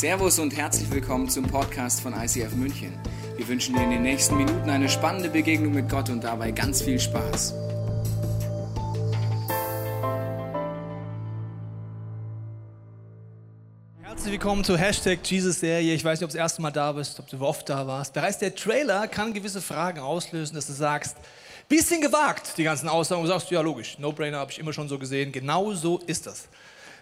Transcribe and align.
Servus 0.00 0.38
und 0.38 0.56
herzlich 0.56 0.90
willkommen 0.90 1.28
zum 1.28 1.46
Podcast 1.46 2.00
von 2.00 2.14
ICF 2.14 2.54
München. 2.54 2.98
Wir 3.36 3.46
wünschen 3.46 3.74
dir 3.74 3.82
in 3.82 3.90
den 3.90 4.00
nächsten 4.00 4.34
Minuten 4.34 4.70
eine 4.70 4.88
spannende 4.88 5.28
Begegnung 5.28 5.74
mit 5.74 5.90
Gott 5.90 6.08
und 6.08 6.24
dabei 6.24 6.52
ganz 6.52 6.80
viel 6.80 6.98
Spaß. 6.98 7.52
Herzlich 14.00 14.32
willkommen 14.32 14.64
zur 14.64 14.78
Hashtag 14.78 15.18
Jesus-Serie. 15.22 15.92
Ich 15.92 16.02
weiß 16.02 16.18
nicht, 16.18 16.24
ob 16.24 16.30
du 16.30 16.38
das 16.38 16.44
erste 16.44 16.62
Mal 16.62 16.70
da 16.70 16.92
bist, 16.92 17.20
ob 17.20 17.28
du 17.28 17.38
oft 17.42 17.68
da 17.68 17.86
warst. 17.86 18.14
Bereits 18.14 18.38
der 18.38 18.54
Trailer 18.54 19.06
kann 19.06 19.34
gewisse 19.34 19.60
Fragen 19.60 20.00
auslösen, 20.00 20.54
dass 20.54 20.66
du 20.66 20.72
sagst, 20.72 21.18
bisschen 21.68 22.00
gewagt, 22.00 22.56
die 22.56 22.64
ganzen 22.64 22.88
Aussagen. 22.88 23.20
Du 23.20 23.28
sagst, 23.28 23.50
ja 23.50 23.60
logisch, 23.60 23.98
No-Brainer 23.98 24.38
habe 24.38 24.50
ich 24.50 24.60
immer 24.60 24.72
schon 24.72 24.88
so 24.88 24.98
gesehen. 24.98 25.30
Genau 25.30 25.74
so 25.74 25.98
ist 25.98 26.26
das. 26.26 26.48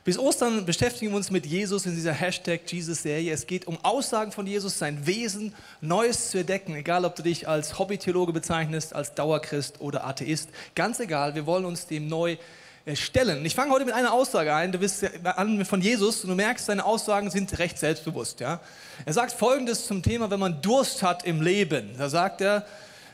Bis 0.08 0.18
Ostern 0.18 0.64
beschäftigen 0.64 1.10
wir 1.10 1.18
uns 1.18 1.30
mit 1.30 1.44
Jesus 1.44 1.84
in 1.84 1.94
dieser 1.94 2.14
Hashtag 2.14 2.60
Jesus-Serie. 2.64 3.30
Es 3.30 3.46
geht 3.46 3.66
um 3.66 3.76
Aussagen 3.84 4.32
von 4.32 4.46
Jesus, 4.46 4.78
sein 4.78 5.06
Wesen, 5.06 5.54
Neues 5.82 6.30
zu 6.30 6.38
entdecken. 6.38 6.74
Egal, 6.76 7.04
ob 7.04 7.14
du 7.14 7.22
dich 7.22 7.46
als 7.46 7.78
Hobbytheologe 7.78 8.32
bezeichnest, 8.32 8.94
als 8.94 9.12
Dauerchrist 9.12 9.82
oder 9.82 10.06
Atheist. 10.06 10.48
Ganz 10.74 10.98
egal, 10.98 11.34
wir 11.34 11.44
wollen 11.44 11.66
uns 11.66 11.88
dem 11.88 12.08
neu 12.08 12.38
äh, 12.86 12.96
stellen. 12.96 13.44
Ich 13.44 13.54
fange 13.54 13.70
heute 13.70 13.84
mit 13.84 13.92
einer 13.92 14.14
Aussage 14.14 14.54
ein. 14.54 14.72
Du 14.72 14.78
bist 14.78 15.04
an 15.24 15.62
von 15.66 15.82
Jesus 15.82 16.24
und 16.24 16.30
du 16.30 16.36
merkst, 16.36 16.64
seine 16.64 16.86
Aussagen 16.86 17.30
sind 17.30 17.58
recht 17.58 17.76
selbstbewusst. 17.76 18.40
Ja? 18.40 18.60
Er 19.04 19.12
sagt 19.12 19.32
Folgendes 19.32 19.86
zum 19.86 20.02
Thema, 20.02 20.30
wenn 20.30 20.40
man 20.40 20.62
Durst 20.62 21.02
hat 21.02 21.26
im 21.26 21.42
Leben. 21.42 21.90
Da 21.98 22.08
sagt 22.08 22.40
er, 22.40 22.64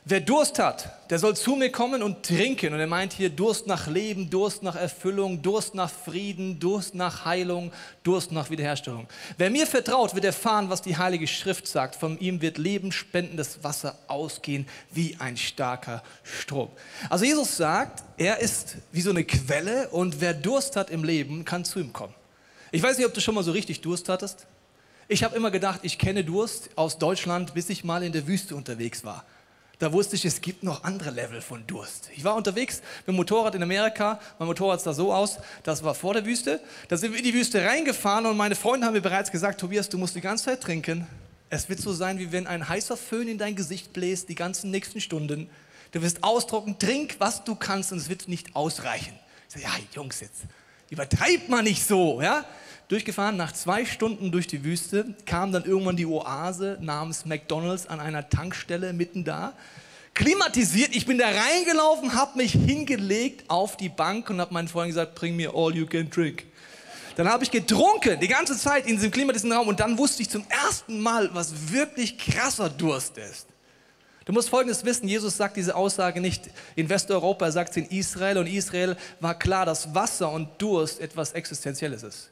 Wer 0.07 0.21
Durst 0.21 0.59
hat, 0.59 1.09
der 1.09 1.19
soll 1.19 1.35
zu 1.35 1.57
mir 1.57 1.73
kommen 1.73 2.03
und 2.03 2.27
trinken. 2.27 2.75
Und 2.75 2.81
er 2.81 2.87
meint 2.87 3.15
hier 3.15 3.31
Durst 3.31 3.67
nach 3.67 3.87
Leben, 3.87 4.29
Durst 4.29 4.63
nach 4.63 4.77
Erfüllung, 4.77 5.41
Durst 5.41 5.75
nach 5.75 5.91
Frieden, 5.91 6.61
Durst 6.61 6.95
nach 6.95 7.25
Heilung, 7.25 7.73
Durst 8.03 8.31
nach 8.31 8.51
Wiederherstellung. 8.51 9.07
Wer 9.39 9.49
mir 9.49 9.67
vertraut, 9.67 10.15
wird 10.15 10.27
erfahren, 10.27 10.69
was 10.69 10.83
die 10.83 10.99
Heilige 10.99 11.27
Schrift 11.27 11.67
sagt. 11.67 11.97
Von 11.97 12.19
ihm 12.19 12.43
wird 12.43 12.59
lebenspendendes 12.59 13.65
Wasser 13.65 13.97
ausgehen 14.07 14.69
wie 14.93 15.17
ein 15.21 15.39
starker 15.39 16.03
Strom. 16.23 16.69
Also 17.09 17.25
Jesus 17.25 17.57
sagt, 17.57 18.03
er 18.19 18.41
ist 18.41 18.77
wie 18.93 19.01
so 19.01 19.09
eine 19.09 19.25
Quelle 19.25 19.89
und 19.89 20.21
wer 20.21 20.35
Durst 20.35 20.77
hat 20.77 20.91
im 20.91 21.03
Leben, 21.03 21.47
kann 21.47 21.65
zu 21.65 21.79
ihm 21.79 21.95
kommen. 21.95 22.15
Ich 22.73 22.83
weiß 22.83 22.99
nicht, 22.99 23.07
ob 23.07 23.15
du 23.15 23.23
schon 23.23 23.35
mal 23.35 23.45
so 23.45 23.53
richtig 23.53 23.81
Durst 23.81 24.11
hattest. 24.11 24.47
Ich 25.09 25.25
habe 25.25 25.35
immer 25.35 25.51
gedacht, 25.51 25.81
ich 25.83 25.97
kenne 25.97 26.25
Durst 26.25 26.69
aus 26.77 26.99
Deutschland, 26.99 27.55
bis 27.55 27.71
ich 27.71 27.85
mal 27.85 28.03
in 28.03 28.13
der 28.13 28.27
Wüste 28.27 28.55
unterwegs 28.55 29.03
war. 29.03 29.25
Da 29.85 29.93
wusste 29.93 30.17
ich, 30.17 30.25
es 30.25 30.41
gibt 30.41 30.63
noch 30.63 30.83
andere 30.83 31.11
Level 31.11 31.43
von 31.43 31.67
Durst. 31.67 32.09
Ich 32.17 32.25
war 32.25 32.37
unterwegs 32.37 32.81
mit 33.01 33.09
dem 33.09 33.17
Motorrad 33.17 33.55
in 33.55 33.63
Amerika. 33.63 34.19
Mein 34.39 34.49
Motorrad 34.49 34.81
sah 34.81 34.95
so 34.95 35.13
aus, 35.13 35.37
das 35.63 35.85
war 35.85 35.95
vor 35.95 36.15
der 36.15 36.25
Wüste. 36.25 36.59
Da 36.89 36.97
sind 36.97 37.13
wir 37.13 37.19
in 37.19 37.25
die 37.25 37.35
Wüste 37.35 37.63
reingefahren 37.63 38.25
und 38.25 38.39
meine 38.39 38.55
Freunde 38.55 38.87
haben 38.87 38.95
mir 38.95 39.03
bereits 39.03 39.31
gesagt, 39.31 39.61
Tobias, 39.61 39.91
du 39.91 39.99
musst 39.99 40.17
die 40.17 40.23
ganze 40.23 40.47
Zeit 40.47 40.63
trinken. 40.63 41.07
Es 41.51 41.69
wird 41.69 41.81
so 41.81 41.93
sein, 41.93 42.19
wie 42.19 42.33
wenn 42.33 42.47
ein 42.47 42.67
heißer 42.67 42.97
Föhn 42.97 43.29
in 43.29 43.37
dein 43.37 43.57
Gesicht 43.57 43.93
bläst, 43.93 44.31
die 44.31 44.35
ganzen 44.35 44.71
nächsten 44.71 45.03
Stunden. 45.03 45.51
Du 45.93 46.01
wirst 46.01 46.25
ausdrucken, 46.25 46.79
trink, 46.79 47.17
was 47.19 47.45
du 47.45 47.55
kannst 47.55 47.93
und 47.93 47.99
es 47.99 48.09
wird 48.09 48.27
nicht 48.27 48.57
ausreichen. 48.57 49.13
Ich 49.49 49.63
sage, 49.63 49.67
ja, 49.67 49.85
Jungs, 49.95 50.21
jetzt 50.21 50.45
übertreibt 50.89 51.51
man 51.51 51.63
nicht 51.63 51.87
so, 51.87 52.23
ja? 52.23 52.47
Durchgefahren. 52.89 53.37
Nach 53.37 53.53
zwei 53.53 53.85
Stunden 53.85 54.31
durch 54.33 54.47
die 54.47 54.65
Wüste 54.65 55.15
kam 55.27 55.53
dann 55.53 55.65
irgendwann 55.65 55.97
die 55.97 56.07
Oase 56.07 56.79
namens 56.81 57.25
McDonald's 57.25 57.87
an 57.87 58.01
einer 58.01 58.29
Tankstelle 58.29 58.93
mitten 58.93 59.25
da. 59.25 59.55
Klimatisiert, 60.15 60.95
ich 60.95 61.07
bin 61.07 61.19
da 61.19 61.27
reingelaufen, 61.27 62.15
habe 62.15 62.39
mich 62.39 62.53
hingelegt 62.53 63.51
auf 63.51 63.77
die 63.77 63.89
Bank 63.89 64.31
und 64.31 64.41
habe 64.41 64.55
meinen 64.55 64.69
Freunden 64.69 64.91
gesagt, 64.91 65.17
bring 65.17 65.35
mir 65.35 65.53
all 65.55 65.75
you 65.75 65.87
can 65.87 66.09
drink. 66.09 66.45
Dann 67.17 67.29
habe 67.29 67.45
ich 67.45 67.51
getrunken, 67.51 68.19
die 68.21 68.29
ganze 68.29 68.57
Zeit 68.57 68.87
in 68.87 68.97
diesem 68.97 69.11
klimatisierten 69.11 69.57
Raum 69.57 69.69
und 69.69 69.81
dann 69.81 69.99
wusste 69.99 70.23
ich 70.23 70.31
zum 70.31 70.45
ersten 70.49 71.01
Mal, 71.01 71.31
was 71.33 71.73
wirklich 71.73 72.19
krasser 72.19 72.69
Durst 72.69 73.19
ist. 73.19 73.47
Du 74.25 74.33
musst 74.33 74.49
Folgendes 74.49 74.85
wissen, 74.85 75.07
Jesus 75.07 75.37
sagt 75.37 75.57
diese 75.57 75.75
Aussage 75.75 76.21
nicht 76.21 76.49
in 76.77 76.89
Westeuropa, 76.89 77.47
er 77.47 77.53
sagt 77.53 77.71
es 77.71 77.77
in 77.77 77.87
Israel 77.87 78.39
und 78.39 78.47
Israel 78.47 78.97
war 79.21 79.39
klar, 79.39 79.67
dass 79.67 79.95
Wasser 79.95 80.31
und 80.31 80.49
Durst 80.59 81.01
etwas 81.01 81.33
Existenzielles 81.33 82.03
ist. 82.03 82.31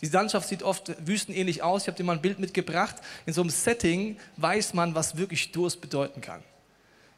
Die 0.00 0.08
Landschaft 0.08 0.48
sieht 0.48 0.62
oft 0.62 0.92
wüstenähnlich 1.06 1.62
aus. 1.62 1.82
Ich 1.82 1.88
habe 1.88 1.96
dir 1.96 2.04
mal 2.04 2.14
ein 2.14 2.22
Bild 2.22 2.38
mitgebracht. 2.38 2.96
In 3.26 3.32
so 3.32 3.42
einem 3.42 3.50
Setting 3.50 4.16
weiß 4.36 4.74
man, 4.74 4.94
was 4.94 5.16
wirklich 5.16 5.52
Durst 5.52 5.80
bedeuten 5.80 6.20
kann. 6.20 6.42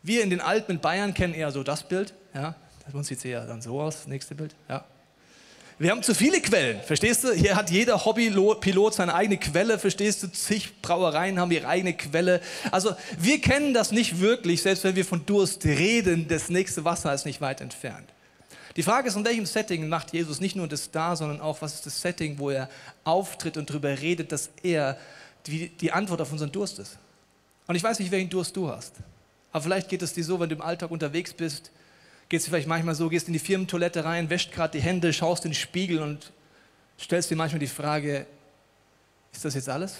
Wir 0.03 0.23
in 0.23 0.31
den 0.31 0.41
Alpen 0.41 0.77
in 0.77 0.81
Bayern 0.81 1.15
kennen 1.15 1.35
eher 1.35 1.53
so 1.53 1.63
das 1.63 1.85
Bild. 1.85 2.13
Ja, 2.35 2.57
uns 2.93 3.07
sieht 3.07 3.19
es 3.19 3.25
eher 3.25 3.47
dann 3.47 3.63
so 3.63 3.81
aus. 3.81 3.99
Das 3.99 4.07
nächste 4.09 4.35
Bild. 4.35 4.55
Ja. 4.69 4.85
Wir 5.79 5.91
haben 5.91 6.03
zu 6.03 6.15
viele 6.15 6.41
Quellen, 6.41 6.81
verstehst 6.81 7.25
du? 7.25 7.33
Hier 7.33 7.57
hat 7.57 7.71
jeder 7.71 8.05
Hobbypilot 8.05 8.95
seine 8.95 9.15
eigene 9.15 9.39
Quelle, 9.39 9.79
verstehst 9.79 10.23
du? 10.23 10.31
Zig 10.31 10.81
Brauereien 10.81 11.41
haben 11.41 11.51
ihre 11.51 11.67
eigene 11.67 11.95
Quelle. 11.95 12.41
Also 12.71 12.95
wir 13.19 13.41
kennen 13.41 13.75
das 13.75 13.91
nicht 13.91 14.21
wirklich, 14.21 14.63
selbst 14.63 14.85
wenn 14.85 14.95
wir 14.95 15.05
von 15.05 15.27
Durst 15.27 15.65
reden, 15.65 16.29
das 16.29 16.51
nächste 16.51 16.85
Wasser 16.85 17.13
ist 17.13 17.27
nicht 17.27 17.41
weit 17.41 17.61
entfernt. 17.61 18.12
Die 18.77 18.83
Frage 18.83 19.09
ist, 19.09 19.17
in 19.17 19.25
welchem 19.25 19.47
Setting 19.47 19.89
macht 19.89 20.13
Jesus 20.13 20.41
nicht 20.41 20.57
nur 20.57 20.67
das 20.67 20.91
da, 20.91 21.15
sondern 21.15 21.41
auch, 21.41 21.61
was 21.61 21.75
ist 21.75 21.87
das 21.87 22.01
Setting, 22.01 22.39
wo 22.39 22.51
er 22.51 22.69
auftritt 23.05 23.57
und 23.57 23.69
darüber 23.69 24.01
redet, 24.01 24.33
dass 24.33 24.51
er 24.63 24.99
die, 25.47 25.69
die 25.69 25.93
Antwort 25.93 26.21
auf 26.21 26.33
unseren 26.33 26.53
Durst 26.53 26.79
ist. 26.79 26.99
Und 27.67 27.75
ich 27.75 27.83
weiß 27.83 27.99
nicht, 27.99 28.11
welchen 28.11 28.31
Durst 28.31 28.57
du 28.57 28.69
hast. 28.69 28.95
Aber 29.53 29.63
vielleicht 29.63 29.89
geht 29.89 30.03
es 30.03 30.15
dir 30.15 30.25
so, 30.25 30.41
wenn 30.41 30.49
du 30.49 30.55
im 30.55 30.63
Alltag 30.63 30.91
unterwegs 30.91 31.33
bist, 31.35 31.71
geht 32.29 32.41
es 32.41 32.45
dir 32.45 32.51
vielleicht 32.51 32.69
manchmal 32.69 32.95
so, 32.95 33.09
gehst 33.09 33.27
in 33.27 33.35
die 33.35 33.39
Firmentoilette 33.39 34.05
rein, 34.05 34.31
wäscht 34.31 34.53
gerade 34.53 34.79
die 34.79 34.83
Hände, 34.83 35.13
schaust 35.13 35.45
in 35.45 35.51
den 35.51 35.57
Spiegel 35.57 36.01
und 36.01 36.33
stellst 36.99 37.31
dir 37.31 37.37
manchmal 37.37 37.61
die 37.61 37.67
Frage, 37.67 38.27
ist 39.33 39.45
das 39.45 39.55
jetzt 39.55 39.69
alles? 39.69 39.97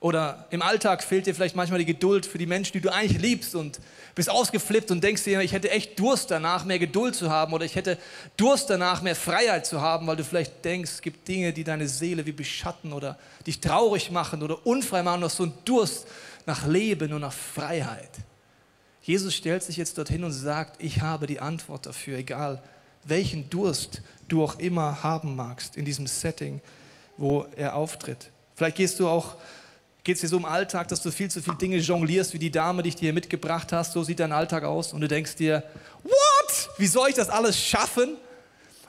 Oder 0.00 0.46
im 0.50 0.62
Alltag 0.62 1.02
fehlt 1.02 1.26
dir 1.26 1.34
vielleicht 1.34 1.56
manchmal 1.56 1.78
die 1.78 1.84
Geduld 1.84 2.24
für 2.24 2.38
die 2.38 2.46
Menschen, 2.46 2.72
die 2.72 2.80
du 2.80 2.92
eigentlich 2.92 3.20
liebst 3.20 3.54
und 3.54 3.80
bist 4.20 4.28
ausgeflippt 4.28 4.90
und 4.90 5.02
denkst 5.02 5.24
dir, 5.24 5.40
ich 5.40 5.52
hätte 5.52 5.70
echt 5.70 5.98
Durst 5.98 6.30
danach, 6.30 6.66
mehr 6.66 6.78
Geduld 6.78 7.14
zu 7.14 7.30
haben 7.30 7.54
oder 7.54 7.64
ich 7.64 7.74
hätte 7.74 7.96
Durst 8.36 8.68
danach, 8.68 9.00
mehr 9.00 9.16
Freiheit 9.16 9.64
zu 9.64 9.80
haben, 9.80 10.06
weil 10.06 10.16
du 10.16 10.24
vielleicht 10.24 10.62
denkst, 10.62 10.90
es 10.90 11.00
gibt 11.00 11.26
Dinge, 11.26 11.54
die 11.54 11.64
deine 11.64 11.88
Seele 11.88 12.26
wie 12.26 12.32
beschatten 12.32 12.92
oder 12.92 13.18
dich 13.46 13.62
traurig 13.62 14.10
machen 14.10 14.42
oder 14.42 14.66
unfrei 14.66 15.02
machen, 15.02 15.22
noch 15.22 15.30
so 15.30 15.44
ein 15.44 15.54
Durst 15.64 16.06
nach 16.44 16.66
Leben 16.66 17.14
und 17.14 17.22
nach 17.22 17.32
Freiheit. 17.32 18.10
Jesus 19.00 19.34
stellt 19.34 19.62
sich 19.62 19.78
jetzt 19.78 19.96
dorthin 19.96 20.22
und 20.22 20.32
sagt, 20.32 20.82
ich 20.82 21.00
habe 21.00 21.26
die 21.26 21.40
Antwort 21.40 21.86
dafür, 21.86 22.18
egal 22.18 22.62
welchen 23.04 23.48
Durst 23.48 24.02
du 24.28 24.44
auch 24.44 24.58
immer 24.58 25.02
haben 25.02 25.34
magst 25.34 25.78
in 25.78 25.86
diesem 25.86 26.06
Setting, 26.06 26.60
wo 27.16 27.46
er 27.56 27.74
auftritt. 27.74 28.30
Vielleicht 28.54 28.76
gehst 28.76 29.00
du 29.00 29.08
auch 29.08 29.36
Geht 30.02 30.14
es 30.14 30.22
dir 30.22 30.28
so 30.28 30.38
im 30.38 30.46
Alltag, 30.46 30.88
dass 30.88 31.02
du 31.02 31.10
viel 31.10 31.30
zu 31.30 31.42
viele 31.42 31.56
Dinge 31.56 31.76
jonglierst, 31.76 32.32
wie 32.32 32.38
die 32.38 32.50
Dame, 32.50 32.82
die 32.82 32.88
ich 32.90 32.96
dir 32.96 33.12
mitgebracht 33.12 33.72
hast? 33.72 33.92
So 33.92 34.02
sieht 34.02 34.20
dein 34.20 34.32
Alltag 34.32 34.64
aus. 34.64 34.92
Und 34.92 35.02
du 35.02 35.08
denkst 35.08 35.36
dir, 35.36 35.62
what? 36.02 36.70
Wie 36.78 36.86
soll 36.86 37.10
ich 37.10 37.14
das 37.14 37.28
alles 37.28 37.58
schaffen? 37.58 38.16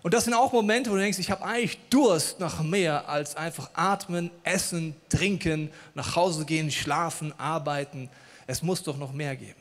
Und 0.03 0.13
das 0.13 0.23
sind 0.23 0.33
auch 0.33 0.51
Momente, 0.51 0.89
wo 0.89 0.95
du 0.95 1.01
denkst, 1.01 1.19
ich 1.19 1.29
habe 1.29 1.43
eigentlich 1.43 1.77
Durst 1.89 2.39
nach 2.39 2.63
mehr 2.63 3.07
als 3.07 3.35
einfach 3.35 3.69
atmen, 3.73 4.31
essen, 4.43 4.95
trinken, 5.09 5.69
nach 5.93 6.15
Hause 6.15 6.45
gehen, 6.45 6.71
schlafen, 6.71 7.33
arbeiten. 7.37 8.09
Es 8.47 8.63
muss 8.63 8.81
doch 8.81 8.97
noch 8.97 9.13
mehr 9.13 9.35
geben. 9.35 9.59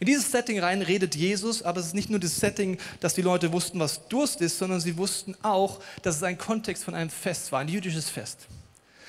In 0.00 0.06
dieses 0.06 0.30
Setting 0.30 0.60
rein 0.60 0.80
redet 0.80 1.16
Jesus, 1.16 1.62
aber 1.62 1.80
es 1.80 1.86
ist 1.86 1.94
nicht 1.94 2.08
nur 2.08 2.20
das 2.20 2.36
Setting, 2.36 2.78
dass 3.00 3.14
die 3.14 3.22
Leute 3.22 3.52
wussten, 3.52 3.80
was 3.80 4.06
Durst 4.08 4.40
ist, 4.40 4.56
sondern 4.56 4.80
sie 4.80 4.96
wussten 4.96 5.36
auch, 5.42 5.80
dass 6.02 6.16
es 6.16 6.22
ein 6.22 6.38
Kontext 6.38 6.84
von 6.84 6.94
einem 6.94 7.10
Fest 7.10 7.50
war, 7.50 7.60
ein 7.60 7.68
jüdisches 7.68 8.08
Fest. 8.08 8.46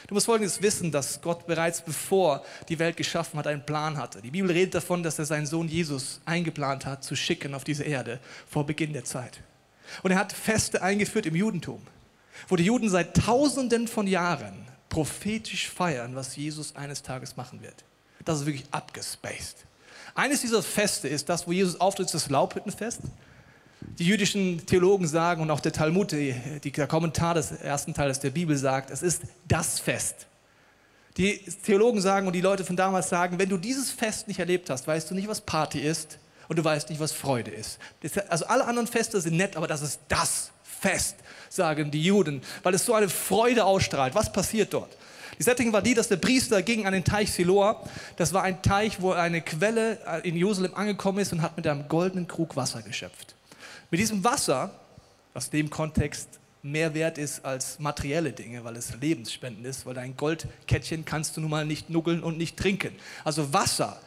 Du 0.10 0.16
musst 0.16 0.26
Folgendes 0.26 0.60
wissen, 0.64 0.92
dass 0.92 1.22
Gott 1.22 1.46
bereits 1.46 1.82
bevor 1.82 2.44
die 2.68 2.80
Welt 2.80 2.98
geschaffen 2.98 3.38
hat, 3.38 3.46
einen 3.46 3.64
Plan 3.64 3.96
hatte. 3.96 4.24
Die 4.24 4.32
Bibel 4.32 4.50
redet 4.50 4.74
davon, 4.74 5.04
dass 5.04 5.20
er 5.20 5.26
seinen 5.26 5.46
Sohn 5.46 5.68
Jesus 5.68 6.20
eingeplant 6.26 6.88
hat, 6.88 7.04
zu 7.04 7.16
schicken 7.16 7.54
auf 7.54 7.64
diese 7.64 7.84
Erde 7.84 8.20
vor 8.48 8.66
Beginn 8.66 8.92
der 8.92 9.04
Zeit. 9.04 9.40
Und 10.02 10.10
er 10.10 10.18
hat 10.18 10.34
Feste 10.34 10.82
eingeführt 10.82 11.28
im 11.28 11.36
Judentum, 11.36 11.86
wo 12.48 12.56
die 12.56 12.64
Juden 12.64 12.90
seit 12.90 13.18
Tausenden 13.18 13.88
von 13.88 14.08
Jahren 14.08 14.66
prophetisch 14.90 15.70
feiern, 15.70 16.16
was 16.16 16.36
Jesus 16.36 16.76
eines 16.76 17.04
Tages 17.04 17.38
machen 17.38 17.62
wird. 17.62 17.86
Das 18.26 18.40
ist 18.40 18.48
wirklich 18.48 18.66
abgespaced. 18.72 19.58
Eines 20.16 20.42
dieser 20.42 20.64
Feste 20.64 21.08
ist 21.08 21.30
das, 21.30 21.46
wo 21.46 21.52
Jesus 21.52 21.80
auftritt, 21.80 22.12
das 22.12 22.32
Laubhüttenfest. 22.32 23.02
Die 24.00 24.06
jüdischen 24.06 24.66
Theologen 24.66 25.08
sagen 25.08 25.42
und 25.42 25.52
auch 25.52 25.60
der 25.60 25.74
Talmud, 25.74 26.14
die, 26.14 26.34
der 26.64 26.88
Kommentar 26.88 27.34
des 27.34 27.52
ersten 27.52 27.94
Teils 27.94 28.22
der 28.22 28.30
Bibel 28.30 28.56
sagt, 28.56 28.92
es 28.92 29.02
ist 29.02 29.24
das 29.46 29.78
Fest. 29.78 30.26
Die 31.18 31.38
Theologen 31.66 32.00
sagen 32.00 32.26
und 32.26 32.32
die 32.32 32.40
Leute 32.40 32.64
von 32.64 32.78
damals 32.78 33.10
sagen, 33.10 33.38
wenn 33.40 33.50
du 33.50 33.58
dieses 33.58 33.92
Fest 33.92 34.30
nicht 34.30 34.40
erlebt 34.40 34.70
hast, 34.70 34.88
weißt 34.88 35.12
du 35.12 35.16
nicht, 35.16 35.28
was 35.28 35.42
Party 35.42 35.80
ist 35.80 36.18
und 36.48 36.58
du 36.58 36.64
weißt 36.64 36.90
nicht, 36.90 37.02
was 37.02 37.12
Freude 37.12 37.52
ist. 37.52 37.78
Also 38.30 38.46
alle 38.46 38.66
anderen 38.66 38.88
Feste 38.88 39.20
sind 39.20 39.36
nett, 39.36 39.58
aber 39.58 39.68
das 39.68 39.82
ist 39.82 40.00
das 40.08 40.52
Fest, 40.64 41.18
sagen 41.50 41.92
die 41.92 42.02
Juden, 42.02 42.42
weil 42.64 42.74
es 42.74 42.86
so 42.86 42.94
eine 42.94 43.10
Freude 43.10 43.66
ausstrahlt. 43.66 44.16
Was 44.16 44.32
passiert 44.32 44.74
dort? 44.74 44.96
Die 45.38 45.44
Setting 45.44 45.74
war 45.74 45.82
die, 45.82 45.94
dass 45.94 46.08
der 46.08 46.18
Priester 46.18 46.62
ging 46.62 46.86
an 46.86 46.94
den 46.94 47.04
Teich 47.04 47.34
Siloa. 47.34 47.84
Das 48.16 48.32
war 48.32 48.44
ein 48.44 48.62
Teich, 48.62 49.02
wo 49.02 49.12
eine 49.12 49.42
Quelle 49.42 50.22
in 50.24 50.38
Jerusalem 50.38 50.74
angekommen 50.74 51.20
ist 51.20 51.34
und 51.34 51.42
hat 51.42 51.58
mit 51.58 51.68
einem 51.68 51.90
goldenen 51.90 52.30
Krug 52.30 52.56
Wasser 52.56 52.82
geschöpft. 52.82 53.36
Mit 53.92 54.00
diesem 54.00 54.24
Wasser, 54.24 54.72
was 55.34 55.46
in 55.46 55.52
dem 55.52 55.70
Kontext 55.70 56.40
mehr 56.62 56.94
wert 56.94 57.18
ist 57.18 57.44
als 57.44 57.80
materielle 57.80 58.32
Dinge, 58.32 58.64
weil 58.64 58.76
es 58.76 58.94
lebensspendend 58.96 59.66
ist, 59.66 59.86
weil 59.86 59.96
dein 59.96 60.16
Goldkettchen 60.16 61.06
kannst 61.06 61.38
du 61.38 61.42
nun 61.42 61.50
mal 61.50 61.66
nicht 61.66 61.90
nuggeln 61.90 62.22
und 62.22 62.38
nicht 62.38 62.58
trinken. 62.58 62.94
Also 63.24 63.52
Wasser 63.52 64.00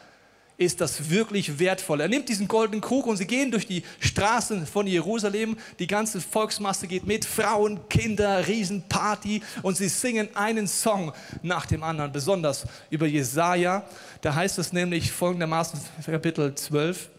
ist 0.57 0.81
das 0.81 1.11
wirklich 1.11 1.59
Wertvolle. 1.59 2.05
Er 2.05 2.09
nimmt 2.09 2.29
diesen 2.29 2.47
goldenen 2.47 2.81
Krug 2.81 3.07
und 3.07 3.17
sie 3.17 3.27
gehen 3.27 3.51
durch 3.51 3.67
die 3.67 3.83
Straßen 3.99 4.67
von 4.67 4.87
Jerusalem. 4.87 5.57
Die 5.81 5.87
ganze 5.89 6.21
Volksmasse 6.21 6.87
geht 6.87 7.07
mit, 7.07 7.25
Frauen, 7.25 7.81
Kinder, 7.89 8.47
Riesenparty 8.47 9.43
und 9.63 9.77
sie 9.77 9.89
singen 9.89 10.29
einen 10.37 10.69
Song 10.69 11.13
nach 11.43 11.67
dem 11.67 11.83
anderen, 11.83 12.13
besonders 12.13 12.67
über 12.91 13.07
Jesaja. 13.07 13.85
Da 14.21 14.35
heißt 14.35 14.59
es 14.59 14.73
nämlich 14.73 15.11
folgendermaßen, 15.11 15.81
Kapitel 16.07 16.55
12. 16.55 17.11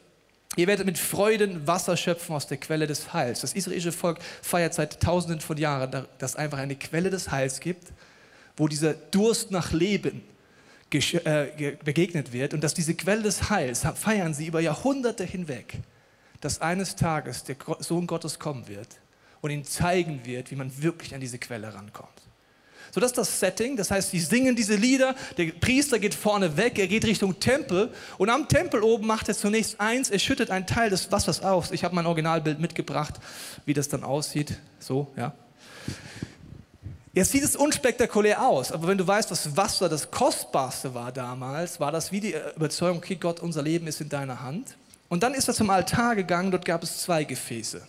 Ihr 0.56 0.68
werdet 0.68 0.86
mit 0.86 1.00
Freuden 1.00 1.66
Wasser 1.66 1.98
schöpfen 1.98 2.36
aus 2.36 2.46
der 2.46 2.58
Quelle 2.58 2.86
des 2.86 3.14
Heils. 3.14 3.42
Das 3.42 3.54
israelische 3.54 3.92
Volk 3.92 4.20
feiert 4.42 4.74
seit 4.74 5.02
tausenden 5.02 5.40
von 5.40 5.58
Jahren, 5.58 5.90
dass 6.20 6.32
es 6.32 6.36
einfach 6.36 6.60
eine 6.60 6.76
Quelle 6.76 7.10
des 7.10 7.32
Heils 7.32 7.60
gibt, 7.60 7.92
wo 8.56 8.68
dieser 8.68 8.94
Durst 8.94 9.50
nach 9.50 9.72
Leben 9.72 10.24
äh, 10.92 11.76
begegnet 11.84 12.34
wird 12.34 12.54
und 12.54 12.64
dass 12.64 12.76
diese 12.76 12.94
Quelle 12.94 13.24
des 13.24 13.50
Heils 13.50 13.82
feiern 13.96 14.36
sie 14.36 14.46
über 14.46 14.60
Jahrhunderte 14.60 15.24
hinweg, 15.24 15.80
dass 16.40 16.62
eines 16.62 16.96
Tages 16.96 17.44
der 17.44 17.56
Sohn 17.80 18.06
Gottes 18.06 18.38
kommen 18.38 18.68
wird 18.68 19.00
und 19.42 19.50
ihnen 19.50 19.66
zeigen 19.66 20.24
wird, 20.24 20.52
wie 20.52 20.56
man 20.56 20.84
wirklich 20.84 21.16
an 21.16 21.22
diese 21.22 21.40
Quelle 21.40 21.74
rankommt. 21.74 22.23
So, 22.94 23.00
das 23.00 23.10
ist 23.10 23.18
das 23.18 23.40
Setting. 23.40 23.76
Das 23.76 23.90
heißt, 23.90 24.12
sie 24.12 24.20
singen 24.20 24.56
diese 24.56 24.76
Lieder. 24.76 25.16
Der 25.38 25.46
Priester 25.48 25.98
geht 25.98 26.14
vorne 26.14 26.58
weg, 26.58 26.78
er 26.78 26.88
geht 26.88 27.06
Richtung 27.06 27.40
Tempel. 27.40 27.92
Und 28.20 28.30
am 28.30 28.48
Tempel 28.48 28.84
oben 28.84 29.08
macht 29.08 29.30
er 29.30 29.36
zunächst 29.36 29.80
eins: 29.80 30.12
er 30.12 30.20
schüttet 30.20 30.52
einen 30.52 30.68
Teil 30.68 30.92
des 30.92 31.12
Wassers 31.12 31.42
aus. 31.42 31.72
Ich 31.72 31.84
habe 31.84 31.96
mein 31.96 32.06
Originalbild 32.06 32.60
mitgebracht, 32.60 33.16
wie 33.66 33.74
das 33.74 33.90
dann 33.90 34.04
aussieht. 34.04 34.60
So, 34.78 35.08
ja. 35.18 35.34
Jetzt 37.14 37.32
sieht 37.32 37.44
es 37.44 37.56
unspektakulär 37.56 38.46
aus, 38.46 38.72
aber 38.72 38.88
wenn 38.88 38.98
du 38.98 39.06
weißt, 39.06 39.30
dass 39.30 39.56
Wasser 39.58 39.90
das 39.90 40.10
Kostbarste 40.10 40.94
war 40.94 41.12
damals, 41.12 41.80
war 41.80 41.92
das 41.92 42.12
wie 42.12 42.20
die 42.20 42.36
Überzeugung, 42.56 42.98
okay, 42.98 43.16
Gott, 43.16 43.40
unser 43.40 43.62
Leben 43.62 43.86
ist 43.88 44.02
in 44.02 44.10
deiner 44.10 44.42
Hand. 44.42 44.78
Und 45.10 45.22
dann 45.22 45.36
ist 45.36 45.48
er 45.48 45.54
zum 45.54 45.70
Altar 45.70 46.16
gegangen, 46.16 46.50
dort 46.50 46.66
gab 46.66 46.82
es 46.82 47.02
zwei 47.02 47.24
Gefäße. 47.24 47.82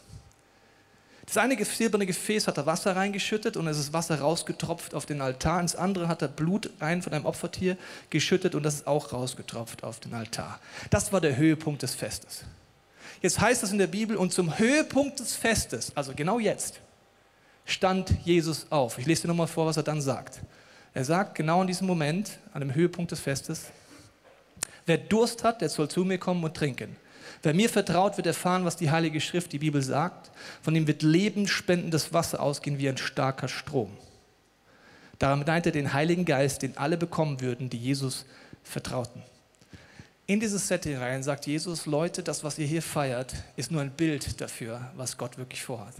Das 1.26 1.38
eine 1.38 1.62
silberne 1.64 2.06
Gefäß 2.06 2.46
hat 2.46 2.58
er 2.58 2.66
Wasser 2.66 2.96
reingeschüttet 2.96 3.56
und 3.56 3.66
es 3.66 3.78
ist 3.78 3.92
Wasser 3.92 4.20
rausgetropft 4.20 4.94
auf 4.94 5.06
den 5.06 5.20
Altar. 5.20 5.60
Ins 5.60 5.74
andere 5.74 6.08
hat 6.08 6.22
er 6.22 6.28
Blut 6.28 6.70
rein 6.80 7.02
von 7.02 7.12
einem 7.12 7.24
Opfertier 7.24 7.76
geschüttet 8.10 8.54
und 8.54 8.62
das 8.62 8.74
ist 8.74 8.86
auch 8.86 9.12
rausgetropft 9.12 9.84
auf 9.84 10.00
den 10.00 10.14
Altar. 10.14 10.60
Das 10.90 11.12
war 11.12 11.20
der 11.20 11.36
Höhepunkt 11.36 11.82
des 11.82 11.94
Festes. 11.94 12.44
Jetzt 13.22 13.40
heißt 13.40 13.62
es 13.62 13.72
in 13.72 13.78
der 13.78 13.86
Bibel, 13.86 14.16
und 14.16 14.32
zum 14.32 14.58
Höhepunkt 14.58 15.18
des 15.18 15.34
Festes, 15.34 15.92
also 15.94 16.12
genau 16.14 16.38
jetzt, 16.38 16.80
stand 17.64 18.14
Jesus 18.24 18.66
auf. 18.68 18.98
Ich 18.98 19.06
lese 19.06 19.22
dir 19.22 19.28
nochmal 19.28 19.46
vor, 19.46 19.66
was 19.66 19.78
er 19.78 19.82
dann 19.82 20.02
sagt. 20.02 20.40
Er 20.92 21.04
sagt 21.04 21.34
genau 21.34 21.62
in 21.62 21.66
diesem 21.66 21.86
Moment, 21.86 22.38
an 22.52 22.60
dem 22.60 22.74
Höhepunkt 22.74 23.12
des 23.12 23.20
Festes, 23.20 23.70
wer 24.84 24.98
Durst 24.98 25.42
hat, 25.42 25.62
der 25.62 25.70
soll 25.70 25.88
zu 25.88 26.04
mir 26.04 26.18
kommen 26.18 26.44
und 26.44 26.54
trinken. 26.54 26.96
Wer 27.42 27.54
mir 27.54 27.68
vertraut, 27.68 28.16
wird 28.16 28.26
erfahren, 28.26 28.64
was 28.64 28.76
die 28.76 28.90
Heilige 28.90 29.20
Schrift, 29.20 29.52
die 29.52 29.58
Bibel 29.58 29.82
sagt. 29.82 30.30
Von 30.62 30.74
ihm 30.74 30.86
wird 30.86 31.02
lebensspendendes 31.02 32.12
Wasser 32.12 32.40
ausgehen 32.40 32.78
wie 32.78 32.88
ein 32.88 32.96
starker 32.96 33.48
Strom. 33.48 33.90
Daran 35.18 35.44
meint 35.46 35.66
er 35.66 35.72
den 35.72 35.92
Heiligen 35.92 36.24
Geist, 36.24 36.62
den 36.62 36.76
alle 36.76 36.96
bekommen 36.96 37.40
würden, 37.40 37.70
die 37.70 37.78
Jesus 37.78 38.26
vertrauten. 38.62 39.22
In 40.26 40.40
dieses 40.40 40.66
Setting 40.66 40.96
rein 40.96 41.22
sagt 41.22 41.46
Jesus, 41.46 41.84
Leute, 41.84 42.22
das, 42.22 42.42
was 42.42 42.58
ihr 42.58 42.66
hier 42.66 42.82
feiert, 42.82 43.34
ist 43.56 43.70
nur 43.70 43.82
ein 43.82 43.90
Bild 43.90 44.40
dafür, 44.40 44.90
was 44.96 45.18
Gott 45.18 45.36
wirklich 45.36 45.62
vorhat. 45.62 45.94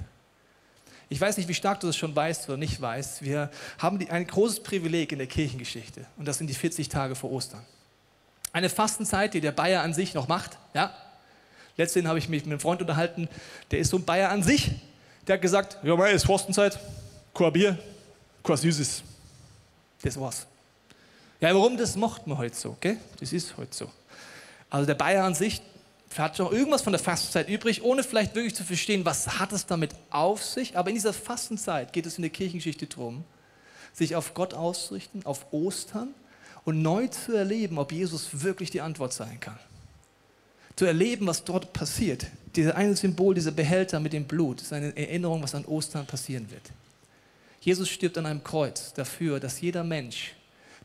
Ich 1.11 1.21
weiß 1.21 1.37
nicht, 1.37 1.49
wie 1.49 1.55
stark 1.55 1.81
du 1.81 1.87
das 1.87 1.97
schon 1.97 2.17
weißt 2.17 2.49
oder 2.49 2.57
nicht 2.57 2.81
weißt. 2.81 3.23
Wir 3.23 3.51
haben 3.79 4.05
ein 4.09 4.27
großes 4.27 4.63
Privileg 4.63 5.13
in 5.13 5.19
der 5.19 5.27
Kirchengeschichte 5.27 6.07
und 6.17 6.27
das 6.27 6.39
sind 6.39 6.49
die 6.49 6.55
40 6.55 6.89
Tage 6.89 7.15
vor 7.15 7.31
Ostern. 7.31 7.61
Eine 8.53 8.71
Fastenzeit, 8.71 9.35
die 9.35 9.41
der 9.41 9.53
Bayer 9.53 9.83
an 9.83 9.93
sich 9.93 10.15
noch 10.15 10.29
macht. 10.29 10.59
Ja? 10.73 10.95
Letztendlich 11.77 12.09
habe 12.09 12.19
ich 12.19 12.29
mich 12.29 12.45
mit 12.45 12.53
einem 12.53 12.61
Freund 12.61 12.81
unterhalten, 12.81 13.29
der 13.71 13.81
ist 13.81 13.91
so 13.91 13.99
ein 13.99 14.05
Bayer 14.05 14.31
an 14.31 14.43
sich. 14.43 14.71
Der 15.27 15.35
hat 15.35 15.43
gesagt, 15.43 15.79
ja, 15.83 15.97
mei, 15.97 16.13
ist 16.13 16.27
Fastenzeit, 16.27 16.79
kein 17.33 17.53
Bier, 17.53 17.79
kein 18.43 18.57
Süßes. 18.57 19.03
Das 20.03 20.21
war's. 20.21 20.47
Ja, 21.41 21.55
warum? 21.55 21.77
Das 21.77 21.97
macht 21.97 22.27
man 22.27 22.39
heute 22.39 22.55
so, 22.55 22.77
gell? 22.81 22.99
Das 23.19 23.33
ist 23.33 23.57
heute 23.57 23.75
so. 23.75 23.91
Also 24.71 24.87
der 24.87 24.95
Bayer 24.95 25.25
an 25.25 25.35
sich, 25.35 25.63
hat 26.19 26.39
noch 26.39 26.53
irgendwas 26.53 26.83
von 26.83 26.93
der 26.93 27.01
Fastenzeit 27.01 27.49
übrig, 27.49 27.83
ohne 27.83 28.03
vielleicht 28.03 28.35
wirklich 28.35 28.55
zu 28.55 28.65
verstehen, 28.65 29.05
was 29.05 29.39
hat 29.39 29.53
es 29.53 29.67
damit 29.67 29.95
auf 30.11 30.45
sich. 30.45 30.77
Aber 30.77 30.89
in 30.89 30.95
dieser 30.95 31.13
Fastenzeit 31.13 31.93
geht 31.93 32.07
es 32.07 32.19
in 32.19 32.23
der 32.23 32.31
Kirchengeschichte 32.31 32.87
darum, 32.87 33.25
sich 33.93 34.17
auf 34.17 34.35
Gott 34.35 34.55
auszurichten, 34.55 35.25
auf 35.27 35.53
Ostern 35.53 36.15
und 36.65 36.83
neu 36.83 37.09
zu 37.09 37.35
erleben, 37.35 37.79
ob 37.79 37.93
Jesus 37.93 38.43
wirklich 38.43 38.71
die 38.71 38.81
Antwort 38.81 39.13
sein 39.13 39.41
kann. 39.41 39.59
Zu 40.77 40.87
erleben, 40.87 41.27
was 41.27 41.45
dort 41.45 41.73
passiert. 41.73 42.27
Dieses 42.57 42.73
eine 42.73 42.97
Symbol, 42.97 43.35
dieser 43.35 43.53
Behälter 43.53 44.01
mit 44.01 44.13
dem 44.13 44.25
Blut, 44.25 44.63
ist 44.63 44.73
eine 44.73 44.97
Erinnerung, 44.97 45.43
was 45.43 45.55
an 45.55 45.65
Ostern 45.65 46.07
passieren 46.07 46.51
wird. 46.51 46.71
Jesus 47.61 47.89
stirbt 47.89 48.19
an 48.19 48.27
einem 48.27 48.45
Kreuz 48.45 48.93
dafür, 48.93 49.41
dass 49.41 49.61
jeder 49.61 49.85
Mensch 49.85 50.35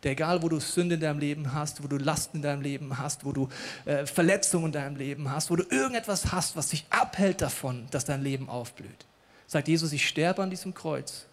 der 0.03 0.11
egal, 0.13 0.41
wo 0.41 0.49
du 0.49 0.59
Sünde 0.59 0.95
in 0.95 1.01
deinem 1.01 1.19
Leben 1.19 1.53
hast, 1.53 1.83
wo 1.83 1.87
du 1.87 1.97
Lasten 1.97 2.37
in 2.37 2.43
deinem 2.43 2.61
Leben 2.61 2.97
hast, 2.97 3.25
wo 3.25 3.31
du 3.31 3.49
äh, 3.85 4.05
Verletzungen 4.05 4.67
in 4.67 4.71
deinem 4.71 4.95
Leben 4.95 5.29
hast, 5.29 5.51
wo 5.51 5.55
du 5.55 5.63
irgendetwas 5.69 6.31
hast, 6.31 6.55
was 6.55 6.69
dich 6.69 6.85
abhält 6.89 7.41
davon, 7.41 7.87
dass 7.91 8.05
dein 8.05 8.23
Leben 8.23 8.49
aufblüht. 8.49 9.05
Sagt 9.47 9.67
Jesus, 9.67 9.91
ich 9.91 10.07
sterbe 10.07 10.41
an 10.41 10.49
diesem 10.49 10.73
Kreuz, 10.73 11.25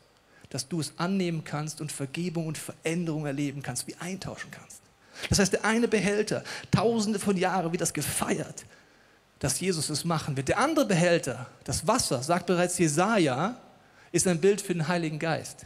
dass 0.51 0.69
du 0.69 0.81
es 0.81 0.95
annehmen 0.97 1.45
kannst 1.45 1.81
und 1.81 1.93
Vergebung 1.93 2.47
und 2.47 2.59
Veränderung 2.59 3.27
erleben 3.27 3.63
kannst, 3.63 3.87
wie 3.87 3.95
eintauschen 3.97 4.51
kannst. 4.51 4.81
Das 5.29 5.39
heißt, 5.39 5.53
der 5.53 5.65
eine 5.65 5.89
Behälter, 5.89 6.45
tausende 6.71 7.19
von 7.19 7.37
Jahren 7.37 7.73
wird 7.73 7.81
das 7.81 7.93
gefeiert, 7.93 8.65
dass 9.39 9.61
Jesus 9.61 9.91
es 9.91 10.05
machen 10.05 10.37
wird. 10.37 10.49
Der 10.49 10.59
andere 10.59 10.87
Behälter, 10.87 11.47
das 11.65 11.87
Wasser, 11.87 12.23
sagt 12.23 12.47
bereits 12.47 12.79
Jesaja, 12.79 13.57
ist 14.13 14.27
ein 14.27 14.41
Bild 14.41 14.61
für 14.61 14.73
den 14.73 14.89
Heiligen 14.89 15.19
Geist. 15.19 15.63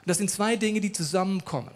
Und 0.00 0.08
das 0.08 0.18
sind 0.18 0.30
zwei 0.30 0.56
Dinge, 0.56 0.80
die 0.80 0.92
zusammenkommen. 0.92 1.72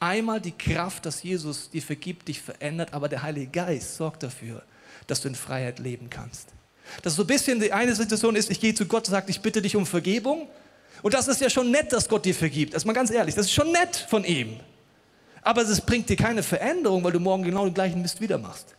Einmal 0.00 0.40
die 0.40 0.52
Kraft, 0.52 1.06
dass 1.06 1.22
Jesus 1.22 1.70
dir 1.70 1.82
vergibt, 1.82 2.28
dich 2.28 2.42
verändert, 2.42 2.92
aber 2.92 3.08
der 3.08 3.22
Heilige 3.22 3.46
Geist 3.46 3.96
sorgt 3.96 4.22
dafür, 4.22 4.62
dass 5.06 5.20
du 5.22 5.28
in 5.28 5.34
Freiheit 5.34 5.78
leben 5.78 6.10
kannst. 6.10 6.48
Dass 7.02 7.14
so 7.14 7.22
ein 7.22 7.26
bisschen 7.26 7.60
die 7.60 7.72
eine 7.72 7.94
Situation 7.94 8.36
ist, 8.36 8.50
ich 8.50 8.60
gehe 8.60 8.74
zu 8.74 8.86
Gott 8.86 9.08
und 9.08 9.12
sage, 9.12 9.30
ich 9.30 9.40
bitte 9.40 9.62
dich 9.62 9.76
um 9.76 9.86
Vergebung. 9.86 10.48
Und 11.02 11.14
das 11.14 11.28
ist 11.28 11.40
ja 11.40 11.48
schon 11.48 11.70
nett, 11.70 11.92
dass 11.92 12.08
Gott 12.08 12.24
dir 12.24 12.34
vergibt. 12.34 12.74
Das 12.74 12.82
ist 12.82 12.86
mal 12.86 12.92
ganz 12.92 13.10
ehrlich, 13.10 13.34
das 13.34 13.46
ist 13.46 13.52
schon 13.52 13.72
nett 13.72 14.06
von 14.08 14.24
ihm. 14.24 14.60
Aber 15.44 15.62
es 15.62 15.80
bringt 15.80 16.08
dir 16.08 16.16
keine 16.16 16.42
Veränderung, 16.42 17.04
weil 17.04 17.12
du 17.12 17.20
morgen 17.20 17.44
genau 17.44 17.66
den 17.66 17.74
gleichen 17.74 18.02
Mist 18.02 18.20
wieder 18.20 18.38
machst. 18.38 18.74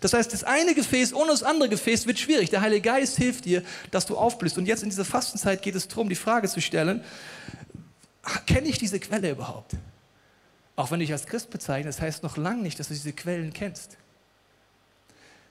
Das 0.00 0.12
heißt, 0.12 0.32
das 0.32 0.42
eine 0.44 0.74
Gefäß 0.74 1.12
ohne 1.12 1.30
das 1.30 1.42
andere 1.42 1.68
Gefäß 1.68 2.06
wird 2.06 2.18
schwierig. 2.18 2.50
Der 2.50 2.60
Heilige 2.60 2.82
Geist 2.82 3.16
hilft 3.16 3.44
dir, 3.44 3.62
dass 3.90 4.06
du 4.06 4.16
aufblühst. 4.16 4.56
Und 4.58 4.66
jetzt 4.66 4.82
in 4.82 4.88
dieser 4.88 5.04
Fastenzeit 5.04 5.62
geht 5.62 5.74
es 5.74 5.86
darum, 5.86 6.08
die 6.08 6.14
Frage 6.14 6.48
zu 6.48 6.60
stellen, 6.60 7.04
kenne 8.46 8.68
ich 8.68 8.78
diese 8.78 8.98
Quelle 9.00 9.30
überhaupt? 9.30 9.72
Auch 10.76 10.90
wenn 10.90 11.00
du 11.00 11.04
dich 11.04 11.12
als 11.12 11.26
Christ 11.26 11.50
bezeichnest, 11.50 11.98
das 11.98 12.04
heißt 12.04 12.22
noch 12.22 12.36
lange 12.36 12.62
nicht, 12.62 12.78
dass 12.78 12.88
du 12.88 12.94
diese 12.94 13.12
Quellen 13.12 13.52
kennst. 13.52 13.96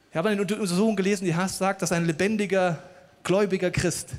Ich 0.10 0.18
habe 0.18 0.30
eine 0.30 0.42
Untersuchung 0.42 0.96
gelesen, 0.96 1.26
die 1.26 1.36
sagt, 1.48 1.82
dass 1.82 1.92
ein 1.92 2.06
lebendiger, 2.06 2.82
gläubiger 3.24 3.70
Christ 3.70 4.10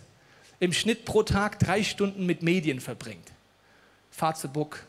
im 0.61 0.73
Schnitt 0.73 1.05
pro 1.05 1.23
Tag 1.23 1.59
drei 1.59 1.83
Stunden 1.83 2.27
mit 2.27 2.43
Medien 2.43 2.81
verbringt. 2.81 3.33
Facebook, 4.11 4.85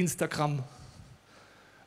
Instagram, 0.00 0.62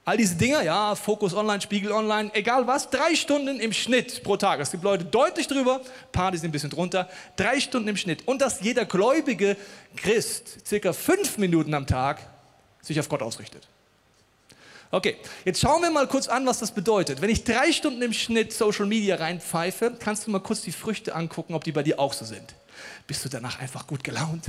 all 0.05 0.17
diese 0.17 0.36
Dinge, 0.36 0.63
ja, 0.63 0.96
Fokus 0.96 1.34
Online, 1.34 1.62
Spiegel 1.62 1.91
Online, 1.91 2.29
egal 2.34 2.67
was, 2.67 2.89
drei 2.89 3.15
Stunden 3.15 3.60
im 3.60 3.74
Schnitt 3.74 4.24
pro 4.24 4.38
Tag. 4.38 4.60
Es 4.60 4.72
gibt 4.72 4.84
Leute 4.84 5.05
deutlich 5.05 5.48
drüber, 5.48 5.82
die 6.32 6.38
sind 6.38 6.50
ein 6.50 6.51
bisschen 6.51 6.70
drunter, 6.70 7.10
drei 7.36 7.60
Stunden 7.60 7.88
im 7.88 7.98
Schnitt. 7.98 8.27
Und 8.27 8.41
dass 8.41 8.62
jeder 8.62 8.86
gläubige 8.86 9.58
Christ 9.96 10.65
circa 10.65 10.93
fünf 10.93 11.38
Minuten 11.38 11.74
am 11.74 11.88
Tag 11.88 12.22
sich 12.82 13.00
auf 13.00 13.10
Gott 13.10 13.22
ausrichtet. 13.22 13.67
Okay, 14.91 15.15
jetzt 15.43 15.60
schauen 15.60 15.82
wir 15.82 15.89
mal 15.89 16.08
kurz 16.08 16.27
an, 16.27 16.46
was 16.46 16.60
das 16.60 16.72
bedeutet. 16.72 17.20
Wenn 17.20 17.32
ich 17.32 17.43
drei 17.43 17.72
Stunden 17.72 18.01
im 18.03 18.13
Schnitt 18.13 18.53
Social 18.53 18.86
Media 18.86 19.15
reinpfeife, 19.15 19.96
kannst 19.98 20.27
du 20.27 20.32
mal 20.32 20.39
kurz 20.39 20.62
die 20.62 20.72
Früchte 20.72 21.15
angucken, 21.15 21.55
ob 21.55 21.63
die 21.63 21.72
bei 21.72 21.82
dir 21.82 22.00
auch 22.00 22.13
so 22.13 22.25
sind. 22.25 22.53
Bist 23.08 23.25
du 23.25 23.29
danach 23.29 23.60
einfach 23.60 23.88
gut 23.88 24.03
gelaunt? 24.03 24.46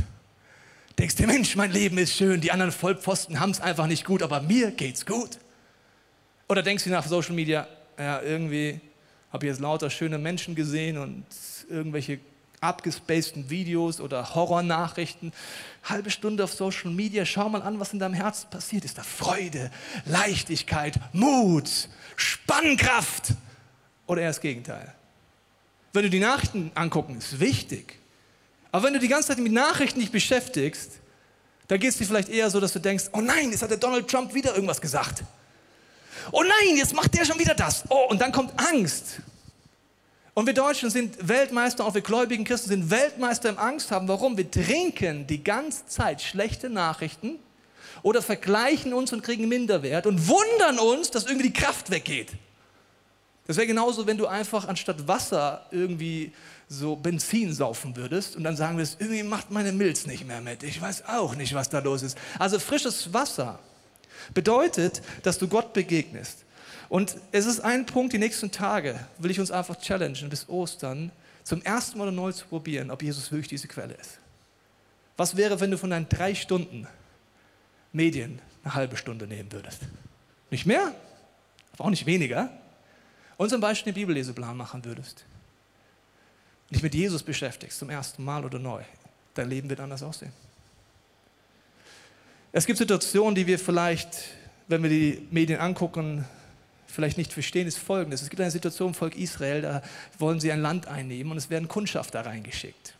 Denkst 0.98 1.16
du, 1.16 1.26
Mensch, 1.26 1.56
mein 1.56 1.72
Leben 1.72 1.98
ist 1.98 2.14
schön, 2.14 2.40
die 2.40 2.52
anderen 2.52 2.70
Vollpfosten 2.70 3.40
haben 3.40 3.50
es 3.50 3.60
einfach 3.60 3.86
nicht 3.86 4.04
gut, 4.04 4.22
aber 4.22 4.40
mir 4.40 4.70
geht's 4.70 5.04
gut. 5.04 5.38
Oder 6.48 6.62
denkst 6.62 6.84
du 6.84 6.90
nach 6.90 7.06
Social 7.06 7.34
Media, 7.34 7.66
ja, 7.98 8.20
irgendwie 8.22 8.80
habe 9.32 9.46
ich 9.46 9.50
jetzt 9.50 9.60
lauter 9.60 9.90
schöne 9.90 10.18
Menschen 10.18 10.54
gesehen 10.54 10.98
und 10.98 11.24
irgendwelche 11.68 12.20
abgespaceden 12.60 13.50
Videos 13.50 14.00
oder 14.00 14.34
Horrornachrichten. 14.34 15.32
Halbe 15.82 16.10
Stunde 16.10 16.44
auf 16.44 16.52
Social 16.52 16.90
Media, 16.90 17.26
schau 17.26 17.48
mal 17.48 17.62
an, 17.62 17.80
was 17.80 17.92
in 17.92 17.98
deinem 17.98 18.14
Herzen 18.14 18.48
passiert. 18.50 18.84
Ist 18.84 18.96
da 18.96 19.02
Freude, 19.02 19.70
Leichtigkeit, 20.06 20.98
Mut, 21.12 21.88
Spannkraft 22.16 23.34
oder 24.06 24.22
eher 24.22 24.28
das 24.28 24.40
Gegenteil? 24.40 24.94
Wenn 25.92 26.04
du 26.04 26.10
die 26.10 26.20
Nachrichten 26.20 26.70
angucken, 26.74 27.18
ist 27.18 27.40
wichtig. 27.40 27.98
Aber 28.74 28.86
wenn 28.86 28.94
du 28.94 28.98
die 28.98 29.06
ganze 29.06 29.28
Zeit 29.28 29.38
mit 29.38 29.52
Nachrichten 29.52 30.00
dich 30.00 30.10
beschäftigst, 30.10 30.94
dann 31.68 31.78
geht 31.78 31.90
es 31.90 31.96
dir 31.96 32.06
vielleicht 32.06 32.28
eher 32.28 32.50
so, 32.50 32.58
dass 32.58 32.72
du 32.72 32.80
denkst, 32.80 33.04
oh 33.12 33.20
nein, 33.20 33.52
jetzt 33.52 33.62
hat 33.62 33.70
der 33.70 33.76
Donald 33.76 34.08
Trump 34.08 34.34
wieder 34.34 34.52
irgendwas 34.52 34.80
gesagt. 34.80 35.22
Oh 36.32 36.42
nein, 36.42 36.76
jetzt 36.76 36.92
macht 36.92 37.14
der 37.14 37.24
schon 37.24 37.38
wieder 37.38 37.54
das. 37.54 37.84
Oh, 37.88 38.08
und 38.08 38.20
dann 38.20 38.32
kommt 38.32 38.52
Angst. 38.58 39.20
Und 40.34 40.46
wir 40.46 40.54
Deutschen 40.54 40.90
sind 40.90 41.28
Weltmeister, 41.28 41.86
auch 41.86 41.94
wir 41.94 42.00
gläubigen 42.00 42.42
Christen 42.42 42.68
sind 42.70 42.90
Weltmeister 42.90 43.48
im 43.48 43.58
Angst 43.60 43.92
haben. 43.92 44.08
Warum? 44.08 44.36
Wir 44.36 44.50
trinken 44.50 45.28
die 45.28 45.44
ganze 45.44 45.86
Zeit 45.86 46.20
schlechte 46.20 46.68
Nachrichten 46.68 47.38
oder 48.02 48.22
vergleichen 48.22 48.92
uns 48.92 49.12
und 49.12 49.22
kriegen 49.22 49.46
Minderwert 49.46 50.04
und 50.04 50.26
wundern 50.26 50.80
uns, 50.80 51.12
dass 51.12 51.26
irgendwie 51.26 51.50
die 51.50 51.52
Kraft 51.52 51.92
weggeht. 51.92 52.32
Das 53.46 53.56
wäre 53.56 53.68
genauso, 53.68 54.06
wenn 54.08 54.16
du 54.16 54.26
einfach 54.26 54.66
anstatt 54.66 55.06
Wasser 55.06 55.64
irgendwie 55.70 56.32
so 56.68 56.96
Benzin 56.96 57.52
saufen 57.52 57.96
würdest 57.96 58.36
und 58.36 58.44
dann 58.44 58.56
sagen 58.56 58.76
würdest, 58.76 59.00
irgendwie 59.00 59.22
macht 59.22 59.50
meine 59.50 59.72
Milz 59.72 60.06
nicht 60.06 60.26
mehr 60.26 60.40
mit. 60.40 60.62
Ich 60.62 60.80
weiß 60.80 61.06
auch 61.06 61.34
nicht, 61.34 61.54
was 61.54 61.68
da 61.68 61.80
los 61.80 62.02
ist. 62.02 62.16
Also 62.38 62.58
frisches 62.58 63.12
Wasser 63.12 63.58
bedeutet, 64.32 65.02
dass 65.22 65.38
du 65.38 65.48
Gott 65.48 65.72
begegnest. 65.72 66.44
Und 66.88 67.16
es 67.32 67.46
ist 67.46 67.60
ein 67.60 67.86
Punkt, 67.86 68.12
die 68.12 68.18
nächsten 68.18 68.50
Tage 68.50 68.98
will 69.18 69.30
ich 69.30 69.40
uns 69.40 69.50
einfach 69.50 69.78
challengen, 69.80 70.28
bis 70.28 70.48
Ostern 70.48 71.10
zum 71.42 71.62
ersten 71.62 71.98
Mal 71.98 72.10
neu 72.12 72.32
zu 72.32 72.46
probieren, 72.46 72.90
ob 72.90 73.02
Jesus 73.02 73.30
wirklich 73.30 73.48
diese 73.48 73.68
Quelle 73.68 73.94
ist. 73.94 74.18
Was 75.16 75.36
wäre, 75.36 75.60
wenn 75.60 75.70
du 75.70 75.78
von 75.78 75.90
deinen 75.90 76.08
drei 76.08 76.34
Stunden 76.34 76.86
Medien 77.92 78.40
eine 78.64 78.74
halbe 78.74 78.96
Stunde 78.96 79.26
nehmen 79.26 79.52
würdest? 79.52 79.80
Nicht 80.50 80.66
mehr, 80.66 80.94
aber 81.74 81.84
auch 81.84 81.90
nicht 81.90 82.06
weniger. 82.06 82.50
Und 83.36 83.50
zum 83.50 83.60
Beispiel 83.60 83.90
einen 83.90 84.00
Bibelleseplan 84.00 84.56
machen 84.56 84.84
würdest. 84.84 85.24
Dich 86.74 86.82
mit 86.82 86.94
Jesus 86.94 87.22
beschäftigst, 87.22 87.78
zum 87.78 87.88
ersten 87.88 88.24
Mal 88.24 88.44
oder 88.44 88.58
neu. 88.58 88.82
Dein 89.34 89.48
Leben 89.48 89.70
wird 89.70 89.78
anders 89.78 90.02
aussehen. 90.02 90.32
Es 92.52 92.66
gibt 92.66 92.78
Situationen, 92.78 93.36
die 93.36 93.46
wir 93.46 93.58
vielleicht, 93.60 94.08
wenn 94.66 94.82
wir 94.82 94.90
die 94.90 95.26
Medien 95.30 95.60
angucken, 95.60 96.24
vielleicht 96.88 97.16
nicht 97.16 97.32
verstehen, 97.32 97.68
ist 97.68 97.78
folgendes. 97.78 98.22
Es 98.22 98.30
gibt 98.30 98.40
eine 98.40 98.50
Situation 98.50 98.88
im 98.88 98.94
Volk 98.94 99.16
Israel, 99.16 99.62
da 99.62 99.82
wollen 100.18 100.40
sie 100.40 100.50
ein 100.50 100.62
Land 100.62 100.88
einnehmen 100.88 101.30
und 101.30 101.38
es 101.38 101.48
werden 101.48 101.68
Kundschafter 101.68 102.26
reingeschickt. 102.26 102.94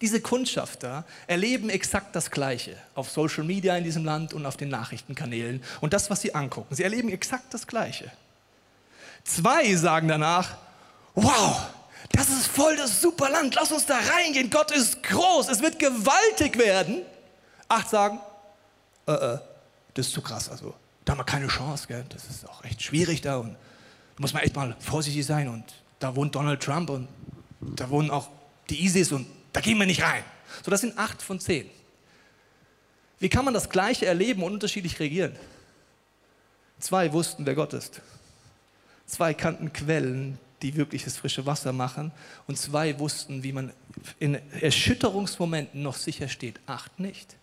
Diese 0.00 0.20
Kundschafter 0.20 1.04
erleben 1.26 1.70
exakt 1.70 2.16
das 2.16 2.30
Gleiche 2.30 2.76
auf 2.94 3.10
Social 3.10 3.44
Media 3.44 3.76
in 3.76 3.84
diesem 3.84 4.04
Land 4.04 4.34
und 4.34 4.46
auf 4.46 4.56
den 4.56 4.68
Nachrichtenkanälen 4.68 5.62
und 5.80 5.92
das, 5.92 6.10
was 6.10 6.22
sie 6.22 6.34
angucken. 6.34 6.74
Sie 6.74 6.82
erleben 6.82 7.10
exakt 7.10 7.54
das 7.54 7.66
Gleiche. 7.66 8.10
Zwei 9.22 9.76
sagen 9.76 10.08
danach, 10.08 10.56
wow, 11.14 11.68
das 12.10 12.28
ist 12.28 12.46
voll 12.46 12.76
das 12.76 13.00
super 13.00 13.30
Land, 13.30 13.54
lass 13.54 13.72
uns 13.72 13.86
da 13.86 13.98
reingehen, 13.98 14.50
Gott 14.50 14.70
ist 14.70 15.02
groß, 15.02 15.48
es 15.48 15.62
wird 15.62 15.78
gewaltig 15.78 16.58
werden. 16.58 17.02
Acht 17.68 17.88
sagen, 17.88 18.20
äh, 19.06 19.12
äh, 19.12 19.38
das 19.94 20.06
ist 20.06 20.12
zu 20.12 20.22
krass, 20.22 20.48
also 20.48 20.74
da 21.04 21.12
haben 21.12 21.18
wir 21.18 21.24
keine 21.24 21.48
Chance, 21.48 21.86
gell? 21.86 22.04
das 22.08 22.24
ist 22.24 22.48
auch 22.48 22.64
echt 22.64 22.82
schwierig 22.82 23.20
da 23.20 23.36
und 23.36 23.52
da 23.52 24.20
muss 24.20 24.32
man 24.32 24.42
echt 24.42 24.56
mal 24.56 24.76
vorsichtig 24.80 25.24
sein 25.24 25.48
und 25.48 25.64
da 25.98 26.14
wohnt 26.16 26.34
Donald 26.34 26.62
Trump 26.62 26.90
und 26.90 27.08
da 27.60 27.88
wohnen 27.90 28.10
auch 28.10 28.28
die 28.68 28.84
ISIS 28.84 29.12
und 29.12 29.26
da 29.52 29.60
gehen 29.60 29.78
wir 29.78 29.86
nicht 29.86 30.02
rein. 30.02 30.24
So, 30.64 30.70
das 30.70 30.80
sind 30.80 30.98
acht 30.98 31.22
von 31.22 31.40
zehn. 31.40 31.70
Wie 33.18 33.28
kann 33.28 33.44
man 33.44 33.54
das 33.54 33.68
Gleiche 33.68 34.06
erleben 34.06 34.42
und 34.42 34.54
unterschiedlich 34.54 34.98
reagieren? 34.98 35.36
Zwei 36.78 37.12
wussten, 37.12 37.44
wer 37.44 37.54
Gott 37.54 37.74
ist. 37.74 38.00
Zwei 39.06 39.34
kannten 39.34 39.72
Quellen, 39.72 40.38
die 40.62 40.76
wirklich 40.76 41.04
das 41.04 41.16
frische 41.16 41.46
Wasser 41.46 41.72
machen. 41.72 42.12
Und 42.46 42.58
zwei 42.58 42.98
wussten, 42.98 43.42
wie 43.42 43.52
man 43.52 43.72
in 44.18 44.38
Erschütterungsmomenten 44.60 45.82
noch 45.82 45.96
sicher 45.96 46.28
steht. 46.28 46.60
Acht 46.66 46.98
nicht. 46.98 47.36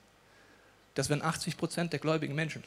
Das 0.95 1.09
wären 1.09 1.21
80 1.21 1.57
Prozent 1.57 1.93
der 1.93 1.99
gläubigen 1.99 2.35
Menschen. 2.35 2.63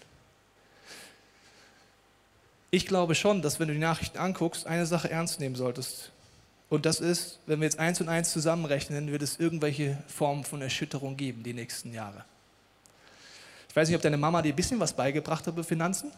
Ich 2.71 2.87
glaube 2.87 3.17
schon, 3.17 3.43
dass 3.43 3.59
wenn 3.59 3.69
du 3.69 3.75
die 3.75 3.81
Nachrichten 3.81 4.19
anguckst, 4.19 4.67
eine 4.67 4.87
Sache 4.87 5.11
ernst 5.11 5.41
nehmen 5.41 5.57
solltest. 5.57 6.13
Und 6.69 6.87
das 6.87 7.01
ist, 7.01 7.41
wenn 7.47 7.61
wir 7.61 7.65
jetzt 7.65 7.81
eins 7.81 8.01
und 8.01 8.09
eins 8.09 8.31
zusammenrechnen, 8.31 9.11
wird 9.11 9.23
es 9.23 9.41
irgendwelche 9.41 9.99
Formen 10.07 10.45
von 10.45 10.63
Erschütterung 10.63 11.17
geben 11.17 11.43
die 11.43 11.53
nächsten 11.53 11.93
Jahre. 11.93 12.25
Ich 13.69 13.75
weiß 13.75 13.89
nicht, 13.89 13.97
ob 13.97 14.03
deine 14.03 14.17
Mama 14.17 14.41
dir 14.41 14.53
ein 14.53 14.57
bisschen 14.57 14.79
was 14.79 14.93
beigebracht 14.93 15.47
hat 15.47 15.55
über 15.55 15.65
Finanzen, 15.65 16.13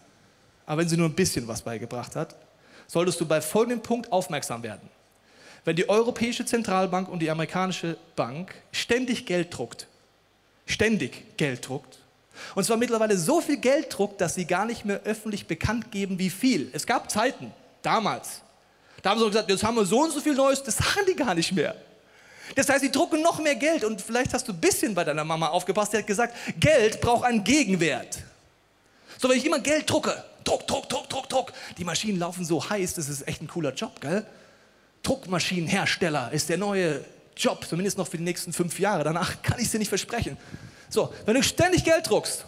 aber 0.66 0.82
wenn 0.82 0.88
sie 0.88 0.98
nur 0.98 1.08
ein 1.08 1.14
bisschen 1.14 1.48
was 1.48 1.62
beigebracht 1.62 2.16
hat, 2.16 2.36
solltest 2.92 3.18
du 3.22 3.26
bei 3.26 3.40
folgendem 3.40 3.82
Punkt 3.82 4.12
aufmerksam 4.12 4.62
werden. 4.62 4.86
Wenn 5.64 5.76
die 5.76 5.88
Europäische 5.88 6.44
Zentralbank 6.44 7.08
und 7.08 7.20
die 7.20 7.30
amerikanische 7.30 7.96
Bank 8.16 8.54
ständig 8.70 9.24
Geld 9.24 9.56
druckt, 9.56 9.86
ständig 10.66 11.38
Geld 11.38 11.66
druckt, 11.66 12.00
und 12.54 12.64
zwar 12.64 12.76
mittlerweile 12.76 13.16
so 13.16 13.40
viel 13.40 13.56
Geld 13.56 13.96
druckt, 13.96 14.20
dass 14.20 14.34
sie 14.34 14.44
gar 14.44 14.66
nicht 14.66 14.84
mehr 14.84 15.00
öffentlich 15.04 15.46
bekannt 15.46 15.90
geben, 15.90 16.18
wie 16.18 16.28
viel. 16.28 16.68
Es 16.74 16.86
gab 16.86 17.10
Zeiten, 17.10 17.52
damals, 17.80 18.42
da 19.00 19.10
haben 19.10 19.20
sie 19.20 19.26
gesagt, 19.26 19.48
jetzt 19.48 19.64
haben 19.64 19.76
wir 19.76 19.86
so 19.86 20.02
und 20.02 20.12
so 20.12 20.20
viel 20.20 20.34
Neues, 20.34 20.62
das 20.62 20.76
sagen 20.76 21.06
die 21.08 21.16
gar 21.16 21.34
nicht 21.34 21.52
mehr. 21.52 21.74
Das 22.56 22.68
heißt, 22.68 22.82
sie 22.82 22.92
drucken 22.92 23.22
noch 23.22 23.38
mehr 23.38 23.54
Geld 23.54 23.84
und 23.84 24.02
vielleicht 24.02 24.34
hast 24.34 24.46
du 24.48 24.52
ein 24.52 24.60
bisschen 24.60 24.94
bei 24.94 25.04
deiner 25.04 25.24
Mama 25.24 25.48
aufgepasst, 25.48 25.94
die 25.94 25.98
hat 25.98 26.06
gesagt, 26.06 26.34
Geld 26.60 27.00
braucht 27.00 27.24
einen 27.24 27.42
Gegenwert. 27.42 28.18
So, 29.16 29.30
wenn 29.30 29.38
ich 29.38 29.46
immer 29.46 29.60
Geld 29.60 29.88
drucke, 29.88 30.22
Druck, 30.44 30.66
Druck, 30.66 30.88
Druck, 30.88 31.08
Druck, 31.08 31.28
Druck, 31.28 31.52
die 31.78 31.84
Maschinen 31.84 32.18
laufen 32.18 32.44
so 32.44 32.68
heiß, 32.68 32.94
das 32.94 33.08
ist 33.08 33.26
echt 33.26 33.42
ein 33.42 33.48
cooler 33.48 33.72
Job, 33.72 34.00
gell? 34.00 34.26
Druckmaschinenhersteller 35.02 36.30
ist 36.32 36.48
der 36.48 36.58
neue 36.58 37.04
Job, 37.36 37.64
zumindest 37.66 37.98
noch 37.98 38.06
für 38.06 38.18
die 38.18 38.24
nächsten 38.24 38.52
fünf 38.52 38.78
Jahre. 38.78 39.04
Danach 39.04 39.42
kann 39.42 39.58
ich 39.58 39.66
es 39.66 39.72
dir 39.72 39.78
nicht 39.78 39.88
versprechen. 39.88 40.36
So, 40.88 41.12
wenn 41.24 41.34
du 41.34 41.42
ständig 41.42 41.84
Geld 41.84 42.08
druckst, 42.08 42.44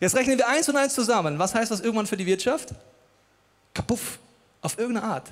jetzt 0.00 0.14
rechnen 0.14 0.38
wir 0.38 0.48
eins 0.48 0.68
und 0.68 0.76
eins 0.76 0.94
zusammen. 0.94 1.38
Was 1.38 1.54
heißt 1.54 1.70
das 1.70 1.80
irgendwann 1.80 2.06
für 2.06 2.16
die 2.16 2.26
Wirtschaft? 2.26 2.74
Kapuff, 3.74 4.18
auf 4.62 4.78
irgendeine 4.78 5.06
Art. 5.06 5.28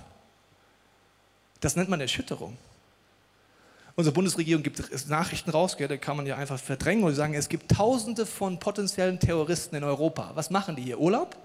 Das 1.61 1.77
nennt 1.77 1.89
man 1.89 2.01
Erschütterung. 2.01 2.57
Unsere 3.97 4.13
Bundesregierung 4.13 4.63
gibt 4.65 5.09
Nachrichten 5.09 5.51
raus, 5.51 5.77
da 5.79 5.97
kann 5.97 6.17
man 6.17 6.27
ja 6.27 6.37
einfach 6.37 6.59
verdrängen 6.59 7.05
und 7.05 7.15
sagen, 7.15 7.35
es 7.35 7.49
gibt 7.49 7.71
tausende 7.71 8.27
von 8.27 8.59
potenziellen 8.59 9.21
Terroristen 9.21 9.77
in 9.77 9.85
Europa. 9.85 10.33
Was 10.35 10.51
machen 10.51 10.75
die 10.75 10.83
hier? 10.83 10.99
Urlaub? 10.99 11.37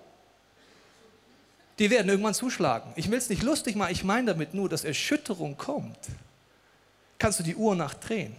Die 1.80 1.90
werden 1.90 2.10
irgendwann 2.10 2.34
zuschlagen. 2.34 2.92
Ich 2.98 3.10
will 3.10 3.18
es 3.18 3.30
nicht 3.30 3.42
lustig 3.42 3.76
machen, 3.78 3.94
ich 3.94 4.04
meine 4.04 4.28
damit 4.28 4.54
nur, 4.54 4.68
dass 4.68 4.84
Erschütterung 4.84 5.58
kommt. 5.58 5.98
Kannst 7.18 7.40
du 7.40 7.44
die 7.44 7.56
Uhr 7.56 7.76
nachdrehen? 7.76 8.36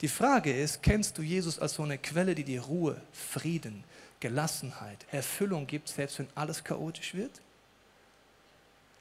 Die 0.00 0.08
Frage 0.08 0.50
ist, 0.56 0.82
kennst 0.82 1.18
du 1.18 1.22
Jesus 1.22 1.58
als 1.58 1.74
so 1.74 1.82
eine 1.82 1.98
Quelle, 1.98 2.34
die 2.34 2.44
dir 2.44 2.62
Ruhe, 2.62 3.00
Frieden, 3.12 3.84
Gelassenheit, 4.20 5.04
Erfüllung 5.12 5.66
gibt, 5.66 5.88
selbst 5.88 6.18
wenn 6.18 6.28
alles 6.34 6.64
chaotisch 6.64 7.14
wird? 7.14 7.42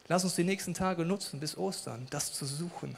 Lass 0.09 0.25
uns 0.25 0.35
die 0.35 0.43
nächsten 0.43 0.73
Tage 0.73 1.05
nutzen 1.05 1.39
bis 1.39 1.57
Ostern, 1.57 2.07
das 2.09 2.33
zu 2.33 2.45
suchen. 2.45 2.97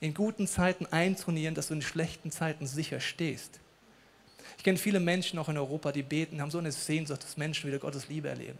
In 0.00 0.14
guten 0.14 0.48
Zeiten 0.48 0.86
eintrainieren, 0.86 1.54
dass 1.54 1.68
du 1.68 1.74
in 1.74 1.82
schlechten 1.82 2.32
Zeiten 2.32 2.66
sicher 2.66 2.98
stehst. 2.98 3.60
Ich 4.58 4.64
kenne 4.64 4.78
viele 4.78 4.98
Menschen 4.98 5.38
auch 5.38 5.48
in 5.48 5.58
Europa, 5.58 5.92
die 5.92 6.02
beten, 6.02 6.40
haben 6.40 6.50
so 6.50 6.58
eine 6.58 6.72
Sehnsucht, 6.72 7.22
dass 7.22 7.36
Menschen 7.36 7.68
wieder 7.68 7.78
Gottes 7.78 8.08
Liebe 8.08 8.28
erleben. 8.28 8.58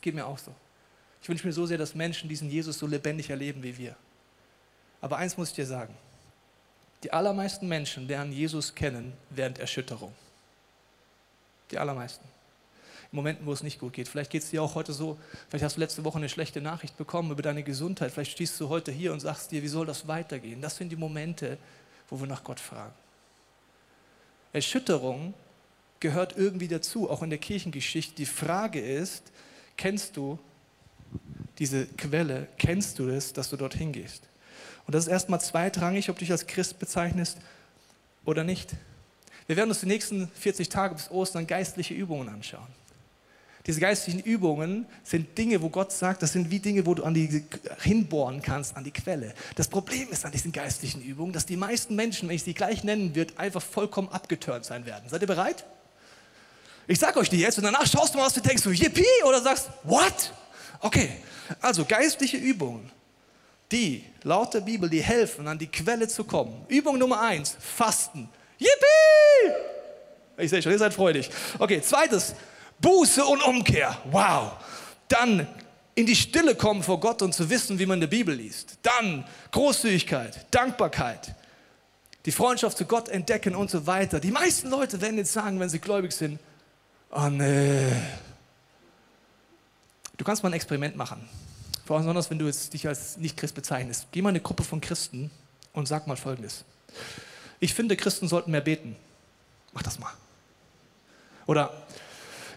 Es 0.00 0.02
geht 0.02 0.14
mir 0.14 0.26
auch 0.26 0.38
so. 0.38 0.54
Ich 1.20 1.28
wünsche 1.28 1.46
mir 1.46 1.52
so 1.52 1.66
sehr, 1.66 1.76
dass 1.76 1.94
Menschen 1.94 2.26
diesen 2.26 2.48
Jesus 2.48 2.78
so 2.78 2.86
lebendig 2.86 3.28
erleben 3.28 3.62
wie 3.62 3.76
wir. 3.76 3.94
Aber 5.02 5.18
eins 5.18 5.36
muss 5.36 5.50
ich 5.50 5.56
dir 5.56 5.66
sagen. 5.66 5.94
Die 7.02 7.12
allermeisten 7.12 7.68
Menschen 7.68 8.08
lernen 8.08 8.32
Jesus 8.32 8.74
kennen 8.74 9.12
während 9.28 9.58
Erschütterung. 9.58 10.14
Die 11.70 11.76
allermeisten 11.76 12.24
in 13.12 13.16
Momenten, 13.16 13.44
wo 13.44 13.52
es 13.52 13.62
nicht 13.62 13.78
gut 13.78 13.92
geht. 13.92 14.08
Vielleicht 14.08 14.30
geht 14.30 14.42
es 14.42 14.48
dir 14.48 14.62
auch 14.62 14.74
heute 14.74 14.94
so, 14.94 15.18
vielleicht 15.50 15.66
hast 15.66 15.76
du 15.76 15.80
letzte 15.80 16.02
Woche 16.02 16.16
eine 16.16 16.30
schlechte 16.30 16.62
Nachricht 16.62 16.96
bekommen 16.96 17.30
über 17.30 17.42
deine 17.42 17.62
Gesundheit, 17.62 18.10
vielleicht 18.10 18.32
stehst 18.32 18.58
du 18.58 18.70
heute 18.70 18.90
hier 18.90 19.12
und 19.12 19.20
sagst 19.20 19.50
dir, 19.50 19.62
wie 19.62 19.68
soll 19.68 19.84
das 19.84 20.08
weitergehen? 20.08 20.62
Das 20.62 20.76
sind 20.78 20.88
die 20.88 20.96
Momente, 20.96 21.58
wo 22.08 22.18
wir 22.18 22.26
nach 22.26 22.42
Gott 22.42 22.58
fragen. 22.58 22.94
Erschütterung 24.54 25.34
gehört 26.00 26.38
irgendwie 26.38 26.68
dazu, 26.68 27.10
auch 27.10 27.22
in 27.22 27.28
der 27.28 27.38
Kirchengeschichte. 27.38 28.14
Die 28.14 28.26
Frage 28.26 28.80
ist, 28.80 29.30
kennst 29.80 30.16
du 30.18 30.38
diese 31.58 31.86
Quelle, 31.86 32.48
kennst 32.58 32.98
du 32.98 33.08
es, 33.08 33.32
dass 33.32 33.48
du 33.48 33.56
dorthin 33.56 33.92
gehst? 33.92 34.28
Und 34.86 34.94
das 34.94 35.06
ist 35.06 35.10
erstmal 35.10 35.40
zweitrangig, 35.40 36.10
ob 36.10 36.16
du 36.16 36.20
dich 36.20 36.32
als 36.32 36.46
Christ 36.46 36.78
bezeichnest 36.78 37.38
oder 38.26 38.44
nicht. 38.44 38.74
Wir 39.46 39.56
werden 39.56 39.70
uns 39.70 39.80
die 39.80 39.86
nächsten 39.86 40.28
40 40.28 40.68
Tage 40.68 40.94
bis 40.94 41.10
Ostern 41.10 41.46
geistliche 41.46 41.94
Übungen 41.94 42.28
anschauen. 42.28 42.66
Diese 43.66 43.80
geistlichen 43.80 44.20
Übungen 44.20 44.86
sind 45.02 45.36
Dinge, 45.36 45.62
wo 45.62 45.70
Gott 45.70 45.92
sagt, 45.92 46.22
das 46.22 46.32
sind 46.32 46.50
wie 46.50 46.60
Dinge, 46.60 46.84
wo 46.84 46.94
du 46.94 47.04
an 47.04 47.14
die 47.14 47.44
hinbohren 47.80 48.42
kannst, 48.42 48.76
an 48.76 48.84
die 48.84 48.90
Quelle. 48.90 49.34
Das 49.54 49.68
Problem 49.68 50.08
ist 50.10 50.24
an 50.24 50.32
diesen 50.32 50.52
geistlichen 50.52 51.02
Übungen, 51.02 51.32
dass 51.32 51.46
die 51.46 51.56
meisten 51.56 51.94
Menschen, 51.94 52.28
wenn 52.28 52.36
ich 52.36 52.42
sie 52.42 52.54
gleich 52.54 52.84
nennen 52.84 53.14
würde, 53.14 53.38
einfach 53.38 53.62
vollkommen 53.62 54.08
abgeturnt 54.08 54.64
sein 54.64 54.86
werden. 54.86 55.08
Seid 55.08 55.22
ihr 55.22 55.26
bereit? 55.26 55.64
Ich 56.90 56.98
sag 56.98 57.16
euch 57.16 57.30
die 57.30 57.38
jetzt 57.38 57.56
und 57.56 57.62
danach 57.62 57.86
schaust 57.86 58.14
du 58.14 58.18
mal, 58.18 58.26
was 58.26 58.34
du 58.34 58.40
denkst, 58.40 58.64
so 58.64 58.70
yippie 58.70 59.04
oder 59.24 59.40
sagst, 59.40 59.70
what? 59.84 60.32
Okay, 60.80 61.08
also 61.60 61.84
geistliche 61.84 62.36
Übungen. 62.36 62.90
die 63.70 64.04
laut 64.24 64.52
der 64.54 64.60
Bibel 64.60 64.90
die 64.90 65.00
helfen, 65.00 65.46
an 65.46 65.56
die 65.56 65.68
Quelle 65.68 66.08
zu 66.08 66.24
kommen. 66.24 66.64
Übung 66.66 66.98
Nummer 66.98 67.20
eins, 67.20 67.56
Fasten. 67.60 68.28
Yippie! 68.58 69.54
Ich 70.38 70.50
sehe 70.50 70.60
schon, 70.60 70.72
ihr 70.72 70.78
seid 70.78 70.92
freudig. 70.92 71.30
Okay, 71.60 71.80
zweites, 71.80 72.34
Buße 72.80 73.24
und 73.24 73.40
Umkehr. 73.44 73.96
Wow. 74.10 74.54
Dann 75.06 75.46
in 75.94 76.06
die 76.06 76.16
Stille 76.16 76.56
kommen 76.56 76.82
vor 76.82 76.98
Gott 76.98 77.22
und 77.22 77.32
zu 77.32 77.48
wissen, 77.48 77.78
wie 77.78 77.86
man 77.86 78.00
der 78.00 78.08
Bibel 78.08 78.34
liest. 78.34 78.78
Dann 78.82 79.24
Großzügigkeit, 79.52 80.44
Dankbarkeit, 80.50 81.36
die 82.26 82.32
Freundschaft 82.32 82.76
zu 82.76 82.84
Gott 82.84 83.08
entdecken 83.08 83.54
und 83.54 83.70
so 83.70 83.86
weiter. 83.86 84.18
Die 84.18 84.32
meisten 84.32 84.70
Leute 84.70 85.00
werden 85.00 85.18
jetzt 85.18 85.32
sagen, 85.32 85.60
wenn 85.60 85.68
sie 85.68 85.78
gläubig 85.78 86.10
sind, 86.10 86.40
oh 87.10 87.28
nee. 87.28 87.92
Du 90.16 90.24
kannst 90.24 90.42
mal 90.42 90.50
ein 90.50 90.54
Experiment 90.54 90.96
machen. 90.96 91.28
Vor 91.86 91.96
allem 91.96 92.04
besonders, 92.04 92.30
wenn 92.30 92.38
du 92.38 92.50
dich 92.50 92.86
als 92.86 93.16
Nicht-Christ 93.16 93.54
bezeichnest. 93.54 94.06
Geh 94.12 94.22
mal 94.22 94.28
in 94.28 94.36
eine 94.36 94.42
Gruppe 94.42 94.62
von 94.62 94.80
Christen 94.80 95.30
und 95.72 95.88
sag 95.88 96.06
mal 96.06 96.16
Folgendes. 96.16 96.64
Ich 97.58 97.74
finde, 97.74 97.96
Christen 97.96 98.28
sollten 98.28 98.50
mehr 98.50 98.60
beten. 98.60 98.96
Mach 99.72 99.82
das 99.82 99.98
mal. 99.98 100.12
Oder 101.46 101.72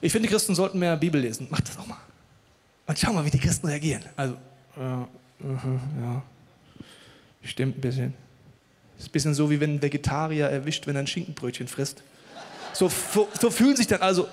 ich 0.01 0.11
finde, 0.11 0.27
Christen 0.27 0.55
sollten 0.55 0.79
mehr 0.79 0.97
Bibel 0.97 1.19
lesen. 1.19 1.47
Mach 1.49 1.61
das 1.61 1.77
auch 1.77 1.87
mal. 1.87 1.97
Und 2.85 2.99
schau 2.99 3.13
mal, 3.13 3.23
wie 3.25 3.31
die 3.31 3.39
Christen 3.39 3.67
reagieren. 3.67 4.03
Also, 4.15 4.37
ja, 4.77 5.07
uh, 5.43 5.79
ja. 6.01 6.21
Stimmt 7.43 7.77
ein 7.77 7.81
bisschen. 7.81 8.13
Ist 8.97 9.07
ein 9.07 9.11
bisschen 9.11 9.33
so, 9.33 9.49
wie 9.49 9.59
wenn 9.59 9.75
ein 9.75 9.81
Vegetarier 9.81 10.47
erwischt, 10.47 10.85
wenn 10.87 10.95
er 10.95 11.03
ein 11.03 11.07
Schinkenbrötchen 11.07 11.67
frisst. 11.67 12.03
So, 12.73 12.91
so 13.39 13.49
fühlen 13.49 13.75
sich 13.75 13.87
dann 13.87 14.01
also, 14.01 14.27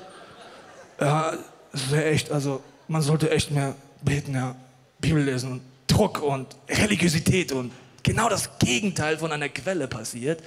ja, 1.01 1.37
das 1.73 1.91
wäre 1.91 2.05
echt, 2.07 2.31
also, 2.31 2.63
man 2.89 3.03
sollte 3.03 3.31
echt 3.31 3.51
mehr 3.51 3.75
beten, 4.03 4.35
ja, 4.35 4.55
Bibel 5.01 5.23
lesen 5.23 5.53
und 5.53 5.63
Druck 5.87 6.23
und 6.23 6.47
Religiosität 6.69 7.53
und 7.53 7.73
genau 8.03 8.29
das 8.29 8.59
Gegenteil 8.59 9.19
von 9.19 9.33
einer 9.33 9.49
Quelle 9.49 9.89
passiert, 9.89 10.43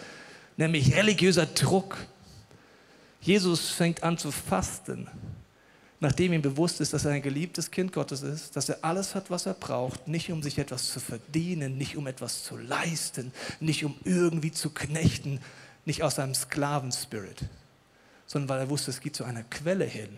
nämlich 0.58 0.96
religiöser 0.96 1.46
Druck. 1.46 1.98
Jesus 3.22 3.70
fängt 3.72 4.04
an 4.04 4.18
zu 4.18 4.32
fasten, 4.32 5.08
nachdem 6.00 6.34
ihm 6.34 6.42
bewusst 6.42 6.82
ist, 6.82 6.94
dass 6.94 7.06
er 7.06 7.12
ein 7.12 7.22
geliebtes 7.22 7.72
Kind 7.72 7.94
Gottes 7.94 8.22
ist, 8.22 8.56
dass 8.56 8.70
er 8.70 8.80
alles 8.82 9.16
hat, 9.16 9.32
was 9.32 9.46
er 9.46 9.54
braucht, 9.54 10.08
nicht 10.08 10.32
um 10.32 10.44
sich 10.44 10.58
etwas 10.58 10.92
zu 10.92 11.00
verdienen, 11.00 11.78
nicht 11.78 11.96
um 11.96 12.08
etwas 12.08 12.44
zu 12.44 12.58
leisten, 12.58 13.32
nicht 13.60 13.86
um 13.86 13.96
irgendwie 14.04 14.52
zu 14.52 14.70
knechten, 14.70 15.40
nicht 15.86 16.04
aus 16.04 16.16
seinem 16.16 16.36
Sklavenspirit, 16.36 17.46
sondern 18.28 18.50
weil 18.50 18.60
er 18.60 18.70
wusste, 18.70 18.92
es 18.92 19.00
geht 19.02 19.16
zu 19.16 19.24
einer 19.24 19.44
Quelle 19.44 19.86
hin. 19.86 20.18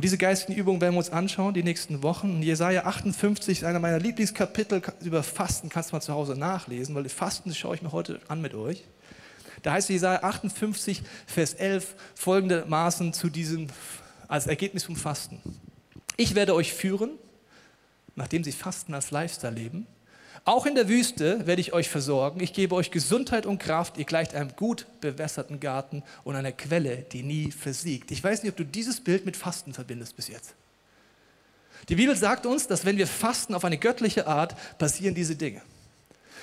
Und 0.00 0.04
diese 0.04 0.16
geistigen 0.16 0.58
Übungen 0.58 0.80
werden 0.80 0.94
wir 0.94 0.98
uns 1.00 1.10
anschauen 1.10 1.52
die 1.52 1.62
nächsten 1.62 2.02
Wochen. 2.02 2.36
Und 2.36 2.42
Jesaja 2.42 2.86
58 2.86 3.58
ist 3.58 3.64
einer 3.64 3.80
meiner 3.80 3.98
Lieblingskapitel 3.98 4.80
über 5.02 5.22
Fasten, 5.22 5.68
kannst 5.68 5.90
du 5.90 5.96
mal 5.96 6.00
zu 6.00 6.14
Hause 6.14 6.36
nachlesen, 6.36 6.94
weil 6.94 7.06
Fasten 7.10 7.54
schaue 7.54 7.74
ich 7.74 7.82
mir 7.82 7.92
heute 7.92 8.18
an 8.26 8.40
mit 8.40 8.54
euch. 8.54 8.82
Da 9.62 9.72
heißt 9.72 9.90
Jesaja 9.90 10.22
58, 10.22 11.02
Vers 11.26 11.52
11 11.52 11.94
folgendermaßen 12.14 13.12
zu 13.12 13.28
diesem, 13.28 13.66
als 14.26 14.46
Ergebnis 14.46 14.84
vom 14.84 14.96
Fasten. 14.96 15.38
Ich 16.16 16.34
werde 16.34 16.54
euch 16.54 16.72
führen, 16.72 17.10
nachdem 18.16 18.42
sie 18.42 18.52
Fasten 18.52 18.94
als 18.94 19.10
Lifestyle 19.10 19.52
leben. 19.52 19.86
Auch 20.44 20.66
in 20.66 20.74
der 20.74 20.88
Wüste 20.88 21.46
werde 21.46 21.60
ich 21.60 21.72
euch 21.72 21.88
versorgen. 21.88 22.40
Ich 22.40 22.52
gebe 22.52 22.74
euch 22.74 22.90
Gesundheit 22.90 23.46
und 23.46 23.58
Kraft. 23.58 23.98
Ihr 23.98 24.04
gleicht 24.04 24.34
einem 24.34 24.54
gut 24.56 24.86
bewässerten 25.00 25.60
Garten 25.60 26.02
und 26.24 26.34
einer 26.34 26.52
Quelle, 26.52 26.98
die 27.12 27.22
nie 27.22 27.50
versiegt. 27.50 28.10
Ich 28.10 28.24
weiß 28.24 28.42
nicht, 28.42 28.50
ob 28.50 28.56
du 28.56 28.64
dieses 28.64 29.00
Bild 29.00 29.26
mit 29.26 29.36
Fasten 29.36 29.74
verbindest 29.74 30.16
bis 30.16 30.28
jetzt. 30.28 30.54
Die 31.88 31.94
Bibel 31.94 32.16
sagt 32.16 32.46
uns, 32.46 32.66
dass 32.66 32.84
wenn 32.84 32.96
wir 32.96 33.06
fasten 33.06 33.54
auf 33.54 33.64
eine 33.64 33.78
göttliche 33.78 34.26
Art, 34.26 34.54
passieren 34.78 35.14
diese 35.14 35.36
Dinge. 35.36 35.62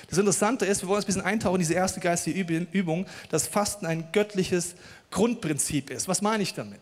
Das 0.08 0.18
Interessante 0.18 0.64
ist, 0.64 0.82
wir 0.82 0.88
wollen 0.88 0.96
uns 0.96 1.04
ein 1.04 1.08
bisschen 1.08 1.22
eintauchen 1.22 1.56
in 1.56 1.60
diese 1.60 1.74
erste 1.74 2.00
geistige 2.00 2.40
Übung, 2.72 3.06
dass 3.30 3.46
Fasten 3.46 3.84
ein 3.84 4.10
göttliches 4.12 4.74
Grundprinzip 5.10 5.90
ist. 5.90 6.08
Was 6.08 6.22
meine 6.22 6.42
ich 6.42 6.54
damit? 6.54 6.80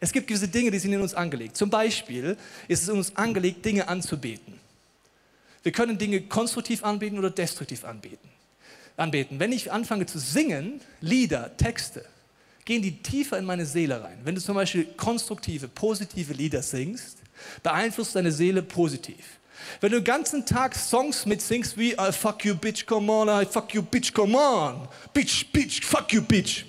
Es 0.00 0.12
gibt 0.12 0.26
gewisse 0.26 0.48
Dinge, 0.48 0.70
die 0.70 0.78
sind 0.78 0.92
in 0.92 1.00
uns 1.00 1.14
angelegt. 1.14 1.56
Zum 1.56 1.70
Beispiel 1.70 2.36
ist 2.68 2.82
es 2.82 2.88
in 2.88 2.96
uns 2.96 3.16
angelegt, 3.16 3.64
Dinge 3.64 3.88
anzubeten. 3.88 4.63
Wir 5.64 5.72
können 5.72 5.98
Dinge 5.98 6.20
konstruktiv 6.20 6.84
anbeten 6.84 7.18
oder 7.18 7.30
destruktiv 7.30 7.84
anbeten. 7.84 8.28
anbeten. 8.96 9.40
Wenn 9.40 9.50
ich 9.50 9.72
anfange 9.72 10.06
zu 10.06 10.20
singen, 10.20 10.80
Lieder, 11.00 11.56
Texte, 11.56 12.04
gehen 12.64 12.82
die 12.82 13.02
tiefer 13.02 13.38
in 13.38 13.44
meine 13.44 13.66
Seele 13.66 14.02
rein. 14.02 14.18
Wenn 14.24 14.34
du 14.34 14.40
zum 14.40 14.54
Beispiel 14.54 14.84
konstruktive, 14.96 15.66
positive 15.66 16.32
Lieder 16.34 16.62
singst, 16.62 17.18
beeinflusst 17.62 18.14
deine 18.14 18.30
Seele 18.30 18.62
positiv. 18.62 19.24
Wenn 19.80 19.92
du 19.92 19.98
den 19.98 20.04
ganzen 20.04 20.44
Tag 20.44 20.74
Songs 20.74 21.24
mitsingst 21.24 21.78
wie 21.78 21.92
I 21.92 22.12
fuck 22.12 22.44
you 22.44 22.54
bitch, 22.54 22.86
come 22.86 23.10
on, 23.10 23.28
I 23.28 23.46
fuck 23.46 23.72
you 23.74 23.82
bitch, 23.82 24.12
come 24.12 24.36
on, 24.36 24.86
bitch, 25.14 25.46
bitch, 25.50 25.84
fuck 25.84 26.12
you 26.12 26.20
bitch. 26.22 26.66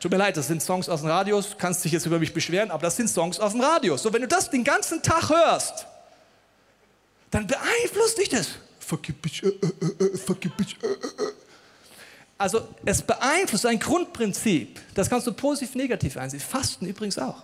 Tut 0.00 0.10
mir 0.10 0.18
leid, 0.18 0.36
das 0.36 0.48
sind 0.48 0.62
Songs 0.62 0.88
aus 0.88 1.00
dem 1.00 1.10
Radios, 1.10 1.56
kannst 1.58 1.84
dich 1.84 1.92
jetzt 1.92 2.06
über 2.06 2.18
mich 2.18 2.32
beschweren, 2.32 2.70
aber 2.70 2.82
das 2.82 2.96
sind 2.96 3.08
Songs 3.08 3.38
aus 3.38 3.52
dem 3.52 3.60
Radio. 3.60 3.96
So, 3.96 4.12
wenn 4.12 4.22
du 4.22 4.28
das 4.28 4.50
den 4.50 4.64
ganzen 4.64 5.02
Tag 5.02 5.28
hörst, 5.28 5.86
dann 7.30 7.46
beeinflusst 7.46 8.18
dich 8.18 8.28
das. 8.28 8.48
Fuck 8.80 9.08
you 9.08 9.14
bitch, 9.14 9.42
uh, 9.42 9.48
uh, 9.48 10.04
uh, 10.04 10.16
fuck 10.16 10.44
you 10.44 10.50
bitch. 10.56 10.76
Also 12.38 12.68
es 12.84 13.02
beeinflusst 13.02 13.66
ein 13.66 13.78
Grundprinzip. 13.78 14.80
Das 14.94 15.10
kannst 15.10 15.26
du 15.26 15.32
positiv, 15.32 15.74
negativ 15.74 16.16
einsehen. 16.16 16.40
Fasten 16.40 16.86
übrigens 16.86 17.18
auch. 17.18 17.42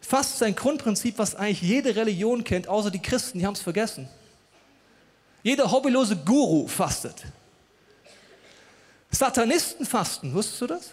Fasten 0.00 0.34
ist 0.34 0.42
ein 0.42 0.56
Grundprinzip, 0.56 1.18
was 1.18 1.34
eigentlich 1.34 1.62
jede 1.62 1.94
Religion 1.94 2.42
kennt, 2.42 2.68
außer 2.68 2.90
die 2.90 3.00
Christen, 3.00 3.38
die 3.38 3.46
haben 3.46 3.54
es 3.54 3.60
vergessen. 3.60 4.08
Jeder 5.42 5.70
hobbylose 5.70 6.16
Guru 6.16 6.66
fastet. 6.66 7.24
Satanisten 9.10 9.86
fasten, 9.86 10.34
wusstest 10.34 10.60
du 10.60 10.66
das? 10.66 10.90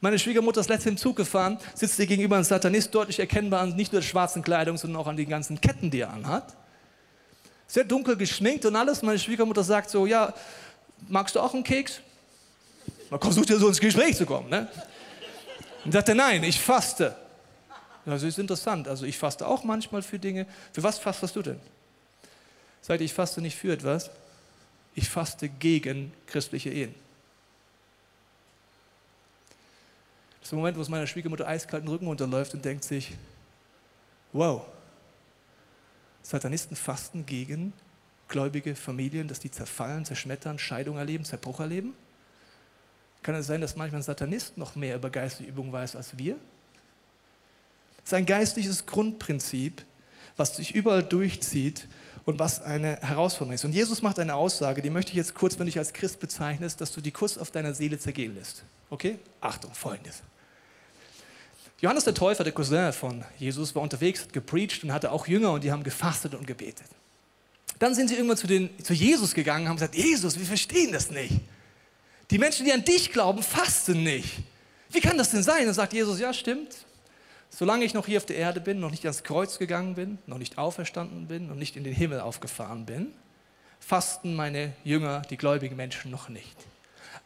Meine 0.00 0.18
Schwiegermutter 0.18 0.60
ist 0.60 0.68
letztens 0.68 0.92
im 0.92 0.96
Zug 0.96 1.16
gefahren, 1.16 1.58
sitzt 1.74 1.96
hier 1.96 2.06
gegenüber 2.06 2.36
einem 2.36 2.44
Satanist, 2.44 2.94
deutlich 2.94 3.18
erkennbar 3.18 3.62
an 3.62 3.74
nicht 3.74 3.92
nur 3.92 4.00
der 4.00 4.06
schwarzen 4.06 4.42
Kleidung, 4.42 4.76
sondern 4.76 5.02
auch 5.02 5.08
an 5.08 5.16
den 5.16 5.28
ganzen 5.28 5.60
Ketten, 5.60 5.90
die 5.90 6.00
er 6.00 6.12
anhat. 6.12 6.56
Sehr 7.68 7.84
dunkel 7.84 8.16
geschminkt 8.16 8.64
und 8.64 8.74
alles. 8.74 9.02
Meine 9.02 9.18
Schwiegermutter 9.18 9.62
sagt 9.62 9.90
so, 9.90 10.06
ja, 10.06 10.34
magst 11.06 11.36
du 11.36 11.40
auch 11.40 11.52
einen 11.52 11.62
Keks? 11.62 12.00
Man 13.10 13.20
versucht 13.20 13.50
ja 13.50 13.56
so 13.56 13.68
ins 13.68 13.78
Gespräch 13.78 14.16
zu 14.16 14.26
kommen. 14.26 14.48
Ne? 14.48 14.68
Und 15.84 15.92
sagt 15.92 16.08
er, 16.08 16.14
nein, 16.14 16.42
ich 16.44 16.58
faste. 16.60 17.14
Also 18.06 18.26
ist 18.26 18.38
interessant. 18.38 18.88
Also 18.88 19.04
ich 19.04 19.18
faste 19.18 19.46
auch 19.46 19.64
manchmal 19.64 20.02
für 20.02 20.18
Dinge. 20.18 20.46
Für 20.72 20.82
was 20.82 20.98
fastest 20.98 21.36
du 21.36 21.42
denn? 21.42 21.60
Sagt, 22.80 23.02
ich 23.02 23.12
faste 23.12 23.42
nicht 23.42 23.56
für 23.56 23.72
etwas. 23.72 24.10
Ich 24.94 25.08
faste 25.08 25.48
gegen 25.48 26.12
christliche 26.26 26.70
Ehen. 26.70 26.94
Das 30.40 30.46
ist 30.46 30.52
der 30.52 30.56
Moment, 30.56 30.78
wo 30.78 30.80
es 30.80 30.88
meiner 30.88 31.06
Schwiegermutter 31.06 31.46
eiskalten 31.46 31.88
Rücken 31.88 32.06
unterläuft 32.06 32.54
und 32.54 32.64
denkt 32.64 32.84
sich, 32.84 33.12
wow, 34.32 34.62
Satanisten 36.28 36.76
fasten 36.76 37.24
gegen 37.24 37.72
gläubige 38.28 38.76
Familien, 38.76 39.28
dass 39.28 39.40
die 39.40 39.50
zerfallen, 39.50 40.04
zerschmettern, 40.04 40.58
Scheidung 40.58 40.98
erleben, 40.98 41.24
Zerbruch 41.24 41.58
erleben? 41.58 41.94
Kann 43.22 43.34
es 43.34 43.46
sein, 43.46 43.62
dass 43.62 43.76
manchmal 43.76 44.02
ein 44.02 44.04
Satanist 44.04 44.58
noch 44.58 44.76
mehr 44.76 44.96
über 44.96 45.08
geistige 45.08 45.48
Übungen 45.48 45.72
weiß 45.72 45.96
als 45.96 46.18
wir? 46.18 46.36
Es 48.04 48.10
ist 48.10 48.14
ein 48.14 48.26
geistliches 48.26 48.84
Grundprinzip, 48.84 49.82
was 50.36 50.54
sich 50.54 50.74
überall 50.74 51.02
durchzieht 51.02 51.88
und 52.26 52.38
was 52.38 52.60
eine 52.60 52.96
Herausforderung 53.00 53.54
ist. 53.54 53.64
Und 53.64 53.72
Jesus 53.72 54.02
macht 54.02 54.18
eine 54.18 54.34
Aussage, 54.34 54.82
die 54.82 54.90
möchte 54.90 55.12
ich 55.12 55.16
jetzt 55.16 55.34
kurz, 55.34 55.54
wenn 55.54 55.64
du 55.64 55.72
dich 55.72 55.78
als 55.78 55.94
Christ 55.94 56.20
bezeichnest, 56.20 56.82
dass 56.82 56.92
du 56.92 57.00
die 57.00 57.10
kurz 57.10 57.38
auf 57.38 57.50
deiner 57.50 57.72
Seele 57.72 57.98
zergehen 57.98 58.34
lässt. 58.34 58.64
Okay? 58.90 59.18
Achtung, 59.40 59.72
folgendes. 59.72 60.22
Johannes 61.80 62.04
der 62.04 62.14
Täufer, 62.14 62.44
der 62.44 62.52
Cousin 62.52 62.92
von 62.92 63.24
Jesus, 63.38 63.74
war 63.74 63.82
unterwegs, 63.82 64.22
hat 64.22 64.32
gepreacht 64.32 64.82
und 64.82 64.92
hatte 64.92 65.12
auch 65.12 65.26
Jünger 65.26 65.52
und 65.52 65.62
die 65.62 65.70
haben 65.70 65.84
gefastet 65.84 66.34
und 66.34 66.46
gebetet. 66.46 66.86
Dann 67.78 67.94
sind 67.94 68.08
sie 68.08 68.14
irgendwann 68.14 68.36
zu, 68.36 68.48
den, 68.48 68.70
zu 68.82 68.92
Jesus 68.92 69.34
gegangen 69.34 69.64
und 69.64 69.68
haben 69.68 69.76
gesagt, 69.76 69.94
Jesus, 69.94 70.38
wir 70.38 70.46
verstehen 70.46 70.92
das 70.92 71.10
nicht. 71.10 71.34
Die 72.30 72.38
Menschen, 72.38 72.66
die 72.66 72.72
an 72.72 72.84
dich 72.84 73.12
glauben, 73.12 73.42
fasten 73.42 74.02
nicht. 74.02 74.38
Wie 74.90 75.00
kann 75.00 75.16
das 75.16 75.30
denn 75.30 75.42
sein? 75.42 75.66
Dann 75.66 75.74
sagt 75.74 75.92
Jesus, 75.92 76.18
ja 76.18 76.32
stimmt, 76.34 76.74
Solange 77.50 77.84
ich 77.84 77.94
noch 77.94 78.06
hier 78.06 78.18
auf 78.18 78.26
der 78.26 78.36
Erde 78.36 78.60
bin, 78.60 78.78
noch 78.80 78.90
nicht 78.90 79.04
ans 79.04 79.22
Kreuz 79.22 79.58
gegangen 79.58 79.94
bin, 79.94 80.18
noch 80.26 80.38
nicht 80.38 80.58
auferstanden 80.58 81.26
bin 81.26 81.50
und 81.50 81.58
nicht 81.58 81.76
in 81.76 81.84
den 81.84 81.94
Himmel 81.94 82.20
aufgefahren 82.20 82.86
bin, 82.86 83.12
fasten 83.80 84.34
meine 84.34 84.72
Jünger, 84.84 85.22
die 85.30 85.36
gläubigen 85.36 85.76
Menschen, 85.76 86.10
noch 86.10 86.28
nicht. 86.28 86.56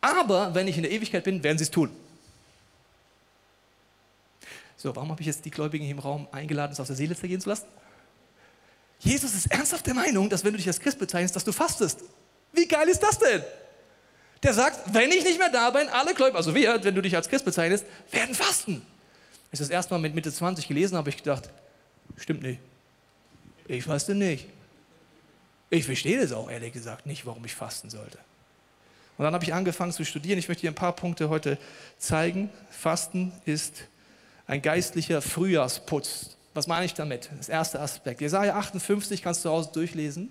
Aber 0.01 0.55
wenn 0.55 0.69
ich 0.69 0.77
in 0.77 0.85
der 0.85 0.93
Ewigkeit 0.93 1.25
bin, 1.25 1.43
werden 1.43 1.59
sie 1.59 1.65
es 1.65 1.71
tun. 1.71 1.91
So, 4.83 4.97
warum 4.97 5.13
habe 5.13 5.21
ich 5.21 5.29
jetzt 5.29 5.45
die 5.45 5.51
Gläubigen 5.53 5.85
hier 5.85 5.95
im 5.95 6.01
Raum 6.01 6.27
eingeladen, 6.33 6.73
es 6.73 6.81
aus 6.81 6.89
der 6.89 6.97
Seele 6.97 7.15
zergehen 7.15 7.41
zu 7.41 7.49
lassen? 7.49 7.67
Jesus 8.99 9.33
ist 9.33 9.47
ernsthaft 9.47 9.87
der 9.87 9.95
Meinung, 9.95 10.29
dass 10.29 10.43
wenn 10.43 10.51
du 10.51 10.57
dich 10.57 10.67
als 10.67 10.81
Christ 10.81 10.99
bezeichnest, 10.99 11.37
dass 11.37 11.45
du 11.45 11.53
fastest. 11.53 12.01
Wie 12.53 12.67
geil 12.67 12.89
ist 12.89 13.01
das 13.01 13.17
denn? 13.17 13.45
Der 14.43 14.53
sagt, 14.53 14.93
wenn 14.93 15.13
ich 15.13 15.23
nicht 15.23 15.39
mehr 15.39 15.51
da 15.51 15.71
bin, 15.71 15.89
alle 15.89 16.15
Gläubigen, 16.15 16.37
also 16.37 16.53
wir, 16.53 16.83
wenn 16.83 16.97
du 16.97 17.01
dich 17.01 17.15
als 17.15 17.29
Christ 17.29 17.45
bezeichnest, 17.45 17.85
werden 18.11 18.35
fasten. 18.35 18.83
Als 19.53 19.61
ich 19.61 19.67
das 19.67 19.71
erste 19.71 19.95
Mal 19.95 20.01
mit 20.01 20.17
Mitte 20.17 20.33
20 20.33 20.67
gelesen 20.67 20.97
habe, 20.97 21.11
ich 21.11 21.17
gedacht, 21.17 21.49
stimmt 22.17 22.43
nicht. 22.43 22.59
Ich 23.69 23.85
faste 23.85 24.17
nicht. 24.17 24.49
Ich 25.71 25.85
verstehe 25.85 26.21
das 26.21 26.33
auch 26.33 26.51
ehrlich 26.51 26.73
gesagt 26.73 27.07
nicht, 27.07 27.25
warum 27.25 27.45
ich 27.45 27.55
fasten 27.55 27.89
sollte. 27.89 28.19
Und 29.17 29.27
dann 29.27 29.33
habe 29.33 29.45
ich 29.45 29.55
angefangen 29.55 29.93
zu 29.93 30.05
studieren. 30.05 30.41
Ich 30.41 30.49
möchte 30.49 30.63
dir 30.63 30.73
ein 30.73 30.75
paar 30.75 30.97
Punkte 30.97 31.29
heute 31.29 31.57
zeigen. 31.99 32.51
Fasten 32.69 33.33
ist 33.45 33.85
ein 34.53 34.61
geistlicher 34.61 35.23
Frühjahrsputz. 35.23 36.37
Was 36.53 36.67
meine 36.67 36.85
ich 36.85 36.93
damit? 36.93 37.31
Das 37.39 37.49
erste 37.49 37.81
Aspekt. 37.81 38.21
Jesaja 38.21 38.55
58 38.55 39.23
kannst 39.23 39.41
du 39.41 39.49
zu 39.49 39.51
Hause 39.51 39.71
durchlesen. 39.73 40.29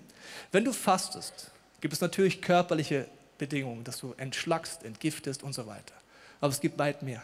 Wenn 0.52 0.64
du 0.64 0.72
fastest, 0.72 1.50
gibt 1.80 1.92
es 1.92 2.00
natürlich 2.00 2.40
körperliche 2.40 3.08
Bedingungen, 3.36 3.82
dass 3.82 3.98
du 3.98 4.14
entschlackst, 4.16 4.84
entgiftest 4.84 5.42
und 5.42 5.54
so 5.54 5.66
weiter. 5.66 5.94
Aber 6.40 6.52
es 6.52 6.60
gibt 6.60 6.78
weit 6.78 7.02
mehr. 7.02 7.20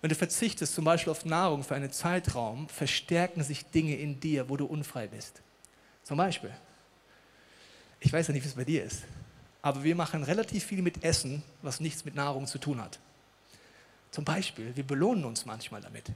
Wenn 0.00 0.08
du 0.08 0.16
verzichtest, 0.16 0.74
zum 0.74 0.84
Beispiel 0.84 1.12
auf 1.12 1.24
Nahrung 1.24 1.62
für 1.62 1.76
einen 1.76 1.92
Zeitraum, 1.92 2.68
verstärken 2.68 3.44
sich 3.44 3.66
Dinge 3.66 3.94
in 3.94 4.18
dir, 4.18 4.48
wo 4.48 4.56
du 4.56 4.66
unfrei 4.66 5.06
bist. 5.06 5.40
Zum 6.02 6.16
Beispiel, 6.16 6.50
ich 8.00 8.12
weiß 8.12 8.26
ja 8.26 8.34
nicht, 8.34 8.42
wie 8.42 8.48
es 8.48 8.54
bei 8.54 8.64
dir 8.64 8.82
ist, 8.82 9.04
aber 9.62 9.84
wir 9.84 9.94
machen 9.94 10.24
relativ 10.24 10.64
viel 10.64 10.82
mit 10.82 11.04
Essen, 11.04 11.44
was 11.62 11.78
nichts 11.78 12.04
mit 12.04 12.16
Nahrung 12.16 12.48
zu 12.48 12.58
tun 12.58 12.82
hat. 12.82 12.98
Zum 14.10 14.24
Beispiel, 14.24 14.74
wir 14.74 14.86
belohnen 14.86 15.24
uns 15.24 15.46
manchmal 15.46 15.80
damit. 15.80 16.06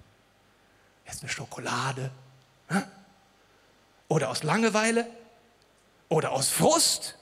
Jetzt 1.07 1.23
eine 1.23 1.31
Schokolade. 1.31 2.11
Oder 4.09 4.31
aus 4.31 4.43
Langeweile. 4.43 5.07
Oder 6.09 6.33
aus 6.33 6.49
Frust. 6.49 7.17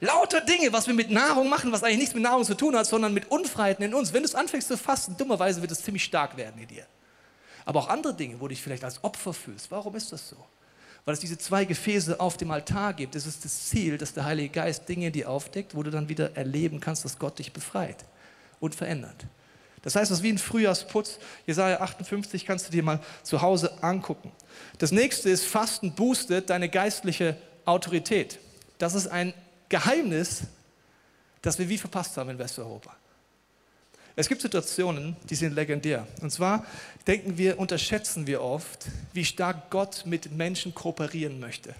Lauter 0.00 0.40
Dinge, 0.40 0.72
was 0.72 0.86
wir 0.86 0.94
mit 0.94 1.10
Nahrung 1.10 1.48
machen, 1.48 1.72
was 1.72 1.82
eigentlich 1.82 1.98
nichts 1.98 2.14
mit 2.14 2.22
Nahrung 2.22 2.44
zu 2.44 2.54
tun 2.54 2.76
hat, 2.76 2.86
sondern 2.86 3.12
mit 3.12 3.30
Unfreiheiten 3.30 3.84
in 3.84 3.94
uns. 3.94 4.12
Wenn 4.12 4.22
du 4.22 4.28
es 4.28 4.34
anfängst 4.34 4.68
zu 4.68 4.78
fasten, 4.78 5.16
dummerweise 5.16 5.60
wird 5.60 5.72
es 5.72 5.82
ziemlich 5.82 6.04
stark 6.04 6.36
werden 6.36 6.60
in 6.60 6.68
dir. 6.68 6.86
Aber 7.64 7.80
auch 7.80 7.88
andere 7.88 8.14
Dinge, 8.14 8.36
wo 8.40 8.44
du 8.46 8.50
dich 8.50 8.62
vielleicht 8.62 8.84
als 8.84 9.02
Opfer 9.02 9.34
fühlst. 9.34 9.70
Warum 9.70 9.96
ist 9.96 10.12
das 10.12 10.28
so? 10.28 10.36
Weil 11.04 11.14
es 11.14 11.20
diese 11.20 11.36
zwei 11.36 11.64
Gefäße 11.64 12.20
auf 12.20 12.36
dem 12.36 12.50
Altar 12.50 12.94
gibt. 12.94 13.16
Es 13.16 13.26
ist 13.26 13.44
das 13.44 13.68
Ziel, 13.68 13.98
dass 13.98 14.12
der 14.12 14.24
Heilige 14.24 14.50
Geist 14.50 14.88
Dinge 14.88 15.08
in 15.08 15.12
dir 15.12 15.28
aufdeckt, 15.28 15.74
wo 15.74 15.82
du 15.82 15.90
dann 15.90 16.08
wieder 16.08 16.36
erleben 16.36 16.80
kannst, 16.80 17.04
dass 17.04 17.18
Gott 17.18 17.38
dich 17.38 17.52
befreit 17.52 18.04
und 18.60 18.74
verändert. 18.74 19.26
Das 19.88 19.96
heißt, 19.96 20.10
es 20.10 20.18
ist 20.18 20.22
wie 20.22 20.34
ein 20.34 20.36
Frühjahrsputz. 20.36 21.18
Jesaja 21.46 21.80
58 21.80 22.44
kannst 22.44 22.68
du 22.68 22.70
dir 22.70 22.82
mal 22.82 23.00
zu 23.22 23.40
Hause 23.40 23.82
angucken. 23.82 24.30
Das 24.76 24.92
nächste 24.92 25.30
ist, 25.30 25.46
Fasten 25.46 25.94
boostet 25.94 26.50
deine 26.50 26.68
geistliche 26.68 27.38
Autorität. 27.64 28.38
Das 28.76 28.92
ist 28.92 29.06
ein 29.06 29.32
Geheimnis, 29.70 30.42
das 31.40 31.58
wir 31.58 31.70
wie 31.70 31.78
verpasst 31.78 32.18
haben 32.18 32.28
in 32.28 32.38
Westeuropa. 32.38 32.94
Es 34.14 34.28
gibt 34.28 34.42
Situationen, 34.42 35.16
die 35.30 35.36
sind 35.36 35.54
legendär. 35.54 36.06
Und 36.20 36.32
zwar 36.32 36.66
denken 37.06 37.38
wir, 37.38 37.58
unterschätzen 37.58 38.26
wir 38.26 38.42
oft, 38.42 38.84
wie 39.14 39.24
stark 39.24 39.70
Gott 39.70 40.02
mit 40.04 40.30
Menschen 40.32 40.74
kooperieren 40.74 41.40
möchte. 41.40 41.74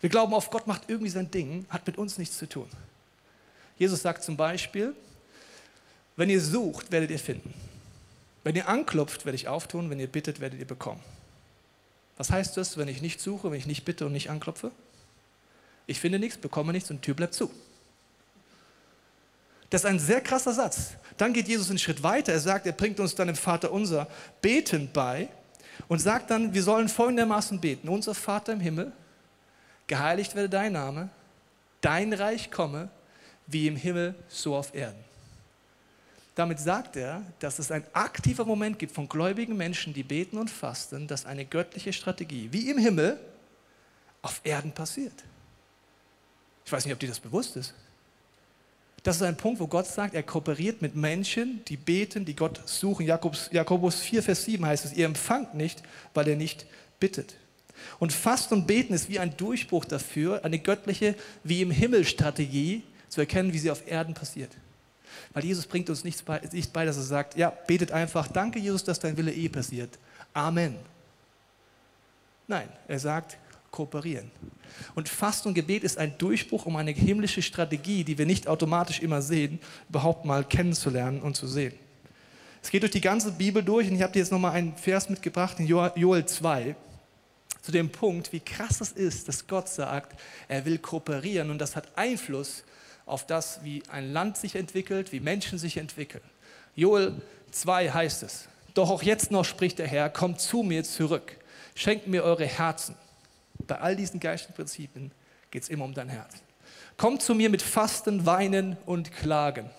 Wir 0.00 0.10
glauben 0.10 0.32
oft, 0.32 0.52
Gott 0.52 0.68
macht 0.68 0.82
irgendwie 0.86 1.10
sein 1.10 1.28
Ding, 1.28 1.66
hat 1.70 1.88
mit 1.88 1.98
uns 1.98 2.18
nichts 2.18 2.38
zu 2.38 2.48
tun. 2.48 2.70
Jesus 3.78 4.02
sagt 4.02 4.22
zum 4.22 4.36
Beispiel, 4.36 4.94
wenn 6.16 6.30
ihr 6.30 6.40
sucht, 6.40 6.92
werdet 6.92 7.10
ihr 7.10 7.18
finden. 7.18 7.52
Wenn 8.44 8.54
ihr 8.54 8.68
anklopft, 8.68 9.24
werde 9.24 9.36
ich 9.36 9.48
auftun. 9.48 9.90
Wenn 9.90 9.98
ihr 9.98 10.06
bittet, 10.06 10.40
werdet 10.40 10.60
ihr 10.60 10.66
bekommen. 10.66 11.00
Was 12.16 12.30
heißt 12.30 12.56
das, 12.56 12.76
wenn 12.76 12.88
ich 12.88 13.02
nicht 13.02 13.20
suche, 13.20 13.50
wenn 13.50 13.58
ich 13.58 13.66
nicht 13.66 13.84
bitte 13.84 14.06
und 14.06 14.12
nicht 14.12 14.30
anklopfe? 14.30 14.70
Ich 15.86 15.98
finde 15.98 16.18
nichts, 16.18 16.38
bekomme 16.38 16.72
nichts 16.72 16.90
und 16.90 16.98
die 16.98 17.06
Tür 17.06 17.14
bleibt 17.14 17.34
zu. 17.34 17.50
Das 19.70 19.82
ist 19.82 19.86
ein 19.86 19.98
sehr 19.98 20.20
krasser 20.20 20.52
Satz. 20.52 20.92
Dann 21.16 21.32
geht 21.32 21.48
Jesus 21.48 21.68
einen 21.68 21.78
Schritt 21.78 22.02
weiter. 22.02 22.32
Er 22.32 22.40
sagt, 22.40 22.66
er 22.66 22.72
bringt 22.72 23.00
uns 23.00 23.14
dann 23.14 23.28
im 23.28 23.34
Vater 23.34 23.72
unser 23.72 24.06
Beten 24.40 24.88
bei 24.92 25.28
und 25.88 25.98
sagt 25.98 26.30
dann, 26.30 26.54
wir 26.54 26.62
sollen 26.62 26.88
folgendermaßen 26.88 27.60
beten. 27.60 27.88
Unser 27.88 28.14
Vater 28.14 28.52
im 28.52 28.60
Himmel, 28.60 28.92
geheiligt 29.86 30.34
werde 30.36 30.48
dein 30.48 30.72
Name, 30.72 31.08
dein 31.80 32.12
Reich 32.12 32.50
komme, 32.50 32.88
wie 33.46 33.66
im 33.66 33.76
Himmel, 33.76 34.14
so 34.28 34.54
auf 34.54 34.74
Erden. 34.74 35.02
Damit 36.34 36.58
sagt 36.58 36.96
er, 36.96 37.22
dass 37.38 37.58
es 37.58 37.70
ein 37.70 37.84
aktiver 37.92 38.44
Moment 38.44 38.78
gibt 38.78 38.92
von 38.92 39.08
gläubigen 39.08 39.56
Menschen, 39.56 39.94
die 39.94 40.02
beten 40.02 40.36
und 40.36 40.50
fasten, 40.50 41.06
dass 41.06 41.26
eine 41.26 41.44
göttliche 41.44 41.92
Strategie, 41.92 42.48
wie 42.50 42.70
im 42.70 42.78
Himmel, 42.78 43.20
auf 44.20 44.40
Erden 44.42 44.72
passiert. 44.72 45.12
Ich 46.64 46.72
weiß 46.72 46.84
nicht, 46.84 46.94
ob 46.94 46.98
dir 46.98 47.08
das 47.08 47.20
bewusst 47.20 47.56
ist. 47.56 47.74
Das 49.04 49.16
ist 49.16 49.22
ein 49.22 49.36
Punkt, 49.36 49.60
wo 49.60 49.66
Gott 49.66 49.86
sagt, 49.86 50.14
er 50.14 50.22
kooperiert 50.22 50.80
mit 50.80 50.96
Menschen, 50.96 51.62
die 51.66 51.76
beten, 51.76 52.24
die 52.24 52.34
Gott 52.34 52.66
suchen. 52.66 53.04
Jakobus, 53.04 53.50
Jakobus 53.52 54.00
4, 54.00 54.22
Vers 54.22 54.44
7 54.46 54.64
heißt 54.64 54.86
es, 54.86 54.94
ihr 54.94 55.04
empfangt 55.04 55.54
nicht, 55.54 55.82
weil 56.14 56.26
ihr 56.26 56.36
nicht 56.36 56.66
bittet. 56.98 57.36
Und 57.98 58.14
Fasten 58.14 58.54
und 58.54 58.66
Beten 58.66 58.94
ist 58.94 59.10
wie 59.10 59.18
ein 59.18 59.36
Durchbruch 59.36 59.84
dafür, 59.84 60.42
eine 60.42 60.58
göttliche, 60.58 61.16
wie 61.42 61.60
im 61.60 61.70
Himmel 61.70 62.06
Strategie 62.06 62.82
zu 63.10 63.20
erkennen, 63.20 63.52
wie 63.52 63.58
sie 63.58 63.70
auf 63.70 63.86
Erden 63.86 64.14
passiert. 64.14 64.50
Weil 65.34 65.44
Jesus 65.44 65.66
bringt 65.66 65.90
uns 65.90 66.04
nichts 66.04 66.22
bei, 66.22 66.40
nicht 66.52 66.72
bei, 66.72 66.84
dass 66.86 66.96
er 66.96 67.02
sagt, 67.02 67.36
ja, 67.36 67.50
betet 67.50 67.92
einfach, 67.92 68.28
danke 68.28 68.58
Jesus, 68.58 68.84
dass 68.84 69.00
dein 69.00 69.16
Wille 69.16 69.32
eh 69.32 69.48
passiert. 69.48 69.98
Amen. 70.32 70.76
Nein, 72.46 72.68
er 72.86 72.98
sagt, 72.98 73.36
kooperieren. 73.70 74.30
Und 74.94 75.08
Fasten 75.08 75.48
und 75.48 75.54
Gebet 75.54 75.82
ist 75.82 75.98
ein 75.98 76.16
Durchbruch, 76.18 76.66
um 76.66 76.76
eine 76.76 76.92
himmlische 76.92 77.42
Strategie, 77.42 78.04
die 78.04 78.16
wir 78.16 78.26
nicht 78.26 78.46
automatisch 78.46 79.00
immer 79.00 79.20
sehen, 79.20 79.58
überhaupt 79.88 80.24
mal 80.24 80.44
kennenzulernen 80.44 81.20
und 81.20 81.36
zu 81.36 81.48
sehen. 81.48 81.74
Es 82.62 82.70
geht 82.70 82.82
durch 82.82 82.92
die 82.92 83.00
ganze 83.00 83.32
Bibel 83.32 83.62
durch 83.62 83.88
und 83.88 83.96
ich 83.96 84.02
habe 84.02 84.12
dir 84.12 84.20
jetzt 84.20 84.32
nochmal 84.32 84.52
einen 84.52 84.76
Vers 84.76 85.10
mitgebracht 85.10 85.58
in 85.58 85.66
Joel 85.66 86.24
2 86.24 86.76
zu 87.60 87.72
dem 87.72 87.90
Punkt, 87.90 88.32
wie 88.32 88.40
krass 88.40 88.80
es 88.80 88.92
ist, 88.92 89.26
dass 89.26 89.46
Gott 89.46 89.68
sagt, 89.68 90.18
er 90.48 90.64
will 90.64 90.78
kooperieren 90.78 91.50
und 91.50 91.58
das 91.58 91.76
hat 91.76 91.88
Einfluss 91.96 92.62
auf 93.06 93.26
das, 93.26 93.62
wie 93.62 93.82
ein 93.90 94.12
Land 94.12 94.36
sich 94.36 94.56
entwickelt, 94.56 95.12
wie 95.12 95.20
Menschen 95.20 95.58
sich 95.58 95.76
entwickeln. 95.76 96.24
Joel 96.74 97.14
2 97.50 97.90
heißt 97.90 98.22
es, 98.22 98.48
doch 98.74 98.90
auch 98.90 99.02
jetzt 99.02 99.30
noch 99.30 99.44
spricht 99.44 99.78
der 99.78 99.86
Herr, 99.86 100.10
kommt 100.10 100.40
zu 100.40 100.62
mir 100.62 100.84
zurück, 100.84 101.36
schenkt 101.74 102.06
mir 102.06 102.24
eure 102.24 102.46
Herzen 102.46 102.96
bei 103.66 103.78
all 103.78 103.96
diesen 103.96 104.20
geistlichen 104.20 104.54
Prinzipien 104.54 105.10
geht 105.50 105.62
es 105.62 105.68
immer 105.68 105.84
um 105.84 105.94
dein 105.94 106.08
Herz. 106.08 106.34
Kommt 106.96 107.22
zu 107.22 107.34
mir 107.34 107.50
mit 107.50 107.62
Fasten, 107.62 108.26
Weinen 108.26 108.76
und 108.86 109.12
Klagen. 109.12 109.70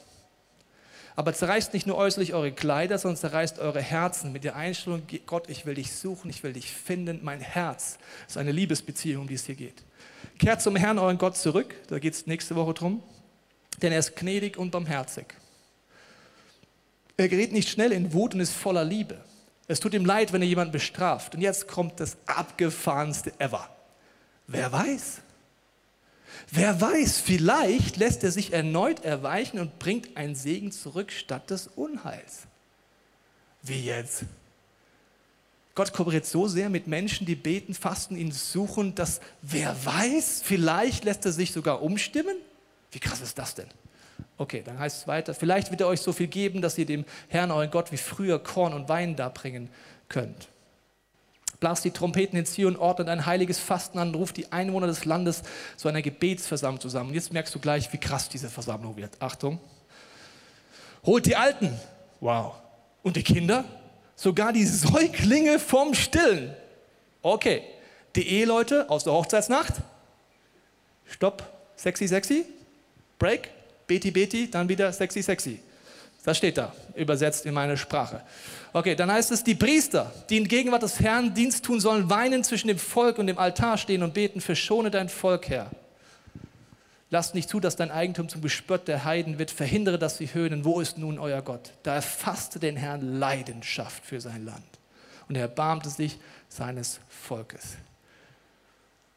Aber 1.16 1.34
zerreißt 1.34 1.74
nicht 1.74 1.88
nur 1.88 1.96
äußerlich 1.96 2.34
eure 2.34 2.52
Kleider, 2.52 2.98
sondern 2.98 3.18
zerreißt 3.18 3.60
eure 3.60 3.82
Herzen 3.82 4.34
mit 4.34 4.44
der 4.44 4.58
Einstellung, 4.58 5.04
Gott, 5.26 5.50
ich 5.50 5.66
will 5.66 5.76
dich 5.76 5.94
suchen, 5.94 6.30
ich 6.30 6.44
will 6.44 6.52
dich 6.52 6.74
finden. 6.74 7.22
Mein 7.24 7.40
Herz 7.40 7.98
ist 8.28 8.38
eine 8.38 8.52
Liebesbeziehung, 8.52 9.22
um 9.22 9.28
die 9.28 9.36
es 9.36 9.46
hier 9.46 9.56
geht. 9.56 9.84
Kehrt 10.40 10.62
zum 10.62 10.76
Herrn, 10.76 11.00
euren 11.00 11.18
Gott, 11.18 11.38
zurück. 11.38 11.74
Da 11.88 12.00
geht 12.00 12.14
es 12.14 12.28
nächste 12.28 12.56
Woche 12.56 12.74
drum. 12.74 13.02
Denn 13.82 13.92
er 13.92 14.00
ist 14.00 14.16
gnädig 14.16 14.58
und 14.58 14.72
barmherzig. 14.72 15.26
Er 17.18 17.30
gerät 17.30 17.52
nicht 17.52 17.70
schnell 17.70 17.92
in 17.92 18.14
Wut 18.14 18.34
und 18.34 18.40
ist 18.40 18.54
voller 18.54 18.84
Liebe. 18.84 19.18
Es 19.68 19.80
tut 19.80 19.94
ihm 19.94 20.06
leid, 20.06 20.34
wenn 20.34 20.42
er 20.42 20.48
jemanden 20.48 20.72
bestraft. 20.72 21.36
Und 21.36 21.42
jetzt 21.42 21.68
kommt 21.68 22.00
das 22.00 22.18
abgefahrenste 22.26 23.34
ever. 23.40 23.70
Wer 24.48 24.72
weiß? 24.72 25.22
Wer 26.52 26.80
weiß, 26.80 27.20
vielleicht 27.20 27.98
lässt 27.98 28.24
er 28.24 28.32
sich 28.32 28.54
erneut 28.54 29.04
erweichen 29.04 29.60
und 29.60 29.80
bringt 29.80 30.16
einen 30.18 30.36
Segen 30.36 30.72
zurück 30.72 31.12
statt 31.12 31.50
des 31.50 31.68
Unheils. 31.68 32.44
Wie 33.64 33.84
jetzt? 33.84 34.26
Gott 35.74 35.92
kooperiert 35.92 36.26
so 36.26 36.48
sehr 36.48 36.70
mit 36.70 36.88
Menschen, 36.88 37.26
die 37.26 37.36
beten, 37.36 37.74
fasten, 37.74 38.16
ihn 38.16 38.32
suchen, 38.32 38.96
dass 38.96 39.20
wer 39.42 39.76
weiß, 39.86 40.42
vielleicht 40.44 41.04
lässt 41.04 41.26
er 41.26 41.32
sich 41.32 41.52
sogar 41.52 41.82
umstimmen? 41.82 42.38
Wie 42.96 43.00
krass 43.02 43.20
ist 43.20 43.38
das 43.38 43.54
denn? 43.54 43.68
Okay, 44.38 44.64
dann 44.66 44.80
heißt 44.80 45.02
es 45.02 45.08
weiter, 45.08 45.34
vielleicht 45.34 45.70
wird 45.70 45.82
er 45.82 45.88
euch 45.88 46.00
so 46.00 46.14
viel 46.14 46.28
geben, 46.28 46.62
dass 46.62 46.78
ihr 46.78 46.86
dem 46.86 47.04
Herrn, 47.28 47.52
euren 47.52 47.70
Gott, 47.70 47.92
wie 47.92 47.98
früher 47.98 48.40
Korn 48.40 48.74
und 48.74 48.88
Wein 48.88 49.18
darbringen 49.18 49.70
könnt. 50.08 50.48
Blast 51.60 51.84
die 51.84 51.92
Trompeten 51.92 52.40
in 52.40 52.46
Zion, 52.46 52.78
ordnet 52.78 53.10
ein 53.10 53.26
heiliges 53.26 53.60
Fasten 53.60 54.00
an, 54.00 54.16
ruft 54.16 54.38
die 54.38 54.50
Einwohner 54.54 54.88
des 54.88 55.04
Landes 55.04 55.44
zu 55.76 55.90
einer 55.90 56.02
Gebetsversammlung 56.02 56.80
zusammen. 56.80 57.10
Und 57.10 57.16
jetzt 57.16 57.34
merkst 57.34 57.54
du 57.54 57.60
gleich, 57.60 57.92
wie 57.92 57.98
krass 57.98 58.30
diese 58.30 58.48
Versammlung 58.50 58.96
wird. 58.96 59.22
Achtung. 59.22 59.60
Holt 61.06 61.26
die 61.26 61.36
Alten. 61.36 61.78
Wow. 62.22 62.54
Und 63.04 63.18
die 63.18 63.24
Kinder? 63.24 63.66
Sogar 64.16 64.54
die 64.54 64.66
Säuglinge 64.66 65.60
vom 65.60 65.94
Stillen. 65.94 66.56
Okay. 67.22 67.62
Die 68.16 68.26
Eheleute 68.26 68.90
aus 68.90 69.04
der 69.04 69.12
Hochzeitsnacht. 69.12 69.74
Stopp. 71.06 71.44
Sexy, 71.76 72.08
sexy. 72.08 72.46
Break. 73.19 73.49
Beti, 73.88 74.12
Beti, 74.12 74.49
dann 74.49 74.67
wieder 74.67 74.91
sexy, 74.91 75.21
sexy. 75.21 75.60
Das 76.23 76.38
steht 76.38 76.58
da, 76.58 76.73
übersetzt 76.95 77.45
in 77.45 77.54
meine 77.54 77.78
Sprache. 77.78 78.21
Okay, 78.73 78.95
dann 78.95 79.12
heißt 79.12 79.32
es, 79.32 79.43
die 79.43 79.54
Priester, 79.54 80.12
die 80.30 80.38
in 80.38 80.47
Gegenwart 80.47 80.82
des 80.82 80.99
Herrn 80.99 81.36
Dienst 81.36 81.63
tun 81.63 81.80
sollen, 81.80 82.10
weinen 82.10 82.43
zwischen 82.43 82.67
dem 82.67 82.80
Volk 82.80 83.19
und 83.19 83.28
dem 83.28 83.38
Altar 83.38 83.78
stehen 83.78 84.01
und 84.01 84.15
beten, 84.15 84.41
verschone 84.41 84.89
dein 84.89 85.08
Volk, 85.08 85.49
Herr. 85.49 85.69
Lasst 87.12 87.36
nicht 87.36 87.47
zu, 87.47 87.60
dass 87.60 87.75
dein 87.75 87.91
Eigentum 87.91 88.28
zum 88.28 88.41
Gespött 88.41 88.88
der 88.88 89.06
Heiden 89.06 89.38
wird. 89.38 89.51
Verhindere, 89.51 89.99
dass 89.99 90.17
sie 90.17 90.34
höhnen. 90.34 90.65
Wo 90.65 90.82
ist 90.82 90.97
nun 90.97 91.19
euer 91.19 91.43
Gott? 91.43 91.71
Da 91.84 91.93
erfasste 91.93 92.60
den 92.60 92.75
Herrn 92.75 93.19
Leidenschaft 93.19 94.04
für 94.04 94.19
sein 94.19 94.43
Land 94.45 94.63
und 95.30 95.36
er 95.36 95.43
erbarmte 95.43 95.89
sich 95.89 96.17
seines 96.49 96.99
Volkes. 97.08 97.78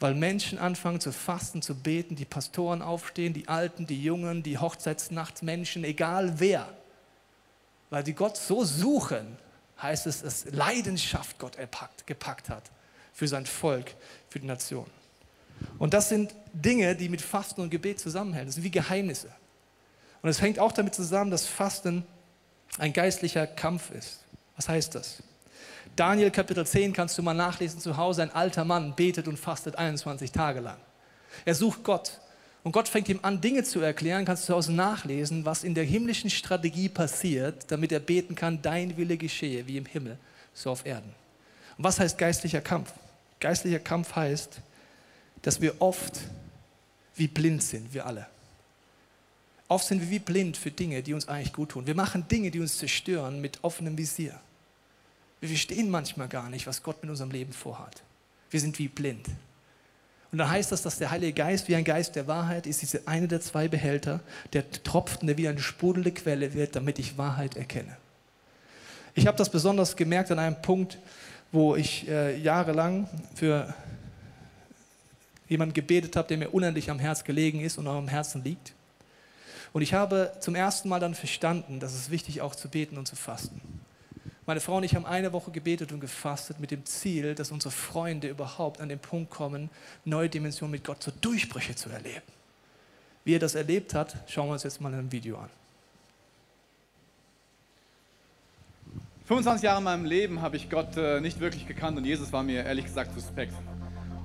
Weil 0.01 0.15
Menschen 0.15 0.59
anfangen 0.59 1.01
zu 1.01 1.13
fasten, 1.13 1.61
zu 1.61 1.75
beten, 1.75 2.15
die 2.15 2.25
Pastoren 2.25 2.83
aufstehen, 2.83 3.35
die 3.35 3.49
Alten, 3.49 3.87
die 3.87 4.03
Jungen, 4.03 4.43
die 4.43 4.59
Hochzeitsnachtsmenschen, 4.59 5.83
egal 5.85 6.39
wer. 6.39 6.69
Weil 7.91 8.05
die 8.05 8.15
Gott 8.15 8.37
so 8.37 8.65
suchen, 8.65 9.37
heißt 9.83 10.07
es, 10.07 10.23
dass 10.23 10.45
Leidenschaft 10.51 11.39
Gott 11.39 11.57
erpackt, 11.57 12.07
gepackt 12.07 12.49
hat 12.49 12.71
für 13.13 13.27
sein 13.27 13.47
Volk, 13.47 13.95
für 14.29 14.39
die 14.39 14.47
Nation. 14.47 14.87
Und 15.79 15.95
das 15.95 16.09
sind 16.09 16.35
Dinge, 16.53 16.95
die 16.95 17.09
mit 17.09 17.21
Fasten 17.21 17.61
und 17.61 17.71
Gebet 17.71 17.99
zusammenhängen. 17.99 18.47
Das 18.47 18.55
sind 18.55 18.65
wie 18.65 18.71
Geheimnisse. 18.71 19.33
Und 20.23 20.31
es 20.31 20.41
hängt 20.41 20.59
auch 20.59 20.73
damit 20.73 20.95
zusammen, 20.95 21.31
dass 21.31 21.47
Fasten 21.47 22.05
ein 22.79 22.93
geistlicher 22.93 23.47
Kampf 23.47 23.91
ist. 23.91 24.21
Was 24.57 24.69
heißt 24.69 24.95
das? 24.95 25.23
Daniel 25.99 26.31
Kapitel 26.31 26.65
10 26.65 26.93
kannst 26.93 27.19
du 27.19 27.23
mal 27.25 27.35
nachlesen 27.35 27.81
zu 27.81 27.97
Hause. 27.97 28.23
Ein 28.23 28.31
alter 28.31 28.65
Mann 28.65 28.95
betet 28.95 29.27
und 29.27 29.37
fastet 29.37 29.75
21 29.75 30.31
Tage 30.31 30.61
lang. 30.61 30.77
Er 31.45 31.57
sucht 31.57 31.83
Gott. 31.83 32.21
Und 32.63 32.71
Gott 32.71 32.87
fängt 32.87 33.09
ihm 33.09 33.19
an, 33.23 33.41
Dinge 33.41 33.65
zu 33.65 33.81
erklären, 33.81 34.25
kannst 34.25 34.45
du 34.45 34.47
zu 34.49 34.55
Hause 34.55 34.73
nachlesen, 34.73 35.45
was 35.45 35.65
in 35.65 35.75
der 35.75 35.83
himmlischen 35.83 36.31
Strategie 36.31 36.89
passiert, 36.89 37.73
damit 37.73 37.91
er 37.91 37.99
beten 37.99 38.37
kann, 38.37 38.63
dein 38.63 38.97
Wille 38.97 39.17
geschehe, 39.17 39.67
wie 39.67 39.77
im 39.77 39.87
Himmel, 39.87 40.19
so 40.55 40.71
auf 40.71 40.87
Erden. 40.87 41.13
Und 41.77 41.83
was 41.83 41.99
heißt 41.99 42.17
geistlicher 42.17 42.61
Kampf? 42.61 42.93
Geistlicher 43.41 43.81
Kampf 43.81 44.15
heißt, 44.15 44.61
dass 45.43 45.61
wir 45.61 45.81
oft 45.81 46.21
wie 47.17 47.27
blind 47.27 47.61
sind, 47.61 47.93
wir 47.93 48.07
alle. 48.07 48.29
Oft 49.67 49.89
sind 49.89 50.01
wir 50.01 50.11
wie 50.11 50.21
blind 50.21 50.57
für 50.57 50.71
Dinge, 50.71 51.03
die 51.03 51.13
uns 51.13 51.27
eigentlich 51.27 51.53
gut 51.53 51.71
tun. 51.71 51.89
Wir 51.89 51.97
machen 51.97 52.29
Dinge, 52.29 52.53
die 52.53 52.61
uns 52.61 52.79
zerstören, 52.79 53.41
mit 53.41 53.59
offenem 53.65 53.99
Visier. 53.99 54.39
Wir 55.41 55.49
verstehen 55.49 55.91
manchmal 55.91 56.29
gar 56.29 56.51
nicht, 56.51 56.67
was 56.67 56.83
Gott 56.83 57.03
mit 57.03 57.11
unserem 57.11 57.31
Leben 57.31 57.53
vorhat. 57.53 58.03
Wir 58.51 58.61
sind 58.61 58.79
wie 58.79 58.89
blind. 58.89 59.27
Und 60.31 60.39
dann 60.39 60.51
heißt 60.51 60.73
das, 60.73 60.83
dass 60.83 60.99
der 60.99 61.11
Heilige 61.11 61.33
Geist 61.33 61.69
wie 61.69 61.75
ein 61.75 61.85
Geist 61.85 62.17
der 62.17 62.27
Wahrheit 62.27 62.67
ist, 62.67 62.83
diese 62.83 63.07
eine 63.07 63.29
der 63.29 63.41
zwei 63.41 63.67
Behälter, 63.69 64.21
der 64.53 64.71
tropft 64.71 65.23
und 65.23 65.29
der 65.29 65.39
wie 65.39 65.49
eine 65.49 65.61
sprudelnde 65.61 66.13
Quelle 66.13 66.53
wird, 66.53 66.77
damit 66.77 66.99
ich 66.99 67.17
Wahrheit 67.17 67.57
erkenne. 67.57 67.97
Ich 69.15 69.27
habe 69.27 69.39
das 69.39 69.51
besonders 69.51 69.97
gemerkt 69.97 70.31
an 70.31 70.39
einem 70.39 70.61
Punkt, 70.61 70.99
wo 71.51 71.77
ich 71.77 72.07
äh, 72.09 72.39
jahrelang 72.39 73.09
für 73.35 73.75
jemanden 75.49 75.73
gebetet 75.73 76.15
habe, 76.15 76.29
der 76.29 76.37
mir 76.37 76.51
unendlich 76.51 76.91
am 76.91 76.99
Herz 76.99 77.25
gelegen 77.25 77.61
ist 77.61 77.79
und 77.79 77.87
auch 77.87 77.97
am 77.97 78.09
Herzen 78.09 78.45
liegt. 78.45 78.75
Und 79.73 79.81
ich 79.81 79.95
habe 79.95 80.33
zum 80.41 80.55
ersten 80.55 80.91
Mal 80.91 81.01
dann 81.01 81.15
verstanden, 81.15 81.81
dass 81.81 81.95
es 81.95 82.11
wichtig 82.11 82.43
auch 82.43 82.55
zu 82.55 82.69
beten 82.69 82.99
und 82.99 83.07
zu 83.07 83.17
fasten. 83.17 83.61
Meine 84.49 84.61
Frau 84.61 84.79
und 84.79 84.83
ich 84.83 84.95
haben 84.95 85.05
eine 85.05 85.35
Woche 85.35 85.51
gebetet 85.51 85.93
und 85.93 86.01
gefastet 86.01 86.59
mit 86.59 86.71
dem 86.71 86.87
Ziel, 86.87 87.35
dass 87.35 87.51
unsere 87.51 87.71
Freunde 87.71 88.29
überhaupt 88.29 88.81
an 88.81 88.89
den 88.89 88.99
Punkt 88.99 89.31
kommen, 89.31 89.69
neue 90.07 90.31
Dimensionen 90.31 90.71
mit 90.71 90.85
Gott, 90.85 91.03
so 91.03 91.13
Durchbrüche 91.21 91.75
zu 91.77 91.91
erleben. 91.91 92.23
Wie 93.27 93.35
er 93.35 93.41
das 93.41 93.55
erlebt 93.55 93.93
hat, 93.93 94.17
schauen 94.27 94.49
wir 94.49 94.55
uns 94.55 94.63
jetzt 94.63 94.81
mal 94.81 94.89
in 94.89 95.01
einem 95.01 95.13
Video 95.13 95.37
an. 95.37 95.51
25 99.27 99.65
Jahre 99.65 99.79
in 99.81 99.85
meinem 99.85 100.07
Leben 100.07 100.41
habe 100.41 100.57
ich 100.57 100.71
Gott 100.71 100.97
äh, 100.97 101.21
nicht 101.21 101.41
wirklich 101.41 101.67
gekannt 101.67 101.99
und 101.99 102.07
Jesus 102.07 102.33
war 102.33 102.43
mir 102.43 102.65
ehrlich 102.65 102.87
gesagt 102.87 103.15
suspekt. 103.15 103.53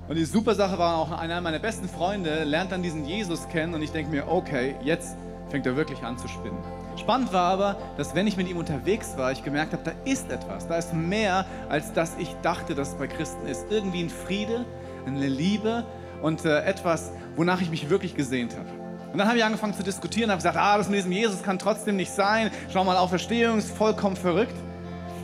Und 0.08 0.16
die 0.16 0.24
super 0.24 0.54
Sache 0.54 0.78
war 0.78 0.96
auch, 0.96 1.10
einer 1.10 1.38
meiner 1.42 1.58
besten 1.58 1.86
Freunde 1.86 2.44
lernt 2.44 2.72
dann 2.72 2.82
diesen 2.82 3.04
Jesus 3.04 3.46
kennen 3.50 3.74
und 3.74 3.82
ich 3.82 3.90
denke 3.90 4.10
mir, 4.10 4.26
okay, 4.26 4.74
jetzt 4.84 5.18
fängt 5.50 5.66
er 5.66 5.76
wirklich 5.76 6.02
an 6.02 6.16
zu 6.16 6.28
spinnen. 6.28 6.83
Spannend 6.96 7.32
war 7.32 7.52
aber, 7.52 7.76
dass 7.96 8.14
wenn 8.14 8.26
ich 8.26 8.36
mit 8.36 8.48
ihm 8.48 8.56
unterwegs 8.56 9.16
war, 9.16 9.32
ich 9.32 9.42
gemerkt 9.42 9.72
habe, 9.72 9.82
da 9.82 9.92
ist 10.04 10.30
etwas, 10.30 10.68
da 10.68 10.76
ist 10.76 10.94
mehr, 10.94 11.44
als 11.68 11.92
dass 11.92 12.16
ich 12.18 12.34
dachte, 12.42 12.74
dass 12.74 12.90
es 12.90 12.94
bei 12.94 13.08
Christen 13.08 13.46
ist. 13.46 13.66
Irgendwie 13.70 14.04
ein 14.04 14.10
Friede, 14.10 14.64
eine 15.06 15.26
Liebe 15.26 15.84
und 16.22 16.44
äh, 16.44 16.64
etwas, 16.64 17.12
wonach 17.36 17.60
ich 17.60 17.70
mich 17.70 17.90
wirklich 17.90 18.14
gesehnt 18.14 18.56
habe. 18.56 18.68
Und 19.12 19.18
dann 19.18 19.28
habe 19.28 19.38
ich 19.38 19.44
angefangen 19.44 19.74
zu 19.74 19.82
diskutieren, 19.82 20.30
habe 20.30 20.38
gesagt, 20.38 20.56
ah, 20.56 20.76
das 20.76 20.88
mit 20.88 20.98
diesem 20.98 21.12
Jesus 21.12 21.42
kann 21.42 21.58
trotzdem 21.58 21.96
nicht 21.96 22.10
sein. 22.10 22.50
Schau 22.72 22.82
mal, 22.84 22.96
Auferstehung 22.96 23.58
ist 23.58 23.70
vollkommen 23.70 24.16
verrückt. 24.16 24.56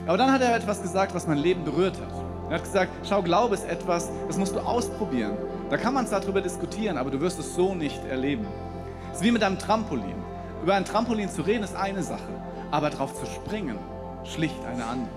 Aber 0.06 0.16
dann 0.16 0.30
hat 0.30 0.42
er 0.42 0.54
etwas 0.54 0.82
gesagt, 0.82 1.14
was 1.14 1.26
mein 1.26 1.38
Leben 1.38 1.64
berührt 1.64 1.96
hat. 2.00 2.12
Er 2.50 2.56
hat 2.56 2.64
gesagt, 2.64 2.90
schau, 3.08 3.22
Glaube 3.22 3.54
ist 3.54 3.64
etwas, 3.64 4.10
das 4.26 4.36
musst 4.36 4.54
du 4.54 4.60
ausprobieren. 4.60 5.36
Da 5.70 5.76
kann 5.76 5.94
man 5.94 6.06
zwar 6.06 6.20
darüber 6.20 6.40
diskutieren, 6.40 6.98
aber 6.98 7.10
du 7.10 7.20
wirst 7.20 7.38
es 7.38 7.54
so 7.54 7.74
nicht 7.74 8.04
erleben. 8.06 8.46
Es 9.12 9.18
ist 9.18 9.24
wie 9.24 9.30
mit 9.30 9.42
einem 9.42 9.58
Trampolin. 9.58 10.29
Über 10.62 10.74
ein 10.74 10.84
Trampolin 10.84 11.28
zu 11.28 11.42
reden 11.42 11.64
ist 11.64 11.74
eine 11.74 12.02
Sache, 12.02 12.28
aber 12.70 12.90
darauf 12.90 13.18
zu 13.18 13.26
springen, 13.26 13.78
schlicht 14.24 14.64
eine 14.66 14.84
andere. 14.84 15.08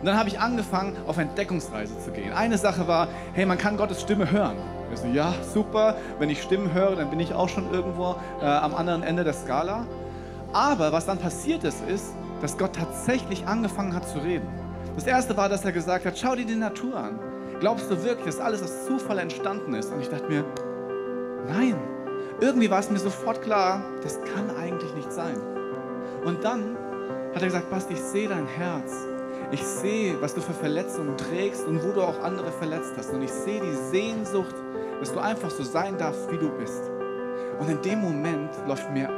Und 0.00 0.06
dann 0.06 0.16
habe 0.16 0.28
ich 0.28 0.38
angefangen, 0.38 0.96
auf 1.06 1.18
Entdeckungsreise 1.18 1.98
zu 2.00 2.10
gehen. 2.12 2.32
Eine 2.32 2.56
Sache 2.58 2.86
war, 2.86 3.08
hey, 3.32 3.46
man 3.46 3.58
kann 3.58 3.76
Gottes 3.76 4.00
Stimme 4.00 4.30
hören. 4.30 4.56
Ich 4.92 5.00
so, 5.00 5.06
ja, 5.08 5.34
super, 5.54 5.96
wenn 6.18 6.30
ich 6.30 6.42
Stimmen 6.42 6.72
höre, 6.72 6.96
dann 6.96 7.10
bin 7.10 7.20
ich 7.20 7.34
auch 7.34 7.48
schon 7.48 7.72
irgendwo 7.72 8.16
äh, 8.40 8.44
am 8.44 8.74
anderen 8.74 9.02
Ende 9.02 9.24
der 9.24 9.34
Skala. 9.34 9.86
Aber 10.52 10.92
was 10.92 11.06
dann 11.06 11.18
passiert 11.18 11.64
ist, 11.64 11.82
ist, 11.88 12.14
dass 12.40 12.56
Gott 12.56 12.74
tatsächlich 12.76 13.46
angefangen 13.46 13.94
hat 13.94 14.08
zu 14.08 14.18
reden. 14.18 14.46
Das 14.94 15.06
erste 15.06 15.36
war, 15.36 15.48
dass 15.48 15.64
er 15.64 15.72
gesagt 15.72 16.06
hat, 16.06 16.16
schau 16.18 16.34
dir 16.34 16.46
die 16.46 16.54
Natur 16.54 16.96
an. 16.96 17.18
Glaubst 17.60 17.90
du 17.90 18.02
wirklich, 18.02 18.34
dass 18.34 18.40
alles 18.40 18.62
aus 18.62 18.86
Zufall 18.86 19.18
entstanden 19.18 19.74
ist? 19.74 19.92
Und 19.92 20.00
ich 20.00 20.08
dachte 20.08 20.28
mir, 20.28 20.44
nein. 21.48 21.76
Irgendwie 22.40 22.70
war 22.70 22.78
es 22.78 22.88
mir 22.88 22.98
sofort 22.98 23.42
klar, 23.42 23.82
das 24.02 24.20
kann 24.32 24.56
eigentlich 24.56 24.94
nicht 24.94 25.12
sein. 25.12 25.36
Und 26.24 26.44
dann 26.44 26.76
hat 27.34 27.42
er 27.42 27.48
gesagt, 27.48 27.68
Basti, 27.68 27.94
ich 27.94 28.00
sehe 28.00 28.28
dein 28.28 28.46
Herz. 28.46 28.92
Ich 29.50 29.64
sehe, 29.64 30.20
was 30.20 30.34
du 30.34 30.40
für 30.40 30.52
Verletzungen 30.52 31.16
trägst 31.16 31.66
und 31.66 31.82
wo 31.82 31.90
du 31.92 32.02
auch 32.02 32.20
andere 32.22 32.52
verletzt 32.52 32.92
hast. 32.96 33.12
Und 33.12 33.22
ich 33.22 33.32
sehe 33.32 33.60
die 33.60 33.74
Sehnsucht, 33.90 34.54
dass 35.00 35.12
du 35.12 35.18
einfach 35.18 35.50
so 35.50 35.64
sein 35.64 35.98
darfst, 35.98 36.30
wie 36.30 36.38
du 36.38 36.48
bist. 36.50 36.90
Und 37.58 37.68
in 37.68 37.82
dem 37.82 38.00
Moment 38.00 38.50
läuft 38.68 38.88
mir 38.92 39.08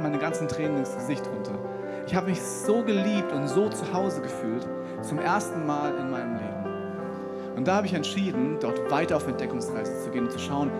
meine 0.00 0.18
ganzen 0.18 0.46
Tränen 0.46 0.78
ins 0.78 0.94
Gesicht 0.94 1.26
runter. 1.26 1.58
Ich 2.06 2.14
habe 2.14 2.30
mich 2.30 2.40
so 2.40 2.84
geliebt 2.84 3.32
und 3.32 3.48
so 3.48 3.68
zu 3.70 3.92
Hause 3.92 4.20
gefühlt 4.20 4.66
zum 5.02 5.18
ersten 5.18 5.66
Mal 5.66 5.96
in 5.96 6.10
meinem 6.10 6.34
Leben. 6.34 7.56
Und 7.56 7.66
da 7.66 7.76
habe 7.76 7.86
ich 7.86 7.94
entschieden, 7.94 8.58
dort 8.60 8.88
weiter 8.88 9.16
auf 9.16 9.26
Entdeckungsreise 9.26 10.04
zu 10.04 10.10
gehen 10.10 10.26
und 10.26 10.32
zu 10.32 10.38
schauen, 10.38 10.70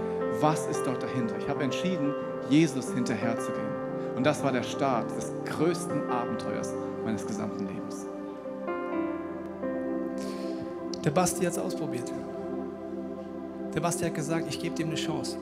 was 0.40 0.66
ist 0.66 0.84
dort 0.84 1.02
dahinter. 1.02 1.36
Ich 1.38 1.48
habe 1.48 1.64
entschieden, 1.64 2.12
Jesus 2.48 2.92
hinterher 2.92 3.38
zu 3.38 3.50
gehen. 3.52 4.16
Und 4.16 4.24
das 4.24 4.42
war 4.42 4.52
der 4.52 4.62
Start 4.62 5.10
des 5.16 5.32
größten 5.44 6.08
Abenteuers 6.10 6.72
meines 7.04 7.26
gesamten 7.26 7.66
Lebens. 7.66 8.06
Der 11.04 11.10
Basti 11.10 11.44
hat 11.44 11.52
es 11.52 11.58
ausprobiert. 11.58 12.12
Der 13.74 13.80
Basti 13.80 14.04
hat 14.04 14.14
gesagt, 14.14 14.46
ich 14.48 14.60
gebe 14.60 14.74
dem 14.74 14.88
eine 14.88 14.96
Chance. 14.96 15.36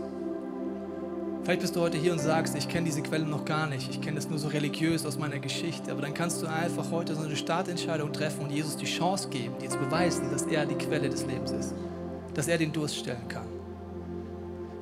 Vielleicht 1.43 1.61
bist 1.61 1.77
du 1.77 1.81
heute 1.81 1.97
hier 1.97 2.13
und 2.13 2.19
sagst, 2.19 2.57
ich 2.57 2.69
kenne 2.69 2.87
diese 2.87 3.03
Quelle 3.03 3.25
noch 3.25 3.45
gar 3.45 3.69
nicht, 3.69 3.89
ich 3.89 4.01
kenne 4.01 4.17
das 4.17 4.29
nur 4.29 4.39
so 4.39 4.49
religiös 4.49 5.07
aus 5.07 5.17
meiner 5.17 5.39
Geschichte, 5.39 5.93
aber 5.93 6.03
dann 6.03 6.13
kannst 6.13 6.43
du 6.43 6.47
einfach 6.47 6.91
heute 6.91 7.15
so 7.15 7.23
eine 7.23 7.37
Startentscheidung 7.37 8.13
treffen 8.13 8.43
und 8.43 8.51
Jesus 8.51 8.77
die 8.77 8.87
Chance 8.87 9.29
geben, 9.29 9.55
dir 9.61 9.71
zu 9.71 9.79
beweisen, 9.79 10.29
dass 10.33 10.43
er 10.43 10.67
die 10.67 10.75
Quelle 10.75 11.09
des 11.09 11.25
Lebens 11.25 11.53
ist, 11.53 11.73
dass 12.35 12.49
er 12.49 12.59
den 12.59 12.73
Durst 12.73 12.97
stellen 12.97 13.29
kann. 13.29 13.56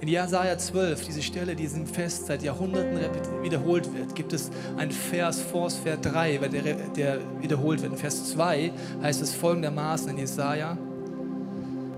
In 0.01 0.09
Jesaja 0.09 0.59
12, 0.59 1.07
diese 1.07 1.23
Stelle, 1.23 1.57
die 1.57 1.65
im 1.65 1.87
Fest 1.87 2.27
seit 2.27 2.43
Jahrhunderten 2.43 2.99
wiederholt 3.43 3.95
wird, 3.95 4.15
gibt 4.15 4.33
es 4.33 4.51
einen 4.77 4.91
Vers 4.91 5.41
vor 5.41 5.71
Vers 5.71 6.01
3, 6.03 6.39
der, 6.49 6.75
der 6.95 7.19
wiederholt 7.41 7.81
wird. 7.81 7.93
In 7.93 7.99
Vers 7.99 8.31
2 8.33 8.73
heißt 9.03 9.23
es 9.23 9.35
folgendermaßen 9.35 10.11
in 10.11 10.19
Jesaja: 10.19 10.77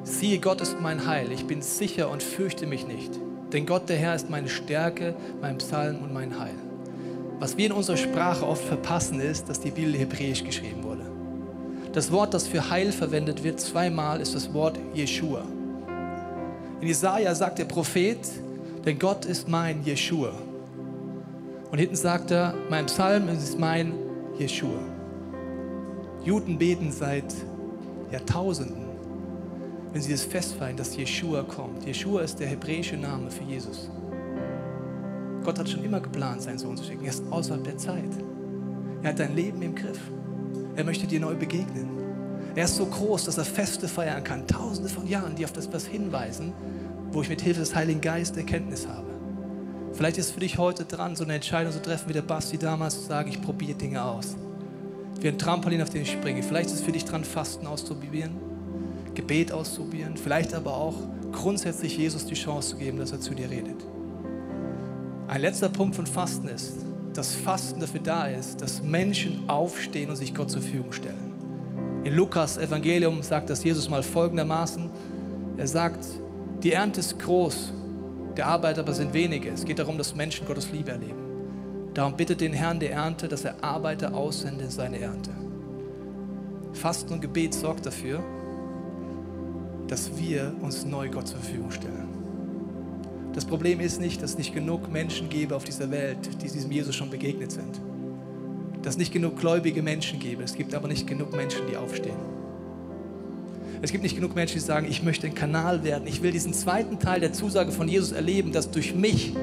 Siehe, 0.05 0.39
Gott 0.39 0.61
ist 0.61 0.81
mein 0.81 1.07
Heil, 1.07 1.33
ich 1.33 1.47
bin 1.47 1.63
sicher 1.63 2.11
und 2.11 2.23
fürchte 2.23 2.67
mich 2.67 2.87
nicht. 2.87 3.13
Denn 3.53 3.67
Gott, 3.67 3.89
der 3.89 3.97
Herr, 3.97 4.15
ist 4.15 4.31
meine 4.31 4.49
Stärke, 4.49 5.15
mein 5.41 5.59
Psalm 5.59 6.03
und 6.03 6.13
mein 6.13 6.39
Heil. 6.39 6.55
Was 7.39 7.57
wir 7.57 7.67
in 7.67 7.73
unserer 7.73 7.97
Sprache 7.97 8.47
oft 8.47 8.65
verpassen, 8.65 9.21
ist, 9.21 9.49
dass 9.49 9.61
die 9.61 9.71
Bibel 9.71 9.95
hebräisch 9.95 10.45
geschrieben 10.45 10.85
wurde. 10.85 11.07
Das 11.93 12.13
Wort, 12.13 12.35
das 12.35 12.47
für 12.47 12.71
Heil 12.71 12.93
verwendet 12.93 13.43
wird, 13.43 13.61
zweimal 13.61 14.21
ist 14.21 14.35
das 14.35 14.53
Wort 14.53 14.79
Jeshua. 14.95 15.43
In 16.87 16.91
Jesaja 16.91 17.35
sagt 17.35 17.59
der 17.59 17.65
Prophet, 17.65 18.21
denn 18.85 18.97
Gott 18.97 19.25
ist 19.25 19.49
mein 19.49 19.83
Jeshua. 19.83 20.31
Und 21.73 21.79
hinten 21.79 21.97
sagt 21.97 22.31
er, 22.31 22.55
mein 22.71 22.87
Psalm 22.87 23.29
ist 23.29 23.59
mein 23.59 23.93
Jeshua. 24.39 24.79
Juden 26.23 26.57
beten 26.57 26.93
seit 26.93 27.35
Jahrtausenden 28.13 28.87
wenn 29.93 30.01
sie 30.01 30.13
das 30.13 30.23
festfeiern, 30.23 30.77
dass 30.77 30.97
Jeshua 30.97 31.43
kommt. 31.43 31.85
Jeshua 31.85 32.21
ist 32.21 32.39
der 32.39 32.47
hebräische 32.47 32.97
Name 32.97 33.33
für 33.33 33.43
Jesus. 33.43 33.91
Gott 35.43 35.59
hat 35.59 35.69
schon 35.69 35.83
immer 35.83 36.01
geplant, 36.01 36.43
seinen 36.43 36.59
Sohn 36.59 36.77
zu 36.77 36.85
schicken. 36.85 37.05
Er 37.05 37.11
ist 37.11 37.25
außerhalb 37.31 37.65
der 37.65 37.79
Zeit. 37.79 38.11
Er 39.03 39.11
hat 39.11 39.19
dein 39.19 39.35
Leben 39.35 39.61
im 39.63 39.75
Griff. 39.75 39.99
Er 40.77 40.85
möchte 40.85 41.09
dir 41.09 41.19
neu 41.19 41.35
begegnen. 41.35 42.06
Er 42.57 42.65
ist 42.65 42.77
so 42.77 42.87
groß, 42.87 43.27
dass 43.27 43.39
er 43.39 43.45
Feste 43.45 43.87
feiern 43.87 44.25
kann. 44.25 44.47
Tausende 44.49 44.89
von 44.89 45.07
Jahren, 45.07 45.37
die 45.37 45.45
auf 45.45 45.53
das 45.53 45.73
was 45.73 45.87
hinweisen, 45.87 46.53
wo 47.13 47.23
ich 47.23 47.29
mit 47.29 47.41
Hilfe 47.41 47.61
des 47.61 47.75
Heiligen 47.75 48.01
Geistes 48.01 48.39
Erkenntnis 48.39 48.89
habe. 48.89 49.07
Vielleicht 49.93 50.19
ist 50.19 50.27
es 50.27 50.33
für 50.33 50.41
dich 50.41 50.59
heute 50.59 50.85
dran, 50.85 51.15
so 51.15 51.23
eine 51.23 51.35
Entscheidung 51.35 51.73
zu 51.73 51.81
treffen 51.81 52.09
wie 52.09 52.15
der 52.15 52.23
Basti 52.23 52.59
damals, 52.59 53.03
zu 53.03 53.07
sagen, 53.07 53.31
ich 53.31 53.41
probiere 53.41 53.79
Dinge 53.79 54.03
aus. 54.03 54.37
Wie 55.21 55.29
ein 55.29 55.39
Trampolin, 55.39 55.81
auf 55.81 55.91
den 55.91 56.03
ich 56.03 56.11
springe. 56.11 56.43
Vielleicht 56.43 56.71
ist 56.71 56.77
es 56.77 56.83
für 56.83 56.93
dich 56.93 57.05
dran, 57.05 57.25
Fasten 57.25 57.67
auszuprobieren 57.67 58.33
Gebet 59.17 59.51
auszuprobieren, 59.51 60.17
vielleicht 60.17 60.55
aber 60.55 60.77
auch 60.77 60.95
grundsätzlich 61.33 61.97
Jesus 61.97 62.27
die 62.27 62.35
Chance 62.35 62.71
zu 62.71 62.77
geben, 62.77 62.99
dass 62.99 63.11
er 63.11 63.21
zu 63.21 63.35
dir 63.35 63.51
redet. 63.51 63.85
Ein 65.27 65.41
letzter 65.41 65.69
Punkt 65.69 65.97
von 65.97 66.07
Fasten 66.07 66.47
ist, 66.47 66.77
dass 67.13 67.35
Fasten 67.35 67.81
dafür 67.81 68.01
da 68.01 68.27
ist, 68.27 68.61
dass 68.61 68.83
Menschen 68.83 69.49
aufstehen 69.49 70.11
und 70.11 70.17
sich 70.17 70.35
Gott 70.35 70.51
zur 70.51 70.63
Verfügung 70.63 70.93
stellen. 70.93 71.26
In 72.07 72.15
Lukas 72.15 72.57
Evangelium 72.57 73.21
sagt 73.21 73.51
das 73.51 73.65
Jesus 73.65 73.91
mal 73.91 74.01
folgendermaßen, 74.01 74.89
er 75.57 75.67
sagt, 75.67 76.07
die 76.63 76.71
Ernte 76.71 77.01
ist 77.01 77.19
groß, 77.19 77.73
der 78.37 78.47
Arbeiter 78.47 78.83
aber 78.83 78.93
sind 78.95 79.13
wenige. 79.13 79.49
Es 79.51 79.65
geht 79.65 79.81
darum, 79.81 79.99
dass 79.99 80.15
Menschen 80.15 80.47
Gottes 80.47 80.71
Liebe 80.71 80.93
erleben. 80.93 81.19
Darum 81.95 82.17
bittet 82.17 82.41
den 82.43 82.53
Herrn 82.53 82.79
der 82.79 82.93
Ernte, 82.93 83.27
dass 83.27 83.45
er 83.45 83.57
Arbeiter 83.61 84.15
aussende 84.15 84.67
in 84.67 84.71
seine 84.71 85.01
Ernte. 85.01 85.33
Fasten 86.75 87.15
und 87.15 87.23
Gebet 87.23 87.55
sorgt 87.55 87.87
dafür, 87.87 88.23
dass 89.89 90.17
wir 90.17 90.55
uns 90.63 90.85
neu 90.85 91.09
Gott 91.09 91.27
zur 91.27 91.41
Verfügung 91.41 91.73
stellen. 91.73 92.07
Das 93.33 93.45
Problem 93.45 93.81
ist 93.81 94.01
nicht, 94.01 94.23
dass 94.23 94.31
es 94.31 94.39
nicht 94.39 94.55
genug 94.55 94.93
Menschen 94.93 95.29
gäbe 95.29 95.57
auf 95.57 95.65
dieser 95.65 95.91
Welt, 95.91 96.19
die 96.41 96.47
diesem 96.47 96.71
Jesus 96.71 96.95
schon 96.95 97.11
begegnet 97.11 97.51
sind. 97.51 97.81
Dass 98.87 98.97
nicht 98.97 99.13
genug 99.13 99.41
gläubige 99.41 99.83
Menschen 99.83 100.21
gäbe. 100.21 100.45
Es 100.45 100.55
gibt 100.55 100.73
aber 100.73 100.87
nicht 100.87 101.09
genug 101.09 101.35
Menschen, 101.35 101.63
die 101.69 101.77
aufstehen. 101.77 102.15
Es 103.83 103.91
gibt 103.91 104.05
nicht 104.05 104.15
genug 104.15 104.37
Menschen, 104.37 104.55
die 104.55 104.61
sagen, 104.61 104.87
ich 104.89 105.03
möchte 105.03 105.27
ein 105.27 105.35
Kanal 105.35 105.83
werden. 105.83 106.07
Ich 106.07 106.23
will 106.23 106.31
diesen 106.31 106.55
zweiten 106.55 107.01
Teil 107.01 107.19
der 107.19 107.33
Zusage 107.33 107.73
von 107.73 107.89
Jesus 107.89 108.13
erleben, 108.13 108.53
dass 108.53 108.71
durch 108.71 108.95
mich 108.95 109.35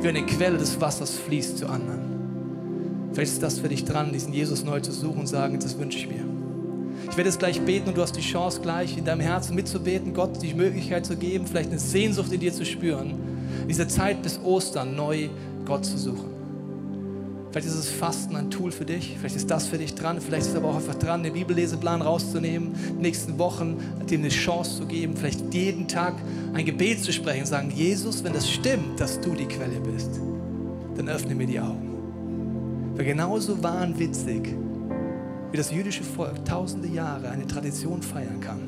wie 0.00 0.06
eine 0.06 0.24
Quelle 0.24 0.58
des 0.58 0.80
Wassers 0.80 1.16
fließt 1.16 1.58
zu 1.58 1.66
anderen. 1.66 3.10
Vielleicht 3.12 3.32
ist 3.32 3.42
das 3.42 3.58
für 3.58 3.68
dich 3.68 3.84
dran, 3.84 4.12
diesen 4.12 4.32
Jesus 4.32 4.64
neu 4.64 4.78
zu 4.78 4.92
suchen 4.92 5.18
und 5.18 5.26
sagen, 5.26 5.58
das 5.58 5.76
wünsche 5.76 5.98
ich 5.98 6.06
mir. 6.06 6.24
Ich 7.10 7.16
werde 7.16 7.30
jetzt 7.30 7.40
gleich 7.40 7.60
beten 7.62 7.88
und 7.88 7.96
du 7.96 8.00
hast 8.02 8.14
die 8.14 8.20
Chance, 8.20 8.60
gleich 8.60 8.96
in 8.96 9.04
deinem 9.04 9.22
Herzen 9.22 9.56
mitzubeten, 9.56 10.14
Gott 10.14 10.40
die 10.40 10.54
Möglichkeit 10.54 11.04
zu 11.04 11.16
geben, 11.16 11.48
vielleicht 11.48 11.70
eine 11.70 11.80
Sehnsucht 11.80 12.30
in 12.30 12.38
dir 12.38 12.52
zu 12.52 12.64
spüren, 12.64 13.10
in 13.62 13.66
dieser 13.66 13.88
Zeit 13.88 14.22
bis 14.22 14.38
Ostern 14.44 14.94
neu 14.94 15.30
Gott 15.64 15.84
zu 15.84 15.98
suchen. 15.98 16.33
Vielleicht 17.54 17.68
ist 17.68 17.78
das 17.78 17.88
Fasten 17.88 18.34
ein 18.34 18.50
Tool 18.50 18.72
für 18.72 18.84
dich, 18.84 19.14
vielleicht 19.16 19.36
ist 19.36 19.48
das 19.48 19.68
für 19.68 19.78
dich 19.78 19.94
dran, 19.94 20.20
vielleicht 20.20 20.46
ist 20.46 20.50
es 20.50 20.56
aber 20.56 20.70
auch 20.70 20.74
einfach 20.74 20.96
dran, 20.96 21.22
den 21.22 21.34
Bibelleseplan 21.34 22.02
rauszunehmen, 22.02 22.74
nächsten 22.98 23.38
Wochen 23.38 23.76
dir 24.10 24.18
eine 24.18 24.30
Chance 24.30 24.78
zu 24.78 24.86
geben, 24.86 25.16
vielleicht 25.16 25.54
jeden 25.54 25.86
Tag 25.86 26.14
ein 26.52 26.64
Gebet 26.64 27.04
zu 27.04 27.12
sprechen 27.12 27.42
und 27.42 27.46
sagen, 27.46 27.70
Jesus, 27.70 28.24
wenn 28.24 28.32
das 28.32 28.50
stimmt, 28.50 28.98
dass 28.98 29.20
du 29.20 29.36
die 29.36 29.46
Quelle 29.46 29.78
bist, 29.78 30.18
dann 30.96 31.08
öffne 31.08 31.36
mir 31.36 31.46
die 31.46 31.60
Augen. 31.60 32.92
Weil 32.96 33.04
genauso 33.04 33.62
wahnwitzig, 33.62 34.56
wie 35.52 35.56
das 35.56 35.70
jüdische 35.70 36.02
Volk 36.02 36.44
tausende 36.44 36.88
Jahre 36.88 37.30
eine 37.30 37.46
Tradition 37.46 38.02
feiern 38.02 38.40
kann, 38.40 38.62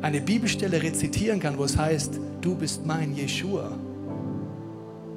eine 0.00 0.20
Bibelstelle 0.20 0.80
rezitieren 0.80 1.40
kann, 1.40 1.58
wo 1.58 1.64
es 1.64 1.76
heißt, 1.76 2.20
du 2.40 2.54
bist 2.54 2.86
mein 2.86 3.16
Jeshua. 3.16 3.72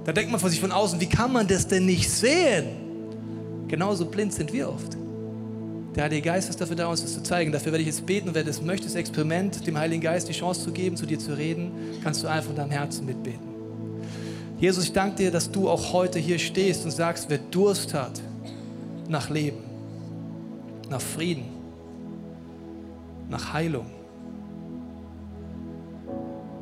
Da 0.05 0.11
denkt 0.11 0.31
man 0.31 0.39
von 0.39 0.49
sich 0.49 0.59
von 0.59 0.71
außen, 0.71 0.99
wie 0.99 1.07
kann 1.07 1.31
man 1.31 1.47
das 1.47 1.67
denn 1.67 1.85
nicht 1.85 2.09
sehen? 2.09 2.65
Genauso 3.67 4.05
blind 4.05 4.33
sind 4.33 4.51
wir 4.51 4.69
oft. 4.69 4.97
Der 5.95 6.05
Heilige 6.05 6.23
Geist 6.23 6.49
ist 6.49 6.59
dafür 6.59 6.75
da, 6.75 6.87
uns 6.87 7.01
das 7.01 7.13
zu 7.13 7.23
zeigen. 7.23 7.51
Dafür 7.51 7.71
werde 7.71 7.81
ich 7.81 7.87
jetzt 7.87 8.05
beten 8.05 8.27
und 8.27 8.35
wer 8.35 8.43
das 8.43 8.61
möchte, 8.61 8.87
das 8.87 8.95
Experiment, 8.95 9.65
dem 9.65 9.77
Heiligen 9.77 10.01
Geist 10.01 10.27
die 10.27 10.33
Chance 10.33 10.63
zu 10.63 10.71
geben, 10.71 10.97
zu 10.97 11.05
dir 11.05 11.19
zu 11.19 11.37
reden, 11.37 11.71
kannst 12.03 12.23
du 12.23 12.27
einfach 12.27 12.49
in 12.49 12.55
deinem 12.55 12.71
Herzen 12.71 13.05
mitbeten. 13.05 13.53
Jesus, 14.59 14.85
ich 14.85 14.93
danke 14.93 15.17
dir, 15.17 15.31
dass 15.31 15.51
du 15.51 15.69
auch 15.69 15.93
heute 15.93 16.19
hier 16.19 16.39
stehst 16.39 16.83
und 16.85 16.91
sagst, 16.91 17.29
wer 17.29 17.37
Durst 17.37 17.93
hat 17.93 18.21
nach 19.07 19.29
Leben, 19.29 19.57
nach 20.89 21.01
Frieden, 21.01 21.45
nach 23.29 23.53
Heilung, 23.53 23.85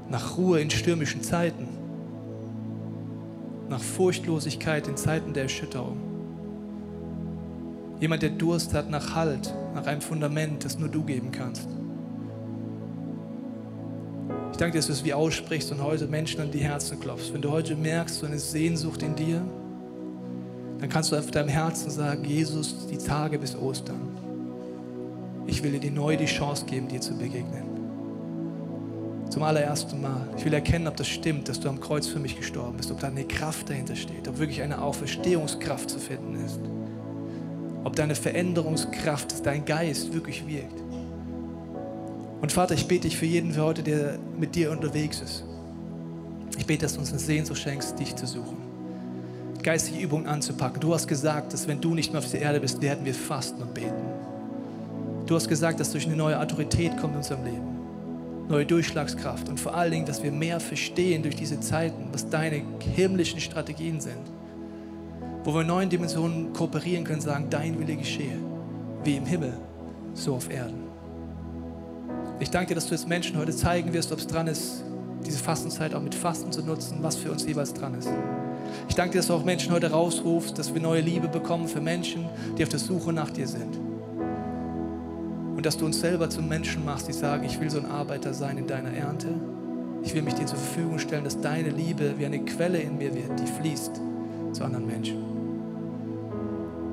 nach 0.09 0.37
Ruhe 0.37 0.59
in 0.59 0.69
stürmischen 0.69 1.21
Zeiten, 1.23 1.67
nach 3.71 3.81
Furchtlosigkeit 3.81 4.87
in 4.87 4.97
Zeiten 4.97 5.33
der 5.33 5.43
Erschütterung. 5.43 5.97
Jemand, 7.99 8.21
der 8.21 8.31
Durst 8.31 8.73
hat 8.73 8.89
nach 8.89 9.15
Halt, 9.15 9.53
nach 9.73 9.87
einem 9.87 10.01
Fundament, 10.01 10.65
das 10.65 10.77
nur 10.77 10.89
du 10.89 11.03
geben 11.03 11.31
kannst. 11.31 11.67
Ich 14.51 14.57
danke 14.57 14.73
dir, 14.73 14.79
dass 14.79 14.87
du 14.87 14.93
es 14.93 15.05
wie 15.05 15.13
aussprichst 15.13 15.71
und 15.71 15.81
heute 15.81 16.07
Menschen 16.07 16.41
an 16.41 16.51
die 16.51 16.59
Herzen 16.59 16.99
klopfst. 16.99 17.33
Wenn 17.33 17.41
du 17.41 17.49
heute 17.49 17.75
merkst, 17.75 18.19
so 18.19 18.25
eine 18.25 18.39
Sehnsucht 18.39 19.01
in 19.01 19.15
dir, 19.15 19.41
dann 20.79 20.89
kannst 20.89 21.11
du 21.11 21.15
einfach 21.15 21.31
deinem 21.31 21.49
Herzen 21.49 21.89
sagen, 21.89 22.25
Jesus, 22.25 22.87
die 22.87 22.97
Tage 22.97 23.39
bis 23.39 23.55
Ostern, 23.55 24.01
ich 25.47 25.63
will 25.63 25.79
dir 25.79 25.91
neu 25.91 26.17
die 26.17 26.25
Chance 26.25 26.65
geben, 26.65 26.87
dir 26.87 27.01
zu 27.01 27.17
begegnen. 27.17 27.70
Zum 29.31 29.43
allerersten 29.43 30.01
Mal. 30.01 30.27
Ich 30.37 30.43
will 30.43 30.53
erkennen, 30.53 30.87
ob 30.87 30.97
das 30.97 31.07
stimmt, 31.07 31.47
dass 31.47 31.57
du 31.57 31.69
am 31.69 31.79
Kreuz 31.79 32.05
für 32.05 32.19
mich 32.19 32.35
gestorben 32.35 32.75
bist, 32.75 32.91
ob 32.91 32.99
da 32.99 33.07
eine 33.07 33.23
Kraft 33.23 33.69
dahinter 33.69 33.95
steht, 33.95 34.27
ob 34.27 34.39
wirklich 34.39 34.61
eine 34.61 34.81
Auferstehungskraft 34.81 35.89
zu 35.89 35.99
finden 35.99 36.35
ist, 36.45 36.59
ob 37.85 37.95
deine 37.95 38.13
Veränderungskraft, 38.13 39.45
dein 39.45 39.63
Geist 39.63 40.13
wirklich 40.13 40.45
wirkt. 40.45 40.77
Und 42.41 42.51
Vater, 42.51 42.73
ich 42.73 42.89
bete 42.89 43.07
dich 43.07 43.15
für 43.15 43.25
jeden 43.25 43.53
für 43.53 43.63
heute, 43.63 43.83
der 43.83 44.19
mit 44.37 44.53
dir 44.53 44.69
unterwegs 44.69 45.21
ist. 45.21 45.45
Ich 46.57 46.65
bete, 46.65 46.81
dass 46.81 46.95
du 46.95 46.99
uns 46.99 47.11
eine 47.11 47.19
Sehnsucht 47.19 47.61
schenkst, 47.61 47.97
dich 47.97 48.13
zu 48.13 48.27
suchen. 48.27 48.57
Geistige 49.63 50.03
Übungen 50.03 50.27
anzupacken. 50.27 50.81
Du 50.81 50.93
hast 50.93 51.07
gesagt, 51.07 51.53
dass 51.53 51.69
wenn 51.69 51.79
du 51.79 51.95
nicht 51.95 52.11
mehr 52.11 52.19
auf 52.19 52.29
der 52.29 52.41
Erde 52.41 52.59
bist, 52.59 52.81
werden 52.81 53.05
wir 53.05 53.13
fasten 53.13 53.61
und 53.61 53.73
beten. 53.73 53.93
Du 55.25 55.35
hast 55.35 55.47
gesagt, 55.47 55.79
dass 55.79 55.93
durch 55.93 56.05
eine 56.05 56.17
neue 56.17 56.37
Autorität 56.37 56.97
kommt 56.97 57.13
in 57.13 57.19
unserem 57.19 57.45
Leben. 57.45 57.80
Neue 58.51 58.65
Durchschlagskraft 58.65 59.47
und 59.47 59.61
vor 59.61 59.75
allen 59.75 59.91
Dingen, 59.91 60.05
dass 60.05 60.23
wir 60.23 60.31
mehr 60.31 60.59
verstehen 60.59 61.23
durch 61.23 61.37
diese 61.37 61.61
Zeiten, 61.61 62.09
was 62.11 62.29
deine 62.29 62.61
himmlischen 62.95 63.39
Strategien 63.39 64.01
sind. 64.01 64.29
Wo 65.45 65.53
wir 65.53 65.61
in 65.61 65.67
neuen 65.67 65.89
Dimensionen 65.89 66.51
kooperieren 66.51 67.05
können, 67.05 67.21
sagen, 67.21 67.47
dein 67.49 67.79
Wille 67.79 67.95
geschehe. 67.95 68.37
Wie 69.05 69.15
im 69.15 69.25
Himmel, 69.25 69.53
so 70.13 70.35
auf 70.35 70.51
Erden. 70.51 70.83
Ich 72.41 72.49
danke 72.49 72.69
dir, 72.69 72.75
dass 72.75 72.87
du 72.87 72.91
jetzt 72.91 73.07
Menschen 73.07 73.37
heute 73.37 73.55
zeigen 73.55 73.93
wirst, 73.93 74.11
ob 74.11 74.19
es 74.19 74.27
dran 74.27 74.47
ist, 74.47 74.83
diese 75.25 75.39
Fastenzeit 75.39 75.95
auch 75.95 76.01
mit 76.01 76.13
Fasten 76.13 76.51
zu 76.51 76.61
nutzen, 76.61 76.97
was 77.01 77.15
für 77.15 77.31
uns 77.31 77.45
jeweils 77.45 77.73
dran 77.73 77.93
ist. 77.93 78.09
Ich 78.89 78.95
danke 78.95 79.13
dir, 79.13 79.19
dass 79.19 79.27
du 79.27 79.33
auch 79.33 79.45
Menschen 79.45 79.71
heute 79.71 79.91
rausrufst, 79.91 80.59
dass 80.59 80.73
wir 80.73 80.81
neue 80.81 80.99
Liebe 80.99 81.29
bekommen 81.29 81.69
für 81.69 81.79
Menschen, 81.79 82.25
die 82.57 82.63
auf 82.63 82.69
der 82.69 82.79
Suche 82.79 83.13
nach 83.13 83.29
dir 83.29 83.47
sind. 83.47 83.90
Und 85.61 85.67
dass 85.67 85.77
du 85.77 85.85
uns 85.85 86.01
selber 86.01 86.27
zum 86.27 86.47
Menschen 86.47 86.83
machst, 86.83 87.07
die 87.07 87.13
sagen, 87.13 87.43
ich 87.43 87.61
will 87.61 87.69
so 87.69 87.77
ein 87.77 87.85
Arbeiter 87.85 88.33
sein 88.33 88.57
in 88.57 88.65
deiner 88.65 88.91
Ernte. 88.93 89.27
Ich 90.01 90.15
will 90.15 90.23
mich 90.23 90.33
dir 90.33 90.47
zur 90.47 90.57
Verfügung 90.57 90.97
stellen, 90.97 91.23
dass 91.23 91.39
deine 91.39 91.69
Liebe 91.69 92.15
wie 92.17 92.25
eine 92.25 92.39
Quelle 92.39 92.79
in 92.79 92.97
mir 92.97 93.13
wird, 93.13 93.39
die 93.39 93.45
fließt 93.45 94.01
zu 94.53 94.63
anderen 94.63 94.87
Menschen. 94.87 95.17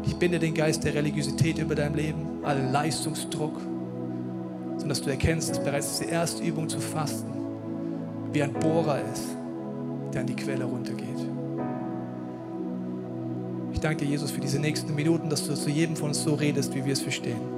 Ich 0.05 0.15
binde 0.17 0.39
den 0.39 0.53
Geist 0.53 0.85
der 0.85 0.93
Religiosität 0.93 1.57
über 1.57 1.75
dein 1.75 1.95
Leben, 1.95 2.45
allen 2.45 2.71
Leistungsdruck, 2.71 3.59
sondern 4.73 4.91
dass 4.91 5.01
du 5.01 5.09
erkennst, 5.09 5.49
dass 5.49 5.65
bereits 5.65 6.01
die 6.01 6.05
erste 6.05 6.45
Übung 6.45 6.69
zu 6.69 6.81
fasten 6.81 7.33
wie 8.35 8.43
ein 8.43 8.53
Bohrer 8.53 9.01
ist, 9.15 9.29
der 10.13 10.21
an 10.21 10.27
die 10.27 10.37
Quelle 10.37 10.65
runtergeht. 10.65 11.07
Ich 13.73 13.81
danke 13.81 14.05
dir, 14.05 14.11
Jesus, 14.11 14.31
für 14.31 14.43
diese 14.43 14.59
nächsten 14.59 14.95
Minuten, 14.95 15.31
dass 15.31 15.47
du 15.47 15.55
zu 15.55 15.71
jedem 15.71 15.97
von 15.97 16.09
uns 16.09 16.23
so 16.23 16.35
redest, 16.35 16.75
wie 16.75 16.85
wir 16.85 16.93
es 16.93 17.01
verstehen. 17.01 17.58